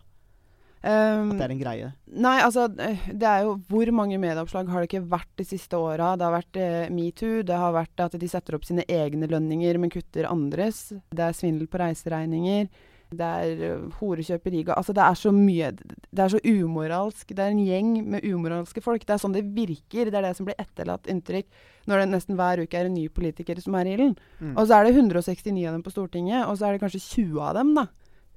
Um, 0.78 1.32
At 1.32 1.40
det 1.40 1.46
er 1.46 1.52
en 1.54 1.60
greie? 1.60 1.86
Nei, 2.22 2.36
altså 2.38 2.68
eh, 2.78 3.08
Det 3.10 3.26
er 3.26 3.40
jo 3.42 3.56
Hvor 3.66 3.90
mange 3.90 4.14
medieoppslag 4.22 4.68
har 4.70 4.84
det 4.84 4.86
ikke 4.86 5.08
vært 5.10 5.32
de 5.40 5.46
siste 5.48 5.74
åra? 5.74 6.12
Det 6.14 6.22
har 6.22 6.36
vært 6.36 6.58
eh, 6.62 6.92
metoo, 6.94 7.40
det 7.42 7.56
har 7.58 7.74
vært 7.74 8.04
at 8.04 8.14
de 8.14 8.28
setter 8.30 8.54
opp 8.54 8.68
sine 8.68 8.84
egne 8.86 9.26
lønninger, 9.26 9.80
men 9.82 9.90
kutter 9.90 10.28
andres. 10.30 10.92
Det 11.10 11.24
er 11.24 11.34
svindel 11.34 11.66
på 11.66 11.80
reiseregninger. 11.82 12.70
Det 13.08 13.24
er 13.24 13.62
uh, 13.72 13.98
horekjøp 14.02 14.46
i 14.50 14.52
Riga. 14.52 14.74
Altså, 14.76 14.92
det 14.92 15.00
er 15.00 15.16
så 15.16 15.30
mye 15.32 15.70
Det 15.72 16.20
er 16.20 16.32
så 16.34 16.40
umoralsk. 16.44 17.32
Det 17.32 17.40
er 17.40 17.54
en 17.54 17.62
gjeng 17.64 17.92
med 18.14 18.26
umoralske 18.26 18.82
folk. 18.84 19.06
Det 19.06 19.16
er 19.16 19.22
sånn 19.22 19.36
det 19.36 19.46
virker. 19.56 20.10
Det 20.12 20.18
er 20.18 20.28
det 20.28 20.34
som 20.36 20.48
blir 20.48 20.60
etterlatt 20.60 21.08
inntrykk 21.08 21.48
når 21.88 22.02
det 22.02 22.08
nesten 22.12 22.36
hver 22.36 22.60
uke 22.60 22.76
er 22.76 22.90
en 22.90 22.98
ny 22.98 23.06
politiker 23.08 23.58
som 23.64 23.76
er 23.80 23.88
i 23.88 23.94
ilden. 23.96 24.12
Mm. 24.42 24.52
Og 24.52 24.66
så 24.68 24.76
er 24.76 24.84
det 24.84 24.98
169 24.98 25.64
av 25.64 25.72
dem 25.72 25.84
på 25.86 25.94
Stortinget, 25.94 26.44
og 26.44 26.58
så 26.60 26.68
er 26.68 26.76
det 26.76 26.82
kanskje 26.82 27.00
20 27.00 27.40
av 27.46 27.56
dem 27.56 27.72
da, 27.78 27.86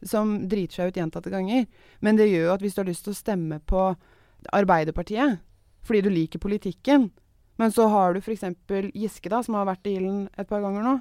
som 0.07 0.33
driter 0.49 0.79
seg 0.79 0.91
ut 0.91 0.99
gjentatte 0.99 1.33
ganger. 1.33 1.65
Men 1.99 2.19
det 2.19 2.29
gjør 2.29 2.49
jo 2.49 2.53
at 2.55 2.65
hvis 2.65 2.77
du 2.77 2.83
har 2.83 2.89
lyst 2.89 3.05
til 3.07 3.15
å 3.15 3.21
stemme 3.21 3.61
på 3.65 3.91
Arbeiderpartiet 4.51 5.41
fordi 5.85 6.01
du 6.05 6.11
liker 6.13 6.41
politikken, 6.41 7.09
men 7.57 7.71
så 7.73 7.87
har 7.89 8.13
du 8.13 8.19
f.eks. 8.21 8.43
Giske, 8.93 9.29
da, 9.29 9.41
som 9.43 9.57
har 9.57 9.67
vært 9.69 9.87
i 9.89 9.95
ilden 9.97 10.23
et 10.39 10.49
par 10.49 10.61
ganger 10.63 10.85
nå, 10.85 10.93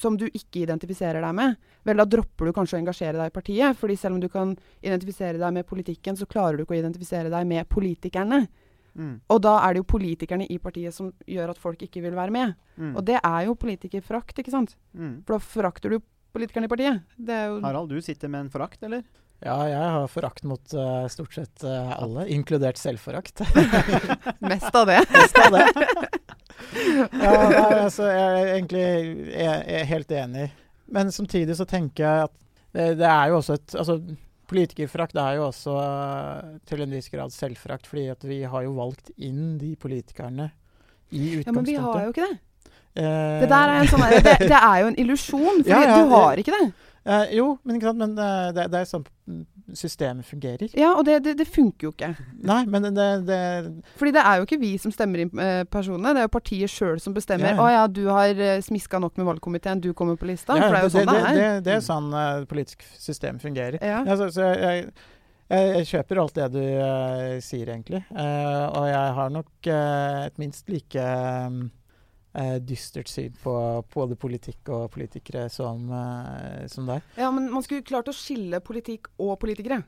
som 0.00 0.18
du 0.20 0.26
ikke 0.26 0.62
identifiserer 0.62 1.24
deg 1.24 1.34
med, 1.36 1.56
vel, 1.84 2.00
da 2.00 2.06
dropper 2.08 2.48
du 2.48 2.54
kanskje 2.56 2.78
å 2.78 2.80
engasjere 2.82 3.18
deg 3.18 3.30
i 3.30 3.34
partiet. 3.34 3.76
fordi 3.76 3.96
selv 3.96 4.16
om 4.16 4.22
du 4.22 4.28
kan 4.32 4.54
identifisere 4.80 5.40
deg 5.40 5.54
med 5.56 5.66
politikken, 5.68 6.16
så 6.16 6.28
klarer 6.28 6.56
du 6.56 6.64
ikke 6.64 6.76
å 6.76 6.80
identifisere 6.80 7.32
deg 7.32 7.48
med 7.48 7.68
politikerne. 7.68 8.46
Mm. 8.98 9.14
Og 9.30 9.42
da 9.44 9.54
er 9.62 9.74
det 9.74 9.82
jo 9.82 9.90
politikerne 9.92 10.46
i 10.50 10.58
partiet 10.58 10.94
som 10.94 11.12
gjør 11.26 11.52
at 11.52 11.60
folk 11.62 11.82
ikke 11.86 12.02
vil 12.02 12.16
være 12.16 12.34
med. 12.34 12.54
Mm. 12.76 12.94
Og 12.96 13.04
det 13.06 13.20
er 13.20 13.42
jo 13.46 13.58
politikerforakt, 13.58 14.40
ikke 14.40 14.54
sant? 14.54 14.76
Mm. 14.92 15.20
For 15.26 15.36
da 15.36 15.44
forakter 15.44 15.94
du 15.94 16.00
politikerne 16.34 16.68
i 16.68 16.72
partiet. 16.72 17.00
Det 17.16 17.34
er 17.34 17.48
jo 17.52 17.62
Harald, 17.64 17.90
du 17.92 18.04
sitter 18.04 18.30
med 18.32 18.46
en 18.46 18.52
forakt, 18.52 18.82
eller? 18.86 19.04
Ja, 19.38 19.56
jeg 19.70 19.90
har 19.94 20.08
forakt 20.10 20.42
mot 20.50 20.74
uh, 20.74 21.06
stort 21.10 21.36
sett 21.36 21.62
uh, 21.62 21.92
alle, 21.94 22.26
inkludert 22.34 22.78
selvforakt. 22.80 23.44
mest 24.50 24.74
av 24.74 24.88
det. 24.90 24.98
Mest 25.14 25.38
av 25.44 25.54
det. 25.54 25.66
ja, 27.22 27.34
nei, 27.52 27.68
altså, 27.84 28.08
jeg 28.10 28.24
er 28.40 28.54
egentlig 28.56 28.86
jeg, 29.30 29.60
er 29.78 29.86
helt 29.92 30.16
enig. 30.24 30.48
Men 30.90 31.12
samtidig 31.14 31.54
så 31.58 31.68
tenker 31.68 32.04
jeg 32.04 32.26
at 32.26 32.34
det, 32.74 32.88
det 32.98 33.06
er 33.06 33.30
jo 33.30 33.38
også 33.38 33.58
et 33.58 33.76
altså, 33.78 34.00
Politikerforakt 34.48 35.18
er 35.20 35.34
jo 35.36 35.42
også 35.50 35.74
eh, 35.76 36.52
til 36.64 36.80
en 36.80 36.92
viss 36.96 37.10
grad 37.12 37.34
selvforakt, 37.34 37.84
fordi 37.84 38.06
at 38.08 38.22
vi 38.24 38.38
har 38.48 38.62
jo 38.64 38.70
valgt 38.78 39.10
inn 39.20 39.58
de 39.60 39.74
politikerne 39.76 40.46
i 41.12 41.34
utgangspunktet. 41.36 41.50
Ja, 41.50 41.52
men 41.52 41.68
vi 41.68 41.74
har 41.84 42.06
jo 42.06 42.14
ikke 42.14 42.28
det. 42.30 42.38
Eh, 42.96 43.40
Det 43.42 43.48
der 43.50 43.72
er 43.74 43.80
en 43.82 43.88
sånn 43.90 44.04
det, 44.10 44.36
det 44.48 44.58
er 44.58 44.76
jo 44.82 44.92
en 44.92 44.98
illusjon, 44.98 45.62
for 45.62 45.70
Ja, 45.74 45.82
ja, 45.84 45.96
du 46.02 46.14
har 46.14 46.40
ikke 46.40 46.54
det. 46.56 46.72
eh, 47.04 47.36
jo, 47.38 47.58
men 47.64 47.78
men 47.98 48.18
eh, 48.18 48.50
det, 48.56 48.70
det 48.72 48.80
er 48.80 48.88
sånn 48.90 49.06
systemet 49.76 50.24
fungerer. 50.24 50.70
Ja, 50.72 50.94
og 50.96 51.04
det, 51.04 51.18
det, 51.26 51.34
det 51.36 51.44
funker 51.44 51.88
jo 51.88 51.90
ikke. 51.92 52.14
Nei, 52.40 52.62
men 52.72 52.86
det, 52.96 53.08
det 53.28 53.40
Fordi 54.00 54.14
det 54.16 54.22
er 54.24 54.38
jo 54.40 54.46
ikke 54.46 54.58
vi 54.62 54.70
som 54.80 54.94
stemmer 54.94 55.20
inn 55.26 55.42
eh, 55.44 55.64
personene, 55.68 56.14
det 56.16 56.22
er 56.22 56.28
jo 56.30 56.32
partiet 56.38 56.72
sjøl 56.72 56.96
som 57.04 57.12
bestemmer. 57.12 57.52
Ja, 57.52 57.60
Å 57.60 57.68
ja. 57.74 57.82
du 57.86 58.06
har 58.08 58.40
smiska 58.64 58.98
nok 58.98 59.20
med 59.20 59.28
valgkomiteen, 59.28 59.82
du 59.84 59.92
kommer 59.92 60.16
på 60.16 60.30
lista. 60.30 60.56
ja, 60.56 60.64
for 60.64 60.72
det 60.72 60.80
er 60.80 60.88
jo 60.88 60.94
sånn 60.96 61.12
det, 61.12 61.20
det, 61.20 61.44
er. 61.50 61.60
det, 61.66 61.76
er 61.76 61.84
sånn 61.84 62.08
uh, 62.16 62.46
politisk 62.48 62.86
system 62.96 63.38
fungerer. 63.44 63.76
Ja. 63.84 64.00
Ja, 64.08 64.16
så, 64.16 64.30
jeg, 64.40 64.88
jeg, 65.52 65.68
jeg 65.76 65.86
kjøper 65.92 66.22
alt 66.24 66.34
det 66.40 66.48
du 66.56 66.62
uh, 66.64 67.36
sier, 67.44 67.68
egentlig. 67.76 68.02
Uh, 68.08 68.64
og 68.72 68.88
jeg 68.88 69.14
har 69.20 69.30
nok 69.36 69.68
eh, 69.68 70.24
et 70.30 70.40
minst 70.40 70.68
like 70.72 71.04
eh, 72.34 72.56
dystert 72.60 73.08
syn 73.08 73.34
på 73.42 73.54
både 73.94 74.16
politikk 74.16 74.68
og 74.74 74.90
politikere 74.94 75.48
som, 75.52 75.86
eh, 75.92 76.66
som 76.68 76.86
deg. 76.88 77.02
ja, 77.16 77.30
men 77.30 77.50
man 77.52 77.62
skulle 77.62 77.86
klart 77.86 78.08
å 78.08 78.16
skille 78.16 78.60
politikk 78.60 79.08
og 79.18 79.38
politikere. 79.40 79.82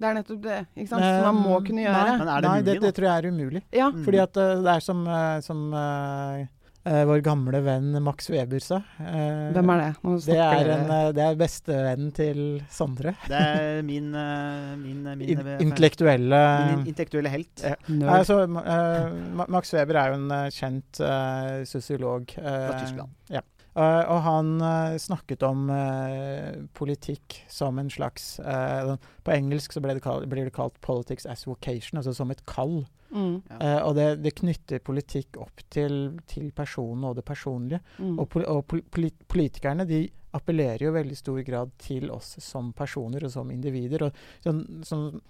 Det 0.00 0.08
er 0.08 0.14
nettopp 0.16 0.40
det. 0.42 0.58
ikke 0.76 0.88
sant? 0.94 1.04
Eh, 1.04 1.18
Som 1.20 1.34
man 1.36 1.42
må 1.44 1.58
kunne 1.60 1.82
gjøre. 1.84 2.04
Nei, 2.06 2.18
Men 2.18 2.28
er 2.32 2.40
det 2.40 2.48
nei, 2.48 2.60
mulig, 2.60 2.64
det, 2.70 2.80
det 2.86 2.92
tror 2.96 3.06
jeg 3.10 3.16
er 3.20 3.26
umulig. 3.34 3.62
Ja. 3.76 3.90
Mm. 3.92 4.04
Fordi 4.06 4.20
at 4.22 4.36
eh, 4.40 4.62
det 4.64 4.72
er 4.72 4.80
som, 4.86 5.02
eh, 5.06 5.40
som 5.44 5.74
eh, 5.76 6.46
eh, 6.88 7.02
vår 7.08 7.20
gamle 7.24 7.60
venn 7.64 7.92
Max 8.02 8.30
Weber 8.32 8.62
sa. 8.64 8.78
Uh, 9.00 9.50
Hvem 9.54 9.72
er 9.74 9.82
det? 9.82 9.90
Det 10.26 10.36
er, 10.40 10.70
en, 10.76 10.84
uh, 10.90 11.10
det 11.16 11.24
er 11.26 11.38
bestevennen 11.40 12.12
til 12.16 12.40
Sondre. 12.72 13.14
Det 13.28 13.36
er 13.40 13.82
min, 13.86 14.10
min, 14.12 15.02
min, 15.04 15.20
In 15.20 15.42
min 15.44 15.64
intellektuelle 15.68 16.40
intellektuelle 16.86 17.32
helt. 17.32 17.64
Altså, 18.00 18.42
ma- 18.48 18.64
eh, 18.64 19.44
Max 19.48 19.74
Weber 19.76 20.00
er 20.00 20.12
jo 20.14 20.20
en 20.20 20.50
kjent 20.56 21.00
uh, 21.04 21.62
sosiolog. 21.68 22.32
Fra 22.36 22.78
Tyskland. 22.80 23.16
Ja. 23.30 23.44
Eh, 23.80 24.04
og 24.12 24.22
han 24.26 24.54
uh, 24.60 24.98
snakket 25.00 25.44
om 25.46 25.68
uh, 25.72 26.60
politikk 26.76 27.40
som 27.48 27.78
en 27.80 27.88
slags 27.90 28.36
På 28.40 29.32
engelsk 29.32 29.72
så 29.72 29.80
ble 29.80 29.96
det 29.96 30.04
kalt, 30.04 30.28
blir 30.28 30.44
det 30.48 30.54
kalt 30.56 30.80
'politics 30.80 31.26
as 31.26 31.46
vocation', 31.46 31.96
altså 31.96 32.14
som 32.14 32.30
et 32.30 32.44
kall. 32.46 32.84
Mm. 33.10 33.42
Eh, 33.60 33.80
og 33.82 33.94
det, 33.94 34.22
det 34.22 34.34
knytter 34.38 34.82
politikk 34.84 35.38
opp 35.42 35.62
til, 35.70 36.18
til 36.30 36.52
personen 36.52 37.04
og 37.04 37.16
det 37.16 37.24
personlige. 37.24 37.80
mm. 37.98 38.18
Og 38.18 38.28
pol 38.28 38.46
og 38.46 38.64
pol 38.70 38.82
poli 38.82 39.10
politikerne 39.10 39.86
de 39.88 40.04
appellerer 40.32 40.84
jo 40.84 40.92
i 40.92 40.98
veldig 41.00 41.16
stor 41.18 41.40
grad 41.42 41.72
til 41.78 42.10
oss 42.14 42.36
som 42.44 42.72
personer 42.72 43.24
og 43.26 43.32
som 43.34 43.50
individer. 43.50 44.06
Og 44.06 44.44
sånn, 44.44 44.62
sånn, 44.86 45.20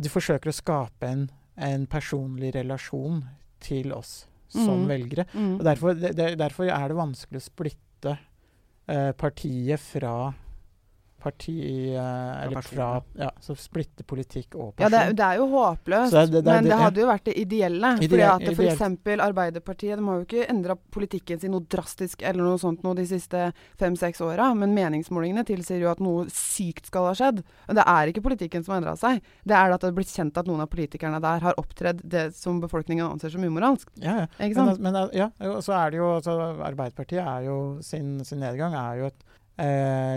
de 0.00 0.08
forsøker 0.08 0.48
å 0.48 0.56
skape 0.56 1.06
en, 1.06 1.28
en 1.56 1.86
personlig 1.86 2.54
relasjon 2.56 3.24
til 3.60 3.92
oss 3.92 4.29
som 4.50 4.82
Mm. 4.84 4.88
velgere. 4.90 5.24
Mm. 5.32 5.54
Og 5.58 5.64
derfor, 5.64 5.94
det, 5.94 6.38
derfor 6.38 6.64
er 6.68 6.88
det 6.88 6.96
vanskelig 6.98 7.40
å 7.40 7.46
splitte 7.48 8.18
eh, 8.88 9.12
partiet 9.12 9.78
fra 9.80 10.34
parti 11.20 11.54
uh, 11.94 12.44
Eller 12.46 12.62
fra 12.64 12.88
Ja, 13.20 13.28
så 13.40 13.54
splitte 13.58 14.02
politikk 14.08 14.54
og 14.56 14.74
Ja, 14.80 14.88
person. 14.88 14.90
det, 14.90 15.00
er- 15.00 15.12
det 15.20 15.26
er 15.26 15.36
jo 15.40 15.46
håpløst. 15.52 16.10
Det- 16.16 16.30
det- 16.32 16.44
men 16.44 16.64
det- 16.64 16.70
det 16.72 16.78
hadde 16.80 17.00
jo 17.00 17.06
vært 17.06 17.24
det 17.24 17.36
ideelle. 17.36 17.90
fordi 18.00 18.22
at 18.24 18.42
at 18.48 18.56
for 18.56 18.62
eksempel 18.64 19.20
Arbeiderpartiet 19.20 19.96
de 19.98 20.04
har 20.04 20.18
jo 20.20 20.24
ikke 20.24 20.46
endra 20.50 20.76
politikken 20.90 21.40
sin 21.40 21.50
noe 21.52 21.60
drastisk 21.68 22.22
eller 22.22 22.42
noe 22.42 22.58
sånt 22.58 22.82
noe 22.82 22.94
de 22.94 23.04
siste 23.06 23.52
fem-seks 23.78 24.20
åra, 24.20 24.54
men 24.56 24.74
meningsmålingene 24.74 25.44
tilsier 25.44 25.80
jo 25.80 25.90
at 25.90 26.00
noe 26.00 26.24
sykt 26.26 26.86
skal 26.86 27.06
ha 27.06 27.12
skjedd. 27.14 27.42
Og 27.68 27.74
det 27.74 27.84
er 27.86 28.06
ikke 28.12 28.22
politikken 28.22 28.64
som 28.64 28.74
har 28.74 28.80
endra 28.82 28.96
seg. 28.98 29.20
Det 29.46 29.54
er 29.56 29.70
at 29.72 29.80
det 29.80 29.88
har 29.88 29.92
blitt 29.96 30.08
kjent 30.14 30.36
at 30.38 30.46
noen 30.46 30.60
av 30.60 30.68
politikerne 30.68 31.20
der 31.20 31.40
har 31.40 31.54
opptredd 31.58 32.00
det 32.08 32.34
som 32.34 32.60
befolkningen 32.60 33.04
anser 33.10 33.30
som 33.30 33.42
umoralsk. 33.42 33.88
Ja, 33.96 34.20
ja. 34.20 34.26
Ikke 34.40 34.54
sant? 34.54 34.80
men 34.80 34.92
men 34.92 35.10
ja, 35.12 35.30
så 35.60 35.72
er 35.86 35.90
det 35.90 35.98
jo 35.98 36.08
altså, 36.18 36.34
Arbeiderpartiet 36.60 37.24
er 37.26 37.44
jo 37.46 37.78
sin, 37.80 38.24
sin 38.24 38.40
nedgang 38.40 38.74
er 38.74 38.98
jo 38.98 39.06
et 39.06 39.24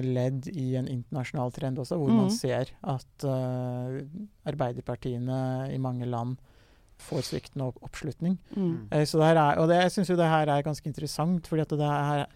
ledd 0.05 0.47
i 0.53 0.75
en 0.79 0.87
internasjonal 0.87 1.51
trend 1.55 1.77
også, 1.81 1.97
hvor 1.99 2.09
man 2.11 2.29
Mhm. 2.29 2.35
ser 2.37 2.69
at 2.83 3.23
eh, 3.27 4.05
arbeiderpartiene 4.49 5.73
i 5.73 5.77
mange 5.77 6.05
land 6.05 6.37
får 7.03 7.25
sviktende 7.27 7.67
opp 7.67 7.81
oppslutning. 7.83 8.37
Mm. 8.55 8.87
Eh, 8.91 9.03
så 9.05 9.19
det 9.19 9.27
her 9.31 9.41
er, 9.41 9.59
og 9.59 9.67
det, 9.67 9.81
jeg 9.81 9.91
syns 9.91 10.09
jo 10.13 10.15
det 10.15 10.29
her 10.29 10.47
er 10.47 10.63
ganske 10.63 10.87
interessant, 10.87 11.47
for 11.47 11.57
her, 11.57 12.27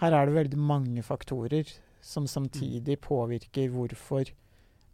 her 0.00 0.12
er 0.12 0.26
det 0.26 0.34
veldig 0.34 0.58
mange 0.58 1.02
faktorer 1.02 1.66
som 2.04 2.26
samtidig 2.26 2.98
påvirker 3.00 3.70
hvorfor 3.72 4.30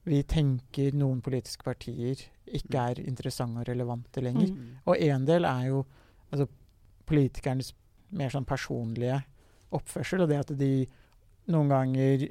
vi 0.07 0.23
tenker 0.23 0.95
noen 0.97 1.21
politiske 1.21 1.63
partier 1.67 2.17
ikke 2.47 2.79
er 2.79 3.01
interessante 3.05 3.61
og 3.61 3.69
relevante 3.69 4.23
lenger. 4.23 4.49
Mm. 4.49 4.79
Og 4.87 4.97
en 4.99 5.27
del 5.27 5.45
er 5.45 5.67
jo 5.69 5.85
altså, 6.33 6.47
politikernes 7.07 7.75
mer 8.13 8.31
sånn 8.33 8.47
personlige 8.47 9.21
oppførsel, 9.73 10.23
og 10.23 10.29
det 10.31 10.39
at 10.39 10.59
de 10.59 10.87
noen 11.51 11.71
ganger 11.73 12.29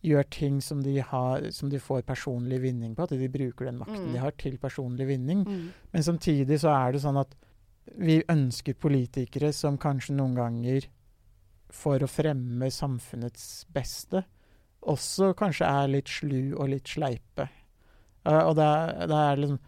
gjør 0.00 0.26
ting 0.32 0.60
som 0.64 0.80
de, 0.82 0.94
har, 1.04 1.50
som 1.52 1.68
de 1.68 1.80
får 1.82 2.02
personlig 2.08 2.60
vinning 2.62 2.94
på. 2.96 3.04
At 3.04 3.12
de 3.12 3.28
bruker 3.28 3.68
den 3.68 3.80
makten 3.82 4.06
Mm. 4.08 4.12
de 4.14 4.22
har 4.22 4.32
til 4.40 4.56
personlig 4.58 5.06
vinning. 5.06 5.44
Mm. 5.44 5.72
Men 5.92 6.02
samtidig 6.02 6.60
så 6.62 6.72
er 6.72 6.92
det 6.92 7.02
sånn 7.04 7.20
at 7.20 7.34
vi 7.98 8.22
ønsker 8.28 8.78
politikere 8.80 9.52
som 9.52 9.76
kanskje 9.78 10.14
noen 10.16 10.34
ganger 10.38 10.86
for 11.70 12.02
å 12.02 12.08
fremme 12.10 12.70
samfunnets 12.70 13.66
beste, 13.72 14.24
også 14.80 15.34
kanskje 15.36 15.68
er 15.68 15.90
litt 15.92 16.08
slu 16.08 16.54
og 16.56 16.70
litt 16.72 16.88
sleipe. 16.88 17.48
Uh, 18.24 18.48
og 18.48 18.56
der, 18.56 19.06
der 19.08 19.32
er 19.32 19.36
liksom 19.36 19.60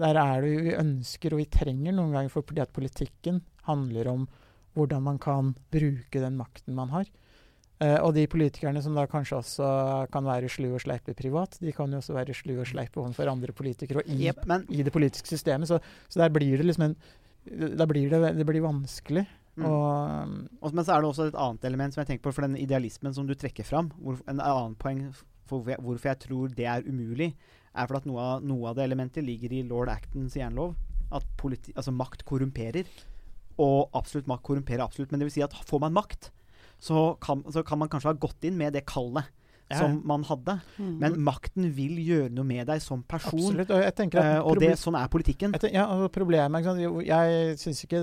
Der 0.00 0.14
er 0.14 0.42
det 0.42 0.50
vi 0.62 0.72
ønsker 0.78 1.32
og 1.32 1.40
vi 1.40 1.46
trenger 1.50 1.92
noen 1.92 2.12
ganger, 2.14 2.30
for 2.30 2.46
fordi 2.46 2.60
at 2.62 2.72
politikken 2.72 3.40
handler 3.66 4.08
om 4.08 4.28
hvordan 4.74 5.02
man 5.02 5.18
kan 5.18 5.54
bruke 5.72 6.20
den 6.22 6.36
makten 6.38 6.76
man 6.76 6.92
har. 6.94 7.08
Eh, 7.80 7.96
og 8.04 8.12
de 8.12 8.26
politikerne 8.28 8.82
som 8.84 8.96
da 8.96 9.06
kanskje 9.08 9.38
også 9.38 9.70
kan 10.12 10.26
være 10.26 10.50
slu 10.52 10.68
og 10.68 10.82
sleipe 10.84 11.14
privat, 11.16 11.56
de 11.62 11.72
kan 11.72 11.88
jo 11.88 12.02
også 12.02 12.16
være 12.16 12.36
slu 12.36 12.52
og 12.58 12.68
sleipe 12.68 13.00
overfor 13.00 13.30
andre 13.32 13.54
politikere 13.56 14.02
og 14.02 14.10
i, 14.10 14.26
yep, 14.26 14.42
men 14.50 14.66
i 14.68 14.84
det 14.84 14.92
politiske 14.92 15.32
systemet. 15.32 15.70
Så, 15.70 15.80
så 16.08 16.20
der 16.20 16.32
blir 16.34 16.60
det 16.60 16.68
liksom 16.68 16.90
en 16.90 16.96
Da 17.40 17.86
blir 17.88 18.10
det, 18.12 18.36
det 18.36 18.44
blir 18.44 18.60
vanskelig. 18.60 19.24
Mm. 19.56 19.64
Og 19.64 19.80
Og, 20.60 20.74
men 20.74 20.84
så 20.84 20.92
er 20.92 21.00
det 21.00 21.08
også 21.08 21.30
et 21.30 21.38
annet 21.40 21.64
element 21.64 21.94
som 21.94 22.02
jeg 22.02 22.10
tenker 22.10 22.28
på, 22.28 22.34
for 22.36 22.44
den 22.44 22.56
idealismen 22.56 23.14
som 23.16 23.26
du 23.26 23.34
trekker 23.34 23.64
fram. 23.64 23.90
Hvor, 23.96 24.20
en 24.28 24.40
annen 24.40 24.76
poeng 24.76 25.06
for 25.14 25.24
hvorfor 25.50 25.72
jeg, 25.72 25.80
hvorfor 25.80 26.08
jeg 26.08 26.18
tror 26.18 26.52
det 26.54 26.66
er 26.66 26.84
umulig, 26.86 27.34
er 27.74 27.86
for 27.86 27.96
at 27.96 28.06
noe 28.06 28.20
av, 28.20 28.44
noe 28.44 28.68
av 28.70 28.76
det 28.76 28.84
elementet 28.84 29.24
ligger 29.24 29.52
i 29.56 29.62
lord 29.66 29.88
Actons 29.88 30.36
jernlov. 30.36 30.76
At 31.10 31.24
politi, 31.40 31.72
altså 31.74 31.94
makt 31.96 32.26
korrumperer. 32.28 32.84
Og 33.58 33.88
absolutt 33.96 34.28
makt 34.30 34.44
korrumperer 34.46 34.84
absolutt. 34.84 35.10
Men 35.10 35.22
det 35.22 35.30
vil 35.30 35.36
si 35.38 35.46
at 35.46 35.56
får 35.66 35.82
man 35.82 35.96
makt, 35.96 36.30
så 36.80 37.12
kan, 37.20 37.44
så 37.52 37.62
kan 37.66 37.80
man 37.80 37.90
kanskje 37.92 38.12
ha 38.12 38.18
gått 38.18 38.48
inn 38.48 38.58
med 38.60 38.74
det 38.76 38.86
kallet 38.88 39.28
Ja, 39.70 39.84
som 39.84 40.00
man 40.08 40.24
hadde. 40.26 40.56
Mm. 40.80 40.94
Men 40.98 41.18
makten 41.22 41.68
vil 41.76 42.00
gjøre 42.02 42.32
noe 42.34 42.48
med 42.48 42.66
deg 42.66 42.82
som 42.82 43.04
person. 43.06 43.38
absolutt. 43.38 43.70
Og 43.70 43.84
jeg 43.84 43.94
tenker 44.00 44.18
at 44.18 44.40
uh, 44.40 44.48
og 44.50 44.58
det, 44.58 44.72
sånn 44.80 44.98
er 44.98 45.12
politikken. 45.12 45.54
jeg 45.54 45.62
tenker, 45.66 45.78
ja, 45.78 45.86
og 45.94 46.10
problemet 46.10 46.58
ikke 46.58 46.72
sant, 46.72 46.82
jo, 46.82 47.04
Jeg 47.06 47.58
syns 47.60 47.84
ikke 47.86 48.00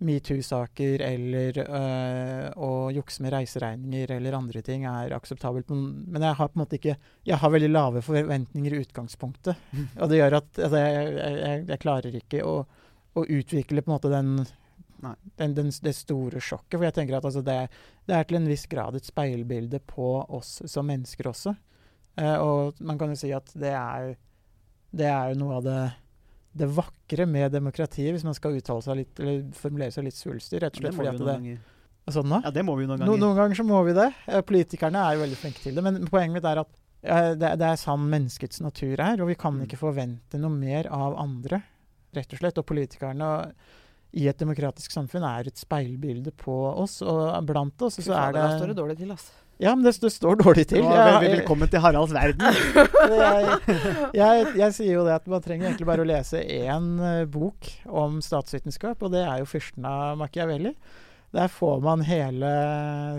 metoo-saker 0.00 1.02
eller 1.04 1.58
øh, 1.60 2.46
å 2.56 2.70
jukse 2.94 3.22
med 3.24 3.34
reiseregninger 3.34 4.14
eller 4.16 4.36
andre 4.38 4.62
ting 4.64 4.86
er 4.88 5.12
akseptabelt. 5.16 5.68
Men, 5.72 6.06
men 6.08 6.24
jeg 6.24 6.38
har 6.38 6.50
på 6.50 6.56
en 6.58 6.62
måte 6.62 6.78
ikke 6.78 6.96
Jeg 7.26 7.40
har 7.42 7.52
veldig 7.52 7.70
lave 7.70 8.02
forventninger 8.04 8.76
i 8.76 8.80
utgangspunktet. 8.84 9.60
Og 10.00 10.10
det 10.10 10.22
gjør 10.22 10.38
at 10.40 10.48
altså, 10.56 10.80
jeg, 10.80 11.10
jeg, 11.18 11.36
jeg, 11.42 11.66
jeg 11.72 11.82
klarer 11.84 12.18
ikke 12.22 12.46
å, 12.46 12.56
å 13.12 13.26
utvikle 13.26 13.84
på 13.84 13.90
en 13.90 13.96
måte 13.96 14.12
den, 14.12 14.32
Nei. 15.00 15.14
den, 15.40 15.54
den, 15.56 15.70
det 15.84 15.94
store 15.96 16.40
sjokket. 16.44 16.76
For 16.78 16.84
jeg 16.84 16.94
tenker 16.98 17.16
at 17.16 17.24
altså, 17.24 17.42
det, 17.46 17.58
det 18.06 18.16
er 18.18 18.24
til 18.28 18.36
en 18.40 18.48
viss 18.50 18.66
grad 18.68 18.94
et 18.98 19.06
speilbilde 19.08 19.80
på 19.88 20.10
oss 20.28 20.58
som 20.68 20.86
mennesker 20.90 21.30
også. 21.30 21.54
Eh, 22.20 22.36
og 22.42 22.80
man 22.84 22.98
kan 23.00 23.14
jo 23.14 23.16
si 23.20 23.30
at 23.32 23.48
det 23.56 23.72
er, 23.72 24.14
det 24.92 25.06
er 25.08 25.32
jo 25.32 25.40
noe 25.44 25.58
av 25.60 25.64
det 25.68 25.80
det 26.50 26.66
vakre 26.74 27.28
med 27.30 27.52
demokratiet, 27.54 28.10
hvis 28.10 28.24
man 28.26 28.34
skal 28.34 28.56
uttale 28.58 28.82
seg 28.82 28.96
litt, 28.98 29.20
eller 29.22 29.44
formulere 29.54 29.92
seg 29.94 30.02
litt 30.08 30.16
svulstig. 30.18 30.58
Rett 30.64 30.74
og 30.74 30.82
slett 30.82 30.96
fordi 30.96 31.10
at 31.12 31.20
det. 31.22 31.58
Sånn? 32.10 32.32
Ja, 32.42 32.50
det 32.50 32.64
må 32.66 32.74
vi 32.74 32.88
noen 32.90 32.98
No, 32.98 33.12
ganger. 33.12 33.20
noen 33.22 33.36
ganger 33.38 33.54
så 33.60 33.66
må 33.68 33.78
vi 33.86 33.92
det. 33.94 34.08
Eh, 34.26 34.40
Politikerne 34.42 34.98
er 35.06 35.14
jo 35.14 35.20
veldig 35.22 35.38
flinke 35.38 35.62
til 35.62 35.76
det. 35.78 35.84
Men 35.86 36.00
poenget 36.10 36.34
mitt 36.40 36.48
er 36.50 36.58
at 36.64 36.72
eh, 37.06 37.28
det, 37.38 37.52
det 37.62 37.68
er 37.68 37.78
sann 37.78 38.02
menneskets 38.10 38.58
natur 38.66 38.98
her, 38.98 39.22
og 39.22 39.30
vi 39.30 39.36
kan 39.38 39.54
Mm. 39.54 39.62
ikke 39.68 39.78
forvente 39.78 40.40
noe 40.42 40.50
mer 40.50 40.90
av 40.90 41.14
andre, 41.22 41.62
rett 42.18 42.34
og 42.34 42.42
slett. 42.42 42.58
Og 42.58 42.66
politikerne 42.66 43.30
i 44.12 44.26
et 44.30 44.38
demokratisk 44.40 44.90
samfunn 44.94 45.22
er 45.26 45.46
et 45.50 45.58
speilbilde 45.60 46.32
på 46.40 46.54
oss, 46.82 47.00
og 47.02 47.44
blant 47.46 47.82
oss 47.86 47.98
Og 48.00 48.04
så 48.08 48.16
er 48.18 48.32
det 48.34 48.42
Da 48.42 48.58
står 48.58 48.72
det 48.72 48.76
dårlig 48.80 48.96
til, 48.98 49.10
altså. 49.14 49.32
Ja, 49.60 49.74
men 49.76 49.84
det, 49.84 49.92
det 50.00 50.08
står 50.14 50.38
dårlig 50.40 50.64
til. 50.70 50.80
Ja, 50.82 51.18
vel- 51.20 51.34
velkommen 51.36 51.68
til 51.68 51.82
Haralds 51.84 52.14
verden. 52.16 52.40
jeg, 53.20 53.58
jeg, 54.16 54.46
jeg 54.56 54.72
sier 54.78 54.94
jo 54.94 55.04
det 55.04 55.18
at 55.18 55.26
man 55.28 55.42
trenger 55.44 55.68
egentlig 55.68 55.86
bare 55.90 56.00
å 56.06 56.08
lese 56.08 56.40
én 56.40 56.86
eh, 57.04 57.26
bok 57.28 57.68
om 57.86 58.22
statsvitenskap, 58.24 59.02
og 59.04 59.12
det 59.12 59.20
er 59.26 59.42
jo 59.42 59.48
'Fyrsten 59.50 59.84
av 59.84 60.16
Machiavelli'. 60.22 60.72
Der 61.36 61.46
får 61.52 61.82
man 61.84 62.00
hele 62.02 62.48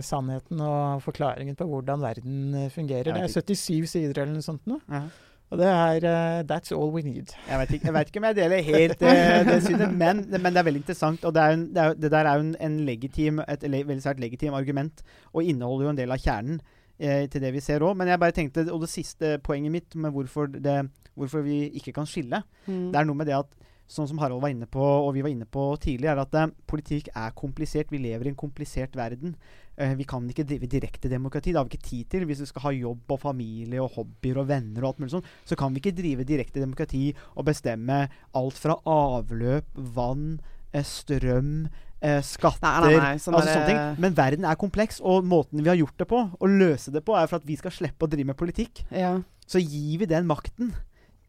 sannheten 0.04 0.60
og 0.60 1.00
forklaringen 1.00 1.56
på 1.56 1.64
hvordan 1.64 2.02
verden 2.02 2.68
fungerer. 2.74 3.14
Det 3.14 3.22
er 3.22 3.32
77 3.40 3.86
sider 3.88 4.18
eller 4.24 4.34
noe 4.34 4.44
sånt 4.44 4.66
nå. 4.68 4.80
Ja. 4.90 5.06
Og 5.52 5.60
det 5.60 5.66
er 5.68 6.04
uh, 6.08 6.42
That's 6.48 6.72
all 6.72 6.88
we 6.94 7.02
need. 7.04 7.34
Jeg 7.48 7.58
vet, 7.60 7.72
ikke, 7.76 7.86
jeg 7.90 7.94
vet 7.98 8.08
ikke 8.10 8.20
om 8.22 8.26
jeg 8.30 8.36
deler 8.38 8.62
helt 8.64 9.02
uh, 9.04 9.40
det 9.50 9.58
synet, 9.66 9.90
men, 10.00 10.22
men 10.32 10.48
det 10.54 10.60
er 10.62 10.68
veldig 10.70 10.80
interessant. 10.80 11.26
Og 11.28 11.34
det, 11.36 11.42
er 11.42 11.56
en, 11.58 11.66
det, 11.74 11.82
er, 11.82 11.98
det 12.00 12.10
der 12.14 12.28
er 12.30 12.38
jo 12.40 12.46
en, 12.46 12.54
en 12.68 12.78
legitim, 12.88 13.42
et 13.44 13.66
le, 13.68 13.82
veldig 13.90 14.04
svært 14.06 14.22
legitim 14.22 14.56
argument, 14.56 15.02
og 15.34 15.44
inneholder 15.44 15.84
jo 15.90 15.92
en 15.92 16.00
del 16.00 16.14
av 16.16 16.22
kjernen 16.24 16.62
eh, 16.96 17.26
til 17.28 17.44
det 17.44 17.52
vi 17.52 17.60
ser 17.60 17.84
òg. 17.84 17.98
Men 18.00 18.08
jeg 18.08 18.22
bare 18.24 18.36
tenkte, 18.38 18.64
og 18.72 18.86
det 18.86 18.92
siste 18.94 19.36
poenget 19.44 19.76
mitt 19.76 19.98
med 20.00 20.16
hvorfor, 20.16 20.48
det, 20.56 20.78
hvorfor 21.20 21.44
vi 21.44 21.66
ikke 21.82 21.92
kan 22.00 22.08
skille, 22.08 22.42
Mm. 22.62 22.92
det 22.94 22.98
er 23.00 23.06
noe 23.08 23.18
med 23.18 23.26
det 23.26 23.34
at 23.42 23.58
Sånn 23.92 24.06
som 24.08 24.20
Harald 24.22 24.40
var 24.40 24.48
inne 24.48 24.64
på, 24.70 24.80
og 24.80 25.10
vi 25.12 25.20
var 25.20 25.28
inne 25.28 25.44
på 25.44 25.66
tidlig, 25.82 26.06
er 26.08 26.20
at 26.22 26.36
politikk 26.70 27.10
er 27.18 27.34
komplisert. 27.36 27.90
Vi 27.92 27.98
lever 28.00 28.24
i 28.24 28.30
en 28.30 28.38
komplisert 28.38 28.94
verden. 28.96 29.34
Eh, 29.76 29.94
vi 29.96 30.04
kan 30.04 30.26
ikke 30.28 30.44
drive 30.44 30.68
direkte 30.68 31.08
demokrati. 31.08 31.52
Det 31.52 31.60
har 31.60 31.68
vi 31.68 31.76
ikke 31.76 31.88
tid 31.88 32.08
til. 32.12 32.26
Hvis 32.28 32.42
vi 32.44 32.48
skal 32.50 32.66
ha 32.66 32.72
jobb 32.76 33.14
og 33.14 33.20
familie 33.22 33.80
og 33.80 33.94
hobbyer 33.96 34.42
og 34.42 34.50
venner 34.50 34.84
og 34.84 34.92
alt 34.92 35.00
mulig 35.00 35.14
sånt, 35.14 35.30
så 35.48 35.56
kan 35.58 35.72
vi 35.72 35.80
ikke 35.80 35.96
drive 35.96 36.26
direkte 36.28 36.60
demokrati 36.60 37.06
og 37.36 37.46
bestemme 37.48 38.04
alt 38.36 38.60
fra 38.60 38.76
avløp, 38.84 39.72
vann, 39.96 40.40
eh, 40.72 40.84
strøm, 40.84 41.68
eh, 42.02 42.20
skatter 42.20 42.84
Nei, 42.84 42.92
nei, 42.92 43.00
nei. 43.00 43.16
Sånn 43.16 43.34
altså 43.34 43.56
sånne 43.56 43.66
ting. 43.66 44.00
Men 44.02 44.14
verden 44.14 44.44
er 44.44 44.60
kompleks, 44.60 45.00
og 45.00 45.24
måten 45.24 45.62
vi 45.62 45.68
har 45.68 45.80
gjort 45.80 45.98
det 45.98 46.08
på, 46.08 46.22
å 46.38 46.46
løse 46.46 46.92
det 46.92 47.04
på, 47.04 47.16
er 47.16 47.26
for 47.26 47.36
at 47.40 47.46
vi 47.46 47.56
skal 47.56 47.70
slippe 47.70 48.04
å 48.04 48.10
drive 48.10 48.26
med 48.26 48.36
politikk. 48.36 48.84
ja. 48.90 49.20
Så 49.52 49.58
gir 49.58 49.98
vi 49.98 50.06
den 50.06 50.24
makten 50.24 50.70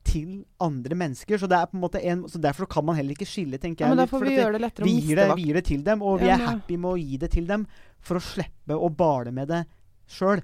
til 0.07 0.43
andre 0.63 0.97
mennesker. 0.99 1.39
Så, 1.41 1.49
det 1.49 1.59
er 1.59 1.69
på 1.71 1.77
en 1.77 1.83
måte 1.83 2.01
en, 2.03 2.25
så 2.29 2.41
derfor 2.41 2.69
kan 2.69 2.85
man 2.85 2.97
heller 2.99 3.15
ikke 3.15 3.29
skille, 3.29 3.59
tenker 3.61 3.85
ja, 3.85 3.93
men 3.93 4.03
da 4.03 4.07
får 4.09 4.25
vi 4.27 4.35
gjøre 4.37 4.57
det 4.57 4.65
lettere 4.65 4.85
å 4.85 4.89
vi 4.89 4.97
miste 4.99 5.19
det, 5.19 5.29
vakt. 5.31 5.39
vi 5.39 5.47
gir 5.47 5.59
det 5.59 5.65
til 5.69 5.85
dem, 5.85 6.03
og 6.03 6.19
vi 6.21 6.31
Ja, 6.31 6.35
er 6.39 6.49
happy 6.51 6.77
med 6.77 6.91
å 6.91 6.97
gi 6.99 7.21
det 7.21 7.31
til 7.33 7.47
dem 7.49 7.65
for 8.03 8.19
å 8.19 8.23
slippe 8.23 8.77
å 8.77 8.91
bale 8.93 9.33
med 9.35 9.51
det 9.51 9.63
sjøl. 10.13 10.41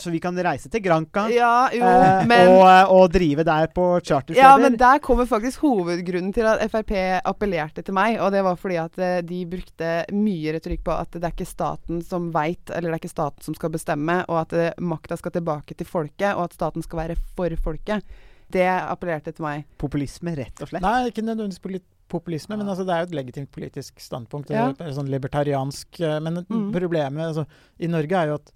Så 0.00 0.10
vi 0.12 0.20
kan 0.22 0.36
reise 0.42 0.70
til 0.72 0.82
Granca 0.84 1.26
Ja, 1.32 1.68
jo, 1.72 1.84
eh, 1.84 2.24
men 2.28 2.50
og, 2.50 2.64
og 2.94 3.12
drive 3.14 3.44
der 3.46 3.68
på 3.74 3.86
chartersteder. 4.00 4.40
Ja, 4.40 4.56
men 4.60 4.78
der 4.80 5.00
kommer 5.04 5.28
faktisk 5.28 5.64
hovedgrunnen 5.64 6.32
til 6.34 6.48
at 6.48 6.62
Frp 6.72 6.92
appellerte 7.24 7.84
til 7.84 7.96
meg. 7.96 8.18
Og 8.20 8.32
det 8.34 8.44
var 8.46 8.58
fordi 8.60 8.78
at 8.80 8.98
eh, 8.98 9.20
de 9.26 9.44
brukte 9.50 9.94
mye 10.14 10.56
retorikk 10.56 10.84
på 10.86 10.96
at 10.96 11.16
det 11.16 11.24
er 11.24 11.36
ikke 11.36 11.48
staten 11.48 12.02
som 12.04 12.30
veit, 12.34 12.70
eller 12.70 12.90
det 12.90 12.98
er 12.98 13.02
ikke 13.04 13.14
staten 13.14 13.46
som 13.46 13.56
skal 13.56 13.74
bestemme, 13.74 14.22
og 14.28 14.44
at 14.44 14.56
eh, 14.58 14.70
makta 14.82 15.18
skal 15.20 15.36
tilbake 15.36 15.76
til 15.78 15.88
folket, 15.88 16.32
og 16.34 16.48
at 16.48 16.58
staten 16.58 16.84
skal 16.84 17.04
være 17.04 17.18
for 17.36 17.54
folket. 17.64 18.16
Det 18.52 18.66
appellerte 18.68 19.32
til 19.34 19.42
meg. 19.46 19.64
Populisme, 19.80 20.34
rett 20.36 20.60
og 20.62 20.68
slett. 20.68 20.82
Nei, 20.84 21.08
ikke 21.10 21.24
nødvendigvis 21.24 21.82
populisme, 22.08 22.56
men 22.60 22.68
altså, 22.68 22.84
det 22.86 22.92
er 22.94 23.00
jo 23.04 23.08
et 23.08 23.16
legitimt 23.16 23.50
politisk 23.50 24.00
standpunkt. 24.02 24.50
Ja. 24.52 24.68
Sånn 24.94 25.08
libertariansk 25.10 26.00
eh, 26.00 26.20
Men 26.20 26.44
Mm. 26.48 26.68
problemet 26.74 27.24
altså, 27.30 27.46
i 27.80 27.88
Norge 27.88 28.12
er 28.20 28.28
jo 28.28 28.34
at 28.34 28.52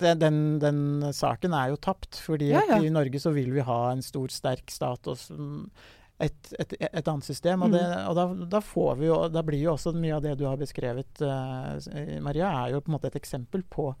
den, 0.00 0.58
den 0.58 1.12
saken 1.12 1.52
er 1.54 1.70
jo 1.70 1.76
tapt. 1.76 2.16
Fordi 2.24 2.50
Ja, 2.50 2.62
ja. 2.68 2.78
i 2.82 2.90
Norge 2.90 3.20
så 3.20 3.32
vil 3.32 3.52
vi 3.52 3.60
ha 3.60 3.90
en 3.92 4.02
stor, 4.02 4.28
sterk 4.28 4.70
stat. 4.70 5.06
Og 5.06 5.16
et, 6.20 6.52
et, 6.58 6.74
et 6.92 7.08
annet 7.08 7.24
system. 7.24 7.62
Og, 7.62 7.72
det, 7.72 7.82
og 8.08 8.16
da, 8.18 8.26
da 8.56 8.60
får 8.60 8.96
vi 9.00 9.06
jo 9.06 9.28
Da 9.32 9.42
blir 9.46 9.60
jo 9.62 9.72
også 9.74 9.94
mye 9.96 10.16
av 10.18 10.22
det 10.22 10.36
du 10.40 10.44
har 10.48 10.56
beskrevet, 10.60 11.20
eh, 11.24 12.18
Maria, 12.20 12.50
er 12.66 12.74
jo 12.74 12.80
på 12.84 12.90
en 12.92 12.98
måte 12.98 13.08
et 13.12 13.16
eksempel 13.20 13.62
på, 13.70 13.94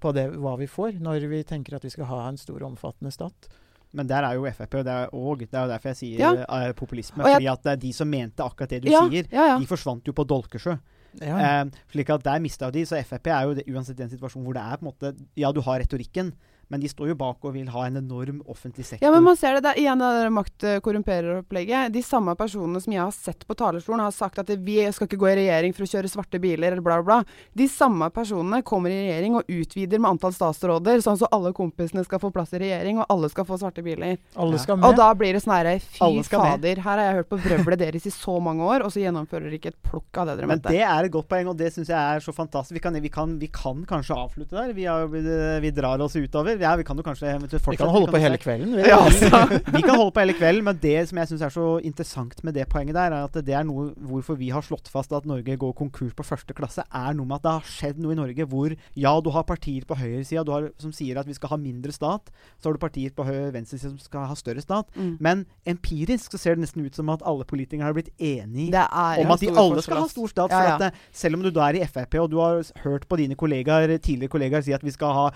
på 0.00 0.12
det, 0.14 0.28
hva 0.36 0.56
vi 0.60 0.66
får 0.70 1.00
når 1.02 1.26
vi 1.30 1.42
tenker 1.42 1.76
at 1.78 1.84
vi 1.86 1.90
skal 1.90 2.10
ha 2.10 2.28
en 2.28 2.38
stor 2.38 2.60
og 2.62 2.72
omfattende 2.74 3.12
stat. 3.14 3.48
Men 3.94 4.08
der 4.10 4.24
er 4.26 4.34
jo 4.34 4.44
Frp, 4.50 4.74
og 4.80 4.84
det 4.84 4.92
er, 4.92 5.12
og 5.14 5.38
det 5.38 5.48
er 5.54 5.62
jo 5.66 5.70
derfor 5.70 5.88
jeg 5.92 5.96
sier 5.96 6.18
Ja. 6.18 6.32
eh, 6.68 6.72
populisme. 6.74 7.22
Jeg- 7.24 7.34
fordi 7.36 7.46
at 7.52 7.62
det 7.62 7.72
er 7.72 7.76
de 7.76 7.92
som 7.92 8.08
mente 8.10 8.42
akkurat 8.42 8.68
det 8.70 8.82
du 8.82 8.90
Ja, 8.90 9.04
sier, 9.08 9.24
ja, 9.32 9.46
ja. 9.52 9.58
de 9.58 9.66
forsvant 9.66 10.04
jo 10.06 10.12
på 10.12 10.24
Dolkesjø. 10.26 10.76
Ja. 11.22 11.60
Eh, 11.62 11.70
slik 11.92 12.10
at 12.10 12.24
der 12.24 12.40
mista 12.40 12.70
de. 12.70 12.82
Så 12.84 12.98
Frp 13.06 13.26
er 13.30 13.42
jo 13.46 13.54
det, 13.54 13.64
uansett 13.70 13.96
den 13.96 14.10
situasjonen 14.10 14.44
hvor 14.48 14.52
det 14.54 14.62
er 14.62 14.76
på 14.76 14.82
en 14.82 14.92
måte 14.92 15.14
Ja, 15.36 15.52
du 15.52 15.60
har 15.60 15.78
retorikken, 15.78 16.32
men 16.68 16.80
de 16.82 16.88
står 16.90 17.12
jo 17.12 17.16
bak 17.18 17.44
og 17.44 17.54
vil 17.56 17.68
ha 17.74 17.86
en 17.88 18.00
enorm 18.00 18.40
offentlig 18.50 18.86
sektor. 18.86 19.04
Ja, 19.06 19.12
men 19.14 19.24
man 19.26 19.36
ser 19.36 19.56
det. 19.56 19.64
Det 19.64 19.72
er 19.74 19.82
igjen 19.82 20.02
det 20.02 20.30
makt 20.34 20.66
eh, 20.66 20.80
korrumperer-opplegget. 20.84 21.92
De 21.94 22.02
samme 22.04 22.34
personene 22.38 22.80
som 22.82 22.94
jeg 22.94 23.02
har 23.02 23.14
sett 23.14 23.46
på 23.46 23.56
talerstolen, 23.58 24.04
har 24.04 24.14
sagt 24.14 24.40
at 24.42 24.50
vi 24.64 24.78
skal 24.92 25.08
ikke 25.08 25.20
gå 25.20 25.30
i 25.32 25.36
regjering 25.42 25.74
for 25.76 25.86
å 25.86 25.90
kjøre 25.90 26.10
svarte 26.10 26.40
biler, 26.42 26.72
eller 26.72 26.84
bla, 26.84 27.00
bla, 27.02 27.20
bla. 27.22 27.48
De 27.56 27.68
samme 27.70 28.08
personene 28.14 28.62
kommer 28.66 28.92
i 28.92 29.00
regjering 29.04 29.38
og 29.40 29.50
utvider 29.50 30.02
med 30.02 30.14
antall 30.14 30.34
statsråder, 30.36 31.02
sånn 31.04 31.20
så 31.20 31.30
alle 31.34 31.54
kompisene 31.56 32.04
skal 32.06 32.22
få 32.22 32.32
plass 32.34 32.54
i 32.56 32.62
regjering, 32.64 33.00
og 33.02 33.08
alle 33.12 33.30
skal 33.32 33.48
få 33.48 33.58
svarte 33.60 33.84
biler. 33.84 34.18
Alle 34.40 34.60
skal 34.62 34.80
med. 34.80 34.88
Og 34.88 34.98
da 34.98 35.10
blir 35.18 35.36
det 35.36 35.44
sånn 35.44 35.56
herre 35.56 35.76
Fy 35.84 36.22
fader, 36.28 36.80
her 36.84 37.00
har 37.00 37.04
jeg 37.04 37.18
hørt 37.20 37.30
på 37.30 37.40
vrøvlet 37.44 37.82
deres 37.84 38.08
i 38.08 38.12
så 38.14 38.38
mange 38.42 38.64
år, 38.66 38.84
og 38.86 38.92
så 38.94 39.02
gjennomfører 39.02 39.48
dere 39.48 39.60
ikke 39.60 39.72
et 39.74 39.80
plukk 39.84 40.20
av 40.22 40.30
det 40.30 40.38
dere 40.40 40.50
mente. 40.50 40.70
Men 40.70 40.78
det 40.78 40.84
er 40.86 41.08
et 41.08 41.14
godt 41.14 41.28
poeng, 41.30 41.50
og 41.52 41.58
det 41.58 41.70
syns 41.74 41.90
jeg 41.92 41.98
er 41.98 42.24
så 42.24 42.34
fantastisk. 42.34 42.76
Vi 42.78 42.82
kan, 42.84 42.96
vi, 43.02 43.12
kan, 43.12 43.36
vi 43.40 43.50
kan 43.52 43.84
kanskje 43.88 44.16
avslutte 44.18 44.56
der. 44.56 44.72
Vi, 44.76 44.86
har, 44.88 45.06
vi, 45.12 45.22
vi 45.64 45.72
drar 45.74 46.02
oss 46.04 46.16
utover. 46.16 46.53
Ja, 46.60 46.74
vi 46.76 46.86
kan 46.86 46.98
jo 46.98 47.04
kanskje 47.06 47.32
fortsette. 47.40 47.70
Vi 47.70 47.80
kan 47.80 47.92
holde 47.94 48.12
på 48.12 48.20
hele 48.22 48.38
kvelden. 48.40 48.76
Vi. 48.76 48.84
Ja, 48.94 49.00
altså, 49.00 49.60
vi 49.72 49.82
kan 49.82 49.96
holde 49.96 50.12
på 50.14 50.22
hele 50.22 50.36
kvelden, 50.36 50.64
men 50.66 50.78
det 50.82 50.96
som 51.08 51.18
jeg 51.18 51.30
syns 51.30 51.44
er 51.46 51.54
så 51.54 51.66
interessant 51.82 52.42
med 52.44 52.54
det 52.54 52.68
poenget 52.70 52.94
der, 52.96 53.14
er 53.14 53.28
at 53.28 53.38
det 53.46 53.54
er 53.56 53.64
noe 53.66 53.90
hvorfor 53.96 54.38
vi 54.38 54.50
har 54.54 54.64
slått 54.64 54.90
fast 54.92 55.12
at 55.16 55.26
Norge 55.28 55.56
går 55.60 55.72
konkurs 55.76 56.14
på 56.16 56.26
første 56.26 56.56
klasse, 56.56 56.84
er 56.84 57.16
noe 57.16 57.26
med 57.26 57.40
at 57.40 57.46
det 57.46 57.54
har 57.56 57.70
skjedd 57.74 58.02
noe 58.02 58.14
i 58.14 58.18
Norge 58.18 58.46
hvor 58.50 58.74
ja, 58.94 59.14
du 59.24 59.30
har 59.34 59.46
partier 59.48 59.86
på 59.88 59.96
høyresida 59.98 60.44
som 60.80 60.92
sier 60.94 61.18
at 61.20 61.28
vi 61.28 61.36
skal 61.36 61.54
ha 61.54 61.60
mindre 61.60 61.94
stat, 61.94 62.30
så 62.60 62.68
har 62.68 62.76
du 62.76 62.82
partier 62.82 63.14
på 63.14 63.26
venstresida 63.26 63.90
som 63.90 64.00
skal 64.02 64.28
ha 64.30 64.36
større 64.38 64.62
stat. 64.64 64.90
Mm. 64.94 65.16
Men 65.24 65.44
empirisk 65.68 66.34
så 66.34 66.40
ser 66.40 66.56
det 66.56 66.66
nesten 66.66 66.84
ut 66.84 66.96
som 66.96 67.10
at 67.12 67.24
alle 67.26 67.46
politikere 67.48 67.88
har 67.88 67.96
blitt 67.96 68.12
enige 68.18 68.84
er 68.84 69.22
om 69.24 69.34
at 69.34 69.42
de 69.42 69.50
alle 69.50 69.84
skal 69.84 70.02
ha 70.02 70.08
stor 70.10 70.32
stat. 70.32 70.54
Ja, 70.54 70.62
ja. 70.74 70.90
at 70.90 71.00
selv 71.14 71.38
om 71.38 71.44
du 71.44 71.50
da 71.54 71.68
er 71.68 71.80
i 71.80 71.88
Frp, 71.88 72.18
og 72.22 72.30
du 72.32 72.38
har 72.42 72.62
hørt 72.84 73.08
på 73.08 73.18
dine 73.20 73.38
kollegaer, 73.38 73.96
tidligere 73.98 74.32
kollegaer 74.32 74.64
si 74.64 74.74
at 74.76 74.84
vi 74.84 74.92
skal 74.94 75.14
ha 75.14 75.26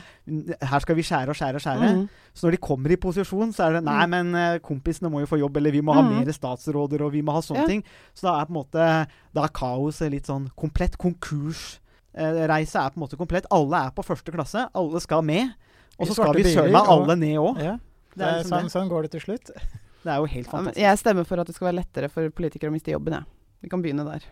Her 0.69 0.85
skal 0.85 0.97
vi 0.99 1.05
skjære 1.09 1.33
og 1.33 1.39
skjære 1.41 1.59
og 1.59 1.65
skjære. 1.65 1.89
Mm. 1.97 2.09
Så 2.39 2.47
når 2.47 2.55
de 2.55 2.61
kommer 2.69 2.93
i 2.95 2.97
posisjon, 3.01 3.53
så 3.57 3.65
er 3.67 3.73
det 3.79 3.85
Nei, 3.85 4.05
Mm. 4.07 4.11
men 4.11 4.35
eh, 4.39 4.59
kompisene 4.61 5.11
må 5.11 5.21
jo 5.25 5.27
få 5.27 5.39
jobb, 5.41 5.57
eller 5.57 5.73
vi 5.75 5.81
må 5.83 5.95
ha 5.97 6.03
mm. 6.03 6.13
mer 6.21 6.33
statsråder, 6.37 7.03
og 7.03 7.13
vi 7.13 7.23
må 7.23 7.33
ha 7.33 7.41
sånne 7.41 7.65
Ja. 7.65 7.67
ting. 7.67 7.83
Så 8.15 8.29
da 8.29 8.37
er 8.41 8.47
på 8.47 8.53
en 8.55 8.61
måte 8.61 9.09
Da 9.35 9.45
er 9.45 9.49
kaoset 9.49 10.11
litt 10.13 10.27
sånn 10.27 10.49
komplett. 10.57 10.97
Konkursreise 10.99 12.79
er 12.79 12.91
på 12.93 12.97
en 12.99 13.03
måte 13.07 13.17
komplett. 13.19 13.47
Alle 13.51 13.87
er 13.87 13.91
på 13.97 14.05
første 14.07 14.33
klasse. 14.35 14.69
Alle 14.75 15.01
skal 15.01 15.23
med. 15.23 15.51
Og 15.99 16.07
så 16.07 16.15
skal 16.15 16.35
vi 16.35 16.45
søren 16.45 16.73
meg 16.73 16.89
alle 16.89 17.17
ned 17.17 17.37
òg. 17.39 17.59
Ja. 17.63 17.73
Det 18.15 18.19
Det- 18.19 18.45
liksom 18.45 18.59
sånn, 18.61 18.71
sånn 18.71 18.89
går 18.89 19.03
det 19.03 19.11
til 19.13 19.21
slutt. 19.21 19.51
Det 20.05 20.13
er 20.15 20.19
jo 20.23 20.27
helt 20.27 20.47
fantastisk. 20.47 20.79
Jeg 20.79 20.99
stemmer 20.99 21.27
for 21.27 21.41
at 21.41 21.47
det 21.47 21.55
skal 21.57 21.67
være 21.73 21.83
lettere 21.83 22.09
for 22.09 22.31
politikere 22.31 22.71
å 22.71 22.73
miste 22.73 22.93
jobben, 22.93 23.13
jeg. 23.13 23.25
Vi 23.63 23.69
kan 23.69 23.83
begynne 23.83 24.05
der. 24.07 24.23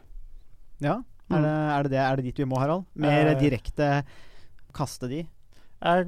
Ja. 0.81 1.03
Er 1.29 1.37
Mm. 1.37 1.43
det, 1.43 1.51
er, 1.51 1.83
det 1.83 1.91
det? 1.91 1.99
er 1.99 2.17
det 2.17 2.25
dit 2.25 2.37
vi 2.39 2.45
må, 2.45 2.57
Harald? 2.59 2.85
Mer 2.95 3.27
Eh. 3.27 3.41
direkte 3.41 4.05
kaste 4.73 5.09
de? 5.09 5.27
Eh, 5.83 6.05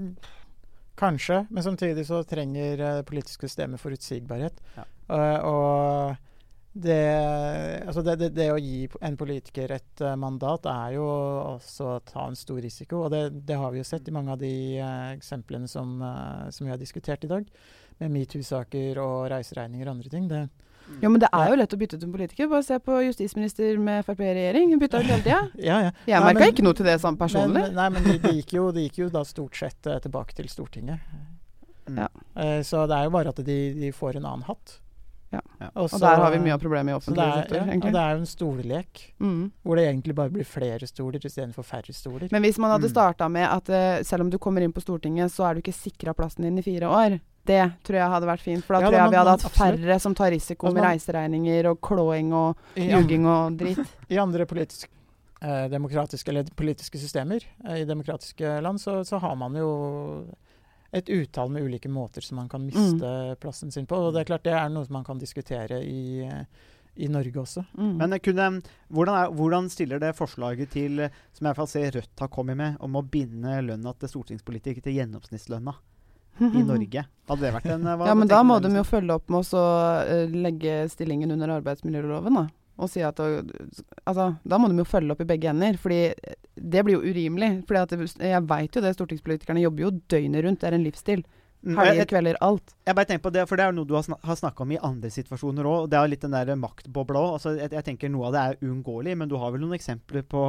kanskje, 0.98 1.42
men 1.50 1.64
samtidig 1.64 2.06
så 2.06 2.22
trenger 2.26 2.80
eh, 2.80 2.96
det 3.00 3.06
politiske 3.08 3.48
systemet 3.48 3.80
forutsigbarhet. 3.80 4.58
Ja. 4.76 4.86
Uh, 5.08 5.38
og 5.48 6.16
det, 6.78 6.98
altså 7.88 8.02
det, 8.04 8.18
det, 8.20 8.28
det 8.36 8.50
å 8.52 8.58
gi 8.60 8.84
en 9.02 9.16
politiker 9.18 9.72
et 9.74 10.02
eh, 10.04 10.18
mandat 10.20 10.68
er 10.70 10.98
jo 10.98 11.06
også 11.08 11.88
å 11.94 12.02
ta 12.06 12.26
en 12.28 12.38
stor 12.38 12.60
risiko. 12.62 13.06
Og 13.06 13.14
det, 13.14 13.22
det 13.48 13.56
har 13.58 13.72
vi 13.74 13.80
jo 13.80 13.88
sett 13.88 14.08
i 14.10 14.14
mange 14.14 14.34
av 14.34 14.42
de 14.42 14.52
uh, 14.82 15.10
eksemplene 15.16 15.70
som, 15.70 15.96
som 16.54 16.68
vi 16.68 16.74
har 16.74 16.80
diskutert 16.80 17.24
i 17.24 17.32
dag. 17.32 17.50
Med 17.98 18.14
metoo-saker 18.14 19.00
og 19.02 19.30
reiseregninger 19.32 19.88
og 19.88 19.96
andre 19.96 20.12
ting. 20.12 20.28
Det, 20.30 20.44
Jo, 21.02 21.10
men 21.12 21.20
det 21.22 21.28
er 21.36 21.52
jo 21.52 21.58
lett 21.60 21.74
å 21.74 21.78
bytte 21.78 21.98
ut 21.98 22.04
en 22.06 22.12
politiker. 22.14 22.48
Bare 22.50 22.64
se 22.66 22.78
på 22.82 22.98
justisminister 23.04 23.78
med 23.82 24.06
Frp 24.06 24.22
i 24.24 24.32
regjering. 24.40 24.72
Hun 24.72 24.82
bytta 24.82 25.02
ut 25.02 25.10
hele 25.10 25.24
tida. 25.26 25.40
ja, 25.68 25.78
ja. 25.86 25.94
Jeg 26.08 26.24
merka 26.24 26.50
ikke 26.54 26.66
noe 26.66 26.78
til 26.78 26.88
det 26.88 26.96
sånn 27.02 27.18
personlig. 27.20 27.68
Men, 27.68 27.76
nei, 27.78 27.88
men 27.94 28.08
det 28.08 28.18
de, 28.24 28.34
gikk 28.40 28.56
jo, 28.58 28.68
de 28.74 28.88
gikk 28.88 29.02
jo 29.04 29.08
da 29.14 29.22
stort 29.28 29.58
sett 29.58 29.86
eh, 29.86 30.00
tilbake 30.04 30.36
til 30.38 30.50
Stortinget. 30.50 31.04
Mm. 31.88 32.02
Ja. 32.02 32.10
Eh, 32.42 32.60
så 32.66 32.86
det 32.90 32.98
er 32.98 33.08
jo 33.08 33.14
bare 33.14 33.34
at 33.34 33.42
de, 33.46 33.58
de 33.78 33.92
får 33.94 34.18
en 34.18 34.28
annen 34.28 34.46
hatt. 34.48 34.78
Ja. 35.32 35.40
Ja. 35.60 35.68
Og 35.76 35.90
så- 35.90 35.98
der 36.00 36.16
har 36.16 36.30
vi 36.30 36.38
mye 36.38 36.54
av 36.54 36.60
problemet 36.60 36.88
i 36.90 36.96
offentlig 36.96 37.34
sektor, 37.34 37.56
ja, 37.56 37.74
og 37.74 37.80
det 37.92 37.94
er 38.00 38.10
jo 38.14 38.18
en 38.18 38.26
stolelek, 38.26 39.12
Mm. 39.20 39.50
hvor 39.62 39.76
det 39.76 39.84
egentlig 39.88 40.14
bare 40.14 40.30
blir 40.30 40.44
flere 40.46 40.86
stoler 40.86 41.18
istedenfor 41.20 41.62
færre 41.64 41.92
stoler. 41.92 42.28
Men 42.32 42.42
hvis 42.42 42.58
man 42.58 42.70
hadde 42.70 42.88
Mm. 42.88 42.94
starta 42.94 43.28
med 43.30 43.46
at 43.46 43.68
uh, 43.68 44.02
selv 44.02 44.22
om 44.22 44.30
du 44.30 44.38
kommer 44.38 44.62
inn 44.62 44.72
på 44.72 44.80
Stortinget, 44.80 45.30
så 45.30 45.44
er 45.50 45.54
du 45.54 45.60
ikke 45.60 45.74
sikra 45.74 46.14
plassen 46.14 46.42
din 46.44 46.56
i 46.58 46.62
fire 46.62 46.88
år. 46.88 47.20
Det 47.44 47.72
tror 47.84 47.94
jeg 47.96 48.08
hadde 48.10 48.26
vært 48.26 48.40
fint. 48.40 48.64
For 48.64 48.74
da 48.74 48.80
Ja, 48.80 48.86
tror 48.88 48.92
jeg 48.92 49.00
man- 49.02 49.10
vi 49.10 49.16
hadde 49.16 49.30
hatt 49.30 49.44
absolutt. 49.44 49.80
færre 49.80 50.00
som 50.00 50.14
tar 50.14 50.30
risiko 50.30 50.70
med 50.72 50.82
reiseregninger 50.82 51.70
og 51.70 51.80
klåing 51.80 52.32
og 52.32 52.56
ljuging 52.76 53.26
og 53.26 53.56
drit. 53.58 53.78
I 54.10 54.16
andre 54.16 54.44
politiske, 54.46 54.88
eh, 55.42 55.68
demokratiske, 55.68 56.28
eller 56.28 56.44
politiske 56.56 56.98
systemer 56.98 57.40
eh, 57.66 57.82
i 57.82 57.84
demokratiske 57.84 58.60
land, 58.62 58.78
så, 58.80 59.00
så 59.04 59.18
har 59.20 59.34
man 59.36 59.52
jo 59.54 60.26
et 60.92 61.08
utall 61.12 61.50
med 61.52 61.62
ulike 61.62 61.88
måter 61.92 62.24
som 62.24 62.36
man 62.40 62.48
kan 62.48 62.64
miste 62.64 63.04
Mm. 63.04 63.36
plassen 63.40 63.70
sin 63.72 63.86
på. 63.86 63.96
Og 63.96 64.14
det 64.14 64.20
er 64.22 64.24
klart 64.30 64.44
det 64.44 64.54
er 64.56 64.68
noe 64.72 64.86
som 64.86 64.94
man 64.94 65.04
kan 65.04 65.18
diskutere 65.18 65.82
i, 65.84 66.24
eh, 66.24 66.44
i 66.96 67.08
Norge 67.08 67.34
også. 67.42 67.64
Mm. 67.76 67.96
Men 67.98 68.18
kunne, 68.20 68.62
hvordan, 68.90 69.14
er, 69.14 69.34
hvordan 69.36 69.68
stiller 69.70 70.00
det 70.00 70.14
forslaget 70.16 70.70
til, 70.70 71.00
eh, 71.00 71.10
som 71.32 71.44
jeg 71.44 71.50
i 71.50 71.52
hvert 71.52 71.56
fall 71.56 71.68
ser 71.68 71.90
Rødt 71.90 72.18
har 72.24 72.28
kommet 72.28 72.56
med, 72.56 72.76
om 72.80 72.96
å 72.96 73.02
binde 73.04 73.60
lønna 73.62 73.92
til 73.98 74.08
stortingspolitikere 74.08 74.82
til 74.82 74.94
gjennomsnittslønna 74.98 75.74
i 76.40 76.62
Norge? 76.62 77.04
Hadde 77.28 77.40
det 77.40 77.52
vært 77.54 77.66
en 77.66 77.86
eh, 77.86 78.06
Ja, 78.08 78.14
men 78.14 78.28
da 78.28 78.42
må 78.42 78.58
de 78.62 78.72
jo 78.74 78.84
følge 78.84 79.14
opp 79.14 79.28
med 79.28 79.44
å 79.54 79.64
eh, 80.06 80.26
legge 80.32 80.88
stillingen 80.88 81.30
under 81.36 81.48
arbeidsmiljøloven, 81.60 82.34
da. 82.34 82.48
Og 82.78 82.90
si 82.90 83.02
at 83.02 83.18
Altså, 83.18 84.28
da 84.46 84.58
må 84.58 84.68
de 84.70 84.78
jo 84.78 84.86
følge 84.86 85.14
opp 85.14 85.24
i 85.24 85.28
begge 85.28 85.50
ender. 85.50 85.78
Fordi 85.82 86.12
det 86.54 86.84
blir 86.86 86.98
jo 86.98 87.10
urimelig. 87.10 87.64
Fordi 87.68 88.08
jeg 88.30 88.46
veit 88.48 88.76
jo 88.78 88.84
det, 88.84 88.94
stortingspolitikerne 88.96 89.64
jobber 89.64 89.88
jo 89.88 89.96
døgnet 90.10 90.46
rundt. 90.46 90.62
Det 90.62 90.70
er 90.70 90.78
en 90.78 90.86
livsstil. 90.86 91.26
Mm, 91.66 91.74
Helger, 91.74 92.06
kvelder, 92.06 92.36
alt. 92.40 92.70
jeg 92.86 92.94
bare 92.94 93.06
tenker 93.08 93.22
på 93.24 93.30
det, 93.34 93.42
for 93.50 93.58
det 93.58 93.64
er 93.66 93.72
noe 93.74 93.86
du 93.88 93.96
har, 93.96 94.04
snak 94.06 94.20
har 94.22 94.36
snakka 94.38 94.62
om 94.62 94.72
i 94.76 94.78
andre 94.78 95.10
situasjoner 95.10 95.66
òg. 95.66 95.88
Det 95.90 95.98
er 95.98 96.10
litt 96.12 96.22
den 96.22 96.36
der 96.36 96.52
maktbobla 96.54 97.18
òg. 97.18 97.32
Altså, 97.34 97.54
jeg, 97.58 97.72
jeg 97.74 97.86
tenker 97.88 98.12
noe 98.14 98.28
av 98.28 98.36
det 98.36 98.42
er 98.44 98.68
uunngåelig, 98.68 99.16
men 99.18 99.30
du 99.30 99.34
har 99.42 99.50
vel 99.50 99.64
noen 99.64 99.74
eksempler 99.74 100.22
på 100.22 100.44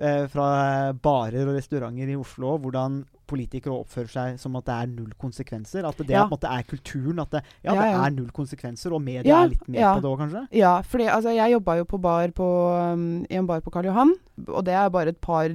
eh, 0.00 0.26
fra 0.32 0.92
barer 0.92 1.46
og 1.48 1.56
restauranter 1.58 2.08
i 2.10 2.16
Oslo 2.18 2.56
hvordan 2.58 3.02
politikere 3.30 3.76
oppfører 3.78 4.10
seg 4.10 4.38
som 4.42 4.56
at 4.58 4.66
det 4.66 4.74
er 4.74 4.88
null 4.90 5.12
konsekvenser. 5.20 5.86
At 5.86 6.00
det 6.02 6.10
Ja. 6.10 6.24
på 6.24 6.32
en 6.32 6.34
måte 6.34 6.50
er 6.50 6.64
kulturen. 6.66 7.20
At 7.22 7.30
det, 7.30 7.42
ja, 7.62 7.74
Ja, 7.74 7.82
det 7.82 8.06
er 8.06 8.10
null 8.16 8.30
konsekvenser, 8.34 8.92
og 8.92 9.02
media 9.02 9.44
er 9.44 9.52
litt 9.52 9.68
med 9.68 9.80
på 9.80 10.02
det 10.02 10.10
òg, 10.10 10.18
kanskje? 10.18 10.48
Ja, 10.58 10.72
for 10.82 10.98
altså, 10.98 11.30
jeg 11.36 11.52
jobba 11.52 11.76
jo 11.78 11.84
på 11.84 12.00
bar 12.00 12.28
på, 12.34 12.48
um, 12.92 13.24
i 13.30 13.36
en 13.38 13.46
bar 13.46 13.60
på 13.60 13.70
Karl 13.70 13.86
Johan, 13.86 14.14
og 14.48 14.64
det 14.64 14.74
er 14.74 14.90
bare 14.90 15.08
et 15.14 15.20
par 15.20 15.46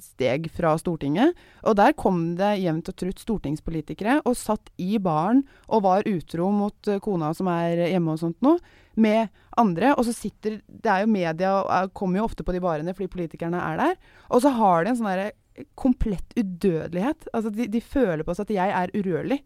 steg 0.00 0.50
fra 0.50 0.74
Stortinget. 0.76 1.34
Og 1.62 1.76
der 1.76 1.92
kom 1.92 2.34
det 2.36 2.58
jevnt 2.64 2.88
og 2.88 2.96
trutt 2.96 3.22
stortingspolitikere 3.22 4.22
og 4.24 4.34
satt 4.34 4.70
i 4.78 4.98
baren 4.98 5.44
og 5.68 5.82
var 5.82 6.02
utro 6.02 6.50
mot 6.50 6.74
uh, 6.88 6.98
kona 6.98 7.32
som 7.32 7.46
er 7.46 7.86
hjemme 7.92 8.10
og 8.16 8.18
sånt 8.18 8.42
noe, 8.42 8.58
med 8.94 9.28
andre. 9.60 9.94
Og 9.96 10.06
så 10.08 10.14
sitter 10.16 10.60
Det 10.66 10.90
er 10.90 11.04
jo 11.04 11.12
media 11.12 11.52
og 11.60 11.70
er, 11.74 11.92
kommer 11.94 12.20
jo 12.20 12.26
ofte 12.30 12.46
på 12.46 12.54
de 12.56 12.62
barene 12.64 12.94
fordi 12.96 13.10
politikerne 13.12 13.60
er 13.60 13.78
der. 13.80 13.94
Og 14.30 14.42
så 14.44 14.52
har 14.56 14.84
de 14.84 14.92
en 14.92 14.98
sånn 15.00 15.12
derre 15.12 15.30
komplett 15.76 16.36
udødelighet. 16.38 17.28
Altså 17.34 17.52
de, 17.52 17.68
de 17.68 17.80
føler 17.84 18.24
på 18.24 18.34
seg 18.34 18.48
at 18.48 18.56
jeg 18.56 18.76
er 18.82 18.94
urørlig. 18.96 19.40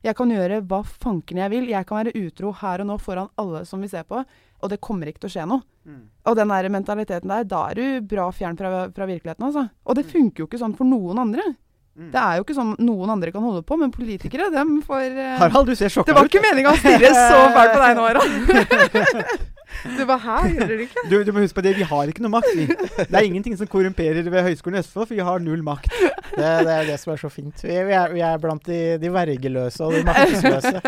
Jeg 0.00 0.16
kan 0.16 0.30
gjøre 0.32 0.62
hva 0.64 0.80
fanken 0.86 1.42
jeg 1.42 1.52
vil. 1.52 1.66
Jeg 1.68 1.84
kan 1.88 2.00
være 2.00 2.16
utro 2.16 2.54
her 2.56 2.80
og 2.80 2.88
nå 2.88 2.96
foran 3.02 3.28
alle 3.40 3.66
som 3.68 3.82
vi 3.84 3.90
ser 3.92 4.06
på. 4.08 4.22
Og 4.60 4.72
det 4.72 4.80
kommer 4.80 5.10
ikke 5.10 5.26
til 5.26 5.28
å 5.28 5.34
skje 5.34 5.48
noe. 5.50 5.64
Og 6.28 6.36
den 6.36 6.52
der 6.52 6.68
mentaliteten 6.72 7.32
der, 7.32 7.44
da 7.48 7.66
er 7.70 7.76
du 7.76 8.06
bra 8.08 8.30
fjern 8.32 8.56
fra, 8.56 8.88
fra 8.96 9.08
virkeligheten, 9.08 9.44
altså. 9.44 9.66
Og 9.84 9.96
det 9.98 10.06
funker 10.08 10.44
jo 10.44 10.48
ikke 10.48 10.60
sånn 10.60 10.76
for 10.78 10.88
noen 10.88 11.20
andre. 11.20 11.44
Mm. 12.00 12.08
Det 12.14 12.20
er 12.20 12.38
jo 12.38 12.44
ikke 12.46 12.54
sånn 12.56 12.70
noen 12.80 13.10
andre 13.12 13.28
kan 13.34 13.44
holde 13.44 13.60
på, 13.66 13.76
men 13.76 13.90
politikere, 13.92 14.46
dem 14.54 14.78
får 14.86 15.02
uh, 15.18 15.34
Harald, 15.42 15.68
du 15.68 15.76
ser 15.76 15.92
sjokka 15.92 16.08
Det 16.08 16.16
var 16.16 16.30
ikke 16.30 16.40
meninga 16.40 16.72
å 16.72 16.78
stirre 16.80 17.10
så 17.12 17.42
fælt 17.52 17.74
på 17.74 17.82
deg 17.82 17.98
nå, 17.98 18.06
Harald. 18.08 19.50
Du 19.96 20.02
bare 20.06 20.18
her, 20.24 20.48
gjør 20.54 20.66
dere 20.70 20.84
ikke? 20.86 21.04
Du, 21.10 21.16
du 21.24 21.32
må 21.32 21.42
huske 21.44 21.56
på 21.60 21.64
det, 21.64 21.74
vi 21.78 21.86
har 21.88 22.10
ikke 22.12 22.22
noe 22.24 22.32
makt. 22.34 22.50
Vi. 22.58 22.66
Det 22.66 23.06
er 23.16 23.26
ingenting 23.26 23.56
som 23.56 23.68
korrumperer 23.70 24.22
ved 24.26 24.42
Høgskolen 24.48 24.78
i 24.78 24.82
Østfold, 24.82 25.06
for 25.08 25.14
vi 25.16 25.24
har 25.24 25.40
null 25.44 25.62
makt. 25.66 25.90
Det, 26.30 26.50
det 26.66 26.74
er 26.74 26.88
det 26.90 26.98
som 27.02 27.12
er 27.14 27.20
så 27.22 27.30
fint. 27.32 27.62
Vi, 27.64 27.76
vi, 27.88 27.94
er, 27.96 28.12
vi 28.14 28.20
er 28.26 28.38
blant 28.42 28.64
de, 28.68 28.80
de 29.02 29.12
vergeløse 29.14 29.84
og 29.86 29.94
de 29.96 30.02
maktesløse. 30.06 30.82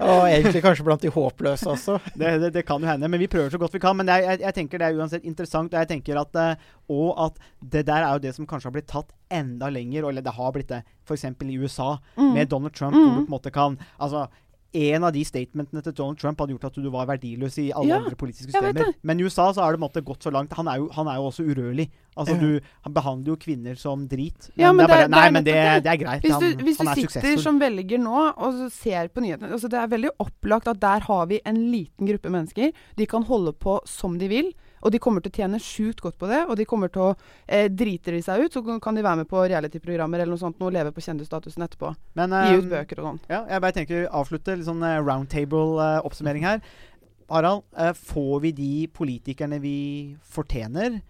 Og 0.00 0.24
egentlig 0.28 0.62
kanskje 0.64 0.86
blant 0.86 1.02
de 1.04 1.12
håpløse 1.14 1.68
også. 1.72 1.98
Det, 2.14 2.34
det, 2.42 2.52
det 2.58 2.64
kan 2.68 2.82
jo 2.82 2.90
hende, 2.90 3.08
men 3.10 3.20
vi 3.20 3.28
prøver 3.30 3.50
så 3.54 3.60
godt 3.60 3.74
vi 3.76 3.82
kan. 3.82 3.96
Men 3.98 4.10
jeg, 4.12 4.24
jeg, 4.28 4.40
jeg 4.46 4.56
tenker 4.60 4.82
det 4.82 4.88
er 4.90 4.98
uansett 5.00 5.24
interessant. 5.28 5.72
Og 5.74 5.80
jeg 5.82 5.90
tenker 5.94 6.20
at, 6.20 6.38
eh, 6.42 6.68
og 6.92 7.14
at 7.28 7.40
det 7.62 7.86
der 7.88 8.04
er 8.06 8.12
jo 8.16 8.24
det 8.26 8.34
som 8.36 8.46
kanskje 8.48 8.70
har 8.70 8.76
blitt 8.78 8.90
tatt 8.90 9.12
enda 9.34 9.68
lenger, 9.72 10.08
eller 10.08 10.24
det 10.24 10.32
har 10.38 10.52
blitt 10.54 10.70
det, 10.72 10.82
f.eks. 11.08 11.24
i 11.44 11.58
USA 11.60 11.94
Mm. 12.18 12.32
med 12.34 12.48
Donald 12.50 12.74
Trump, 12.74 12.94
Mm. 12.94 13.02
hvor 13.04 13.14
du 13.14 13.18
på 13.18 13.26
en 13.28 13.34
måte 13.36 13.50
kan 13.54 13.78
Altså, 14.00 14.26
en 14.74 15.04
av 15.04 15.12
de 15.14 15.22
statementene 15.24 15.80
til 15.82 15.94
Donald 15.96 16.18
Trump 16.20 16.38
hadde 16.42 16.52
gjort 16.52 16.64
at 16.68 16.74
du 16.76 16.90
var 16.92 17.06
verdiløs 17.08 17.56
i 17.62 17.70
alle 17.72 17.88
Ja, 17.88 17.96
andre 18.02 18.16
politiske 18.20 18.50
systemer. 18.52 18.92
Men 19.02 19.20
i 19.20 19.24
USA 19.24 19.46
så 19.56 19.62
har 19.64 19.72
det 19.72 19.80
måte 19.80 20.02
gått 20.04 20.22
så 20.22 20.30
langt. 20.30 20.52
Han 20.58 20.68
er 20.68 20.76
jo, 20.82 20.90
han 20.92 21.08
er 21.08 21.16
jo 21.16 21.28
også 21.30 21.46
urørlig. 21.48 21.88
Altså, 22.18 22.34
Ja. 22.34 22.40
du, 22.40 22.60
han 22.84 22.92
behandler 22.94 23.32
jo 23.32 23.36
kvinner 23.36 23.74
som 23.80 24.06
drit. 24.08 24.50
Ja, 24.58 24.72
men 24.72 24.84
det 24.86 24.90
er 24.90 24.94
bare 24.94 25.02
det 25.06 25.10
Nei, 25.14 25.26
er 25.26 25.30
men 25.32 25.44
det, 25.44 25.54
det. 25.54 25.92
er 25.92 25.96
greit. 26.02 26.22
Hvis 26.22 26.32
han, 26.32 26.42
du, 26.42 26.64
hvis 26.64 26.76
du 26.76 26.84
han 26.84 26.92
er 26.92 27.00
sitter 27.08 27.36
som 27.42 27.60
velger 27.60 27.98
nå 27.98 28.24
og 28.36 28.72
ser 28.72 29.08
på 29.08 29.20
nyhetene 29.24 29.52
altså 29.52 29.68
Det 29.72 29.78
er 29.78 29.86
veldig 29.88 30.10
opplagt 30.18 30.68
at 30.68 30.80
der 30.80 31.00
har 31.08 31.26
vi 31.26 31.40
en 31.46 31.60
liten 31.72 32.06
gruppe 32.06 32.28
mennesker. 32.30 32.72
De 32.98 33.06
kan 33.06 33.22
holde 33.24 33.52
på 33.52 33.80
som 33.86 34.18
de 34.18 34.28
vil. 34.28 34.52
Og 34.82 34.94
de 34.94 35.00
kommer 35.02 35.24
til 35.24 35.32
å 35.32 35.38
tjene 35.40 35.60
sjukt 35.62 36.02
godt 36.04 36.18
på 36.20 36.28
det. 36.30 36.42
Og 36.48 36.58
de 36.58 36.66
kommer 36.68 36.92
til 36.92 37.08
å 37.08 37.12
eh, 37.46 37.68
Driter 37.68 38.16
de 38.16 38.22
seg 38.24 38.44
ut, 38.44 38.54
så 38.54 38.78
kan 38.82 38.98
de 38.98 39.04
være 39.06 39.22
med 39.22 39.30
på 39.30 39.44
reality-programmer 39.44 40.22
eller 40.22 40.34
noe 40.34 40.42
sånt 40.42 40.60
og 40.64 40.74
leve 40.74 40.92
på 40.94 41.04
kjendisstatusen 41.04 41.66
etterpå. 41.66 41.94
Men, 42.18 42.36
Gi 42.48 42.60
ut 42.60 42.66
eh, 42.66 42.74
bøker 42.76 43.02
og 43.02 43.10
sånn. 43.10 43.22
Ja, 43.30 43.42
jeg 43.50 43.64
bare 43.64 43.76
tenker 43.76 44.06
avslutte 44.20 44.56
litt 44.58 44.68
sånn 44.68 44.84
eh, 44.86 45.00
roundtable-oppsummering 45.02 46.46
her. 46.48 46.62
Harald, 47.28 47.64
eh, 47.76 47.92
får 47.92 48.40
vi 48.46 48.52
de 48.56 48.72
politikerne 48.94 49.60
vi 49.60 49.78
fortjener? 50.24 51.00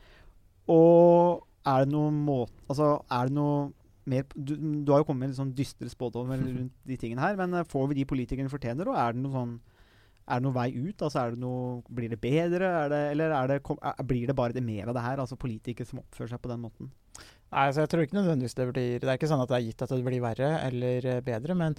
Og 0.68 1.44
er 1.68 1.84
det 1.84 1.92
noe 1.92 2.12
måte 2.14 2.54
Altså, 2.68 2.98
er 3.10 3.28
det 3.28 3.36
noe 3.36 3.70
mer 4.08 4.24
Du, 4.34 4.54
du 4.56 4.92
har 4.92 5.02
jo 5.02 5.08
kommet 5.08 5.26
med 5.26 5.32
litt 5.32 5.40
sånn 5.40 5.54
dystre 5.56 5.88
spådommer 5.92 6.40
rundt 6.44 6.74
de 6.88 6.98
tingene 7.00 7.24
her, 7.24 7.38
men 7.40 7.54
eh, 7.60 7.66
får 7.68 7.90
vi 7.90 8.00
de 8.00 8.08
politikerne 8.08 8.48
vi 8.48 8.56
fortjener, 8.56 8.90
og 8.90 8.98
er 8.98 9.14
det 9.14 9.24
noe 9.24 9.36
sånn 9.36 9.58
er 10.28 10.40
det 10.40 10.46
noen 10.46 10.56
vei 10.56 10.68
ut? 10.76 11.02
Altså, 11.02 11.24
det 11.32 11.40
noe, 11.42 11.82
blir 11.88 12.12
det 12.12 12.20
bedre, 12.22 12.72
det, 12.92 13.02
eller 13.14 13.34
er 13.34 13.52
det, 13.52 13.60
kom, 13.66 13.78
er, 13.82 13.98
blir 14.06 14.28
det 14.28 14.36
bare 14.38 14.56
det 14.56 14.64
mer 14.64 14.90
av 14.90 14.96
det 14.98 15.04
her? 15.04 15.22
Altså 15.22 15.38
politikere 15.40 15.88
som 15.88 16.02
oppfører 16.02 16.34
seg 16.34 16.42
på 16.44 16.50
den 16.52 16.64
måten? 16.64 16.90
Nei, 17.18 17.62
altså 17.64 17.84
jeg 17.84 17.92
tror 17.92 18.04
ikke 18.04 18.18
nødvendigvis 18.18 18.58
det 18.58 18.66
blir 18.68 18.98
Det 19.00 19.08
er 19.08 19.16
ikke 19.16 19.30
sånn 19.30 19.40
at 19.40 19.48
det 19.48 19.56
er 19.56 19.64
gitt 19.64 19.84
at 19.86 19.94
det 19.94 20.04
blir 20.04 20.20
verre 20.20 20.50
eller 20.66 21.08
eh, 21.08 21.22
bedre, 21.24 21.56
men 21.56 21.78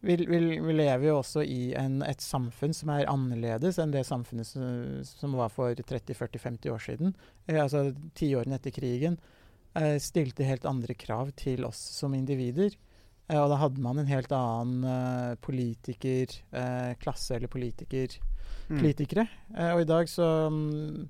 vi, 0.00 0.16
vi, 0.16 0.38
vi 0.64 0.74
lever 0.76 1.10
jo 1.10 1.18
også 1.18 1.42
i 1.44 1.74
en, 1.76 1.98
et 2.06 2.22
samfunn 2.24 2.72
som 2.76 2.92
er 2.94 3.08
annerledes 3.10 3.76
enn 3.80 3.92
det 3.92 4.06
samfunnet 4.08 4.48
som, 4.48 5.02
som 5.04 5.36
var 5.36 5.52
for 5.52 5.76
30-40-50 5.76 6.72
år 6.72 6.84
siden. 6.84 7.12
Eh, 7.46 7.60
altså 7.60 7.90
tiårene 8.16 8.56
etter 8.56 8.74
krigen 8.76 9.18
eh, 9.76 9.98
stilte 10.00 10.48
helt 10.48 10.68
andre 10.68 10.96
krav 10.96 11.34
til 11.40 11.66
oss 11.68 11.80
som 11.98 12.16
individer. 12.16 12.76
Eh, 13.30 13.38
og 13.38 13.48
da 13.52 13.56
hadde 13.60 13.78
man 13.84 13.98
en 14.02 14.08
helt 14.10 14.32
annen 14.34 14.84
eh, 14.90 15.34
politiker, 15.44 16.32
eh, 16.52 16.94
eller 17.36 17.48
politiker, 17.48 18.18
Mm. 18.70 18.78
politikere. 18.80 19.28
Eh, 19.56 19.72
og 19.74 19.80
i 19.80 19.84
dag 19.84 20.06
så, 20.06 20.48
mm, 20.50 21.08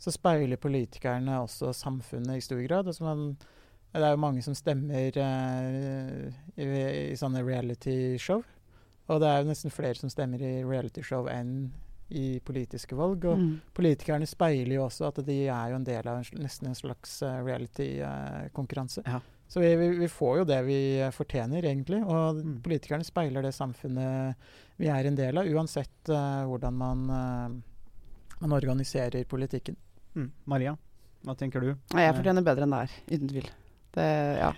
så 0.00 0.12
speiler 0.12 0.56
politikerne 0.56 1.34
også 1.42 1.72
samfunnet 1.76 2.36
i 2.38 2.40
stor 2.40 2.60
grad. 2.66 2.86
Altså 2.88 3.04
man, 3.04 3.36
det 3.92 4.02
er 4.02 4.10
jo 4.14 4.16
mange 4.16 4.42
som 4.42 4.54
stemmer 4.54 5.12
i, 5.12 6.62
i 7.12 7.16
sånne 7.16 7.42
reality-show. 7.44 8.42
Og 9.08 9.20
det 9.20 9.28
er 9.28 9.42
jo 9.42 9.48
nesten 9.50 9.70
flere 9.74 9.94
som 9.98 10.08
stemmer 10.12 10.40
i 10.40 10.62
reality-show 10.64 11.28
enn 11.28 11.70
i 12.12 12.38
politiske 12.44 12.96
valg. 12.96 13.24
Og 13.24 13.38
Mm. 13.38 13.60
politikerne 13.74 14.26
speiler 14.26 14.74
jo 14.76 14.86
også 14.86 15.08
at 15.08 15.24
de 15.26 15.46
er 15.48 15.68
jo 15.70 15.76
en 15.76 15.84
del 15.84 16.08
av 16.08 16.16
en, 16.18 16.24
nesten 16.40 16.68
en 16.68 16.74
slags 16.74 17.20
reality-konkurranse. 17.22 19.02
Ja. 19.06 19.20
Så 19.52 19.60
vi, 19.60 19.74
vi, 19.76 19.88
vi 20.00 20.08
får 20.08 20.38
jo 20.40 20.44
det 20.48 20.58
vi 20.64 20.78
fortjener, 21.12 21.64
egentlig. 21.68 21.98
Og 22.08 22.38
Mm. 22.40 22.54
politikerne 22.64 23.04
speiler 23.04 23.44
det 23.44 23.52
samfunnet 23.52 24.46
vi 24.80 24.88
er 24.88 25.04
en 25.04 25.18
del 25.18 25.36
av, 25.42 25.46
uansett 25.52 26.08
uh, 26.08 26.46
hvordan 26.48 26.78
man, 26.78 27.02
uh, 27.12 28.38
man 28.40 28.54
organiserer 28.56 29.26
politikken. 29.28 29.76
Mm. 30.16 30.30
Maria, 30.48 30.72
hva 31.26 31.36
tenker 31.36 31.60
du? 31.60 31.74
Jeg 31.92 32.08
Eh, 32.08 32.14
fortjener 32.16 32.46
bedre 32.46 32.64
enn 32.64 32.72
det 32.72 32.80
her, 32.80 32.94
uten 33.12 33.28
tvil. 33.34 33.50
Det, 33.92 34.06
ja. 34.40 34.48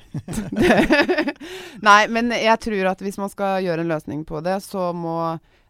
nei, 1.88 2.06
men 2.06 2.30
jeg 2.30 2.60
tror 2.62 2.92
at 2.92 3.02
hvis 3.02 3.18
man 3.18 3.32
skal 3.32 3.64
gjøre 3.66 3.82
en 3.82 3.90
løsning 3.90 4.22
på 4.28 4.38
det, 4.46 4.60
så 4.62 4.92
må, 4.94 5.16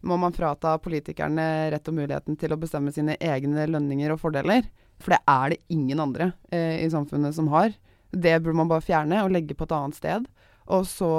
må 0.05 0.19
man 0.21 0.37
frata 0.37 0.77
politikerne 0.85 1.47
rett 1.73 1.89
og 1.89 1.97
muligheten 1.97 2.37
til 2.37 2.53
å 2.53 2.61
bestemme 2.61 2.93
sine 2.93 3.17
egne 3.25 3.65
lønninger 3.73 4.13
og 4.13 4.21
fordeler. 4.21 4.69
For 5.01 5.17
det 5.17 5.23
er 5.33 5.55
det 5.55 5.63
ingen 5.73 6.05
andre 6.05 6.33
eh, 6.53 6.85
i 6.85 6.91
samfunnet 6.93 7.33
som 7.37 7.49
har. 7.57 7.73
Det 8.15 8.39
burde 8.43 8.59
man 8.63 8.71
bare 8.71 8.85
fjerne 8.85 9.25
og 9.25 9.33
legge 9.35 9.57
på 9.59 9.67
et 9.69 9.75
annet 9.77 9.99
sted. 9.99 10.29
Og 10.73 10.87
så 10.89 11.11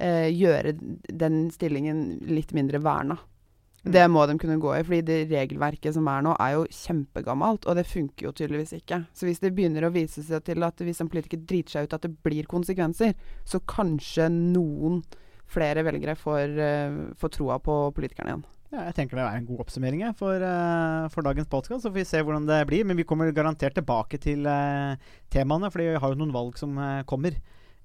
eh, 0.00 0.30
gjøre 0.32 0.76
den 1.10 1.42
stillingen 1.52 2.20
litt 2.30 2.54
mindre 2.56 2.80
verna. 2.82 3.18
Det 3.80 4.02
må 4.12 4.26
de 4.28 4.36
kunne 4.36 4.58
gå 4.60 4.74
i, 4.76 4.82
fordi 4.84 5.00
det 5.08 5.18
regelverket 5.30 5.94
som 5.96 6.08
er 6.12 6.24
nå, 6.24 6.34
er 6.36 6.58
jo 6.58 6.66
kjempegammelt, 6.68 7.64
og 7.64 7.78
det 7.78 7.86
funker 7.88 8.26
jo 8.26 8.34
tydeligvis 8.36 8.74
ikke. 8.76 8.98
Så 9.16 9.24
hvis 9.24 9.40
det 9.40 9.54
begynner 9.56 9.86
å 9.88 9.92
vise 9.94 10.20
seg 10.26 10.44
til 10.44 10.66
at 10.66 10.82
hvis 10.84 11.00
en 11.00 11.08
politiker 11.08 11.40
driter 11.40 11.78
seg 11.78 11.88
ut, 11.88 11.96
at 11.96 12.04
det 12.04 12.12
blir 12.20 12.48
konsekvenser, 12.50 13.14
så 13.48 13.62
kanskje 13.64 14.28
noen 14.34 15.00
flere 15.50 15.84
velgere 15.86 16.14
får, 16.18 16.58
eh, 16.60 16.98
får 17.16 17.36
troa 17.38 17.58
på 17.58 17.82
politikerne 17.96 18.34
igjen. 18.34 18.44
Ja, 18.70 18.84
jeg 18.86 18.94
tenker 18.94 19.18
det 19.18 19.24
er 19.26 19.34
en 19.40 19.46
god 19.48 19.64
oppsummering 19.64 20.02
for, 20.14 20.38
eh, 20.38 21.08
for 21.10 21.26
dagens 21.26 21.48
podkast. 21.50 21.82
Så 21.82 21.90
får 21.90 21.94
vi 21.96 22.04
se 22.04 22.20
hvordan 22.22 22.46
det 22.46 22.66
blir. 22.68 22.84
Men 22.84 22.96
vi 22.96 23.02
kommer 23.02 23.32
garantert 23.32 23.74
tilbake 23.74 24.18
til 24.22 24.46
eh, 24.46 24.94
temaene, 25.30 25.70
for 25.72 25.82
vi 25.82 25.98
har 25.98 26.08
jo 26.12 26.14
noen 26.14 26.32
valg 26.32 26.58
som 26.58 26.78
eh, 26.78 27.02
kommer 27.02 27.34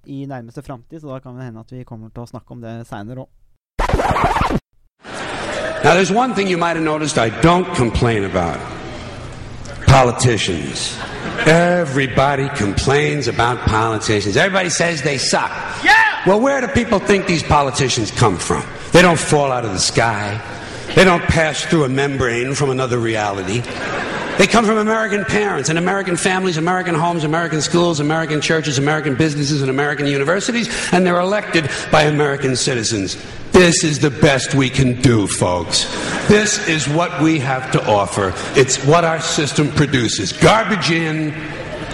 i 0.06 0.26
nærmeste 0.30 0.62
framtid. 0.62 1.02
Så 1.02 1.10
da 1.10 1.20
kan 1.20 1.36
det 1.36 1.48
hende 1.48 1.60
at 1.66 1.72
vi 1.74 1.84
kommer 1.84 2.10
til 2.14 2.22
å 2.22 2.30
snakke 2.30 2.52
om 2.52 2.62
det 2.62 2.86
seinere 2.86 3.26
òg. 3.26 3.30
Now, 5.84 5.94
there's 5.94 6.12
one 6.12 6.34
thing 6.34 6.48
you 6.48 6.58
might 6.58 6.76
have 6.76 6.86
noticed 6.86 7.18
I 7.18 7.30
don't 7.42 7.74
complain 7.76 8.24
about 8.24 8.58
politicians. 9.88 10.98
Everybody 11.48 12.50
complains 12.50 13.28
about 13.28 13.58
politicians. 13.68 14.38
Everybody 14.38 14.70
says 14.70 15.02
they 15.02 15.18
suck. 15.18 15.52
Yeah! 15.84 15.94
Well, 16.28 16.42
where 16.42 16.62
do 16.62 16.68
people 16.68 17.00
think 17.00 17.28
these 17.28 17.44
politicians 17.44 18.12
come 18.12 18.38
from? 18.38 18.64
They 18.92 19.02
don't 19.02 19.20
fall 19.20 19.52
out 19.52 19.64
of 19.66 19.74
the 19.74 19.80
sky, 19.80 20.42
they 20.94 21.04
don't 21.04 21.24
pass 21.24 21.64
through 21.64 21.86
a 21.86 21.90
membrane 21.90 22.54
from 22.54 22.70
another 22.70 23.00
reality. 23.00 23.62
They 24.38 24.48
come 24.48 24.66
from 24.66 24.78
American 24.78 25.24
parents 25.24 25.70
and 25.70 25.80
American 25.80 26.18
families, 26.18 26.58
American 26.58 26.94
homes, 26.94 27.24
American 27.24 27.62
schools, 27.62 28.02
American 28.02 28.42
churches, 28.42 28.78
American 28.78 29.16
businesses, 29.16 29.62
and 29.62 29.70
American 29.70 30.08
universities, 30.08 30.68
and 30.92 31.06
they're 31.08 31.20
elected 31.22 31.70
by 31.90 32.04
American 32.04 32.58
citizens. 32.58 33.16
This 33.54 33.86
is 33.86 34.00
the 34.00 34.10
best 34.10 34.54
we 34.54 34.70
can 34.70 35.00
do, 35.00 35.26
folks. 35.26 35.86
This 36.28 36.68
is 36.68 36.90
what 36.90 37.22
we 37.22 37.40
have 37.40 37.72
to 37.72 37.88
offer. 37.88 38.34
It's 38.60 38.84
what 38.84 39.06
our 39.06 39.22
system 39.22 39.72
produces 39.72 40.34
garbage 40.34 40.92
in, 40.92 41.32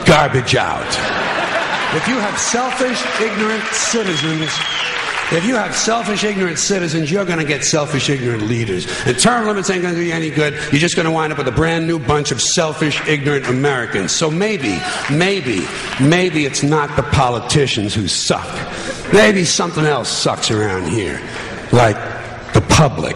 garbage 0.06 0.56
out. 0.56 0.88
If 1.96 2.08
you 2.08 2.16
have 2.16 2.40
selfish, 2.40 3.00
ignorant 3.22 3.64
citizens, 3.66 4.50
if 5.32 5.46
you 5.46 5.56
have 5.56 5.74
selfish, 5.76 6.24
ignorant 6.24 6.60
citizens, 6.60 7.10
you're 7.10 7.26
going 7.26 7.40
to 7.40 7.46
get 7.46 7.64
selfish, 7.64 8.10
ignorant 8.10 8.44
leaders. 8.44 8.86
And 9.06 9.18
term 9.18 9.46
limits 9.46 9.70
ain't 9.70 9.82
going 9.82 9.94
to 9.94 10.00
do 10.00 10.06
you 10.06 10.14
any 10.14 10.30
good. 10.30 10.54
You're 10.72 10.80
just 10.80 10.96
going 10.96 11.06
to 11.06 11.12
wind 11.12 11.32
up 11.32 11.38
with 11.38 11.48
a 11.48 11.54
brand 11.54 11.88
new 11.88 12.00
bunch 12.00 12.32
of 12.32 12.42
selfish, 12.42 13.00
ignorant 13.08 13.48
Americans. 13.48 14.12
So 14.12 14.30
maybe, 14.30 14.78
maybe, 15.10 15.66
maybe 16.02 16.46
it's 16.46 16.64
not 16.64 16.96
the 16.98 17.04
politicians 17.04 17.94
who 17.94 18.08
suck. 18.08 18.48
Maybe 19.14 19.46
something 19.46 19.86
else 19.86 20.10
sucks 20.10 20.52
around 20.52 20.90
here. 20.90 21.22
Like 21.72 21.96
the 22.54 22.62
public. 22.68 23.16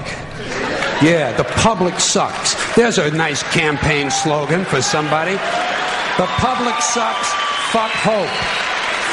Yeah, 1.01 1.33
the 1.35 1.43
public 1.43 1.99
sucks. 1.99 2.55
There's 2.75 2.97
a 2.97 3.11
nice 3.11 3.43
campaign 3.51 4.09
slogan 4.09 4.63
for 4.63 4.81
somebody. 4.81 5.33
The 5.33 6.27
public 6.37 6.81
sucks. 6.81 7.27
Fuck 7.73 7.91
hope. 7.91 8.29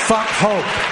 Fuck 0.06 0.28
hope. 0.28 0.91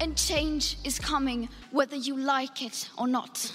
And 0.00 0.16
change 0.16 0.76
is 0.84 0.98
coming 0.98 1.48
whether 1.72 1.96
you 1.96 2.16
like 2.16 2.62
it 2.62 2.88
or 2.96 3.08
not. 3.08 3.52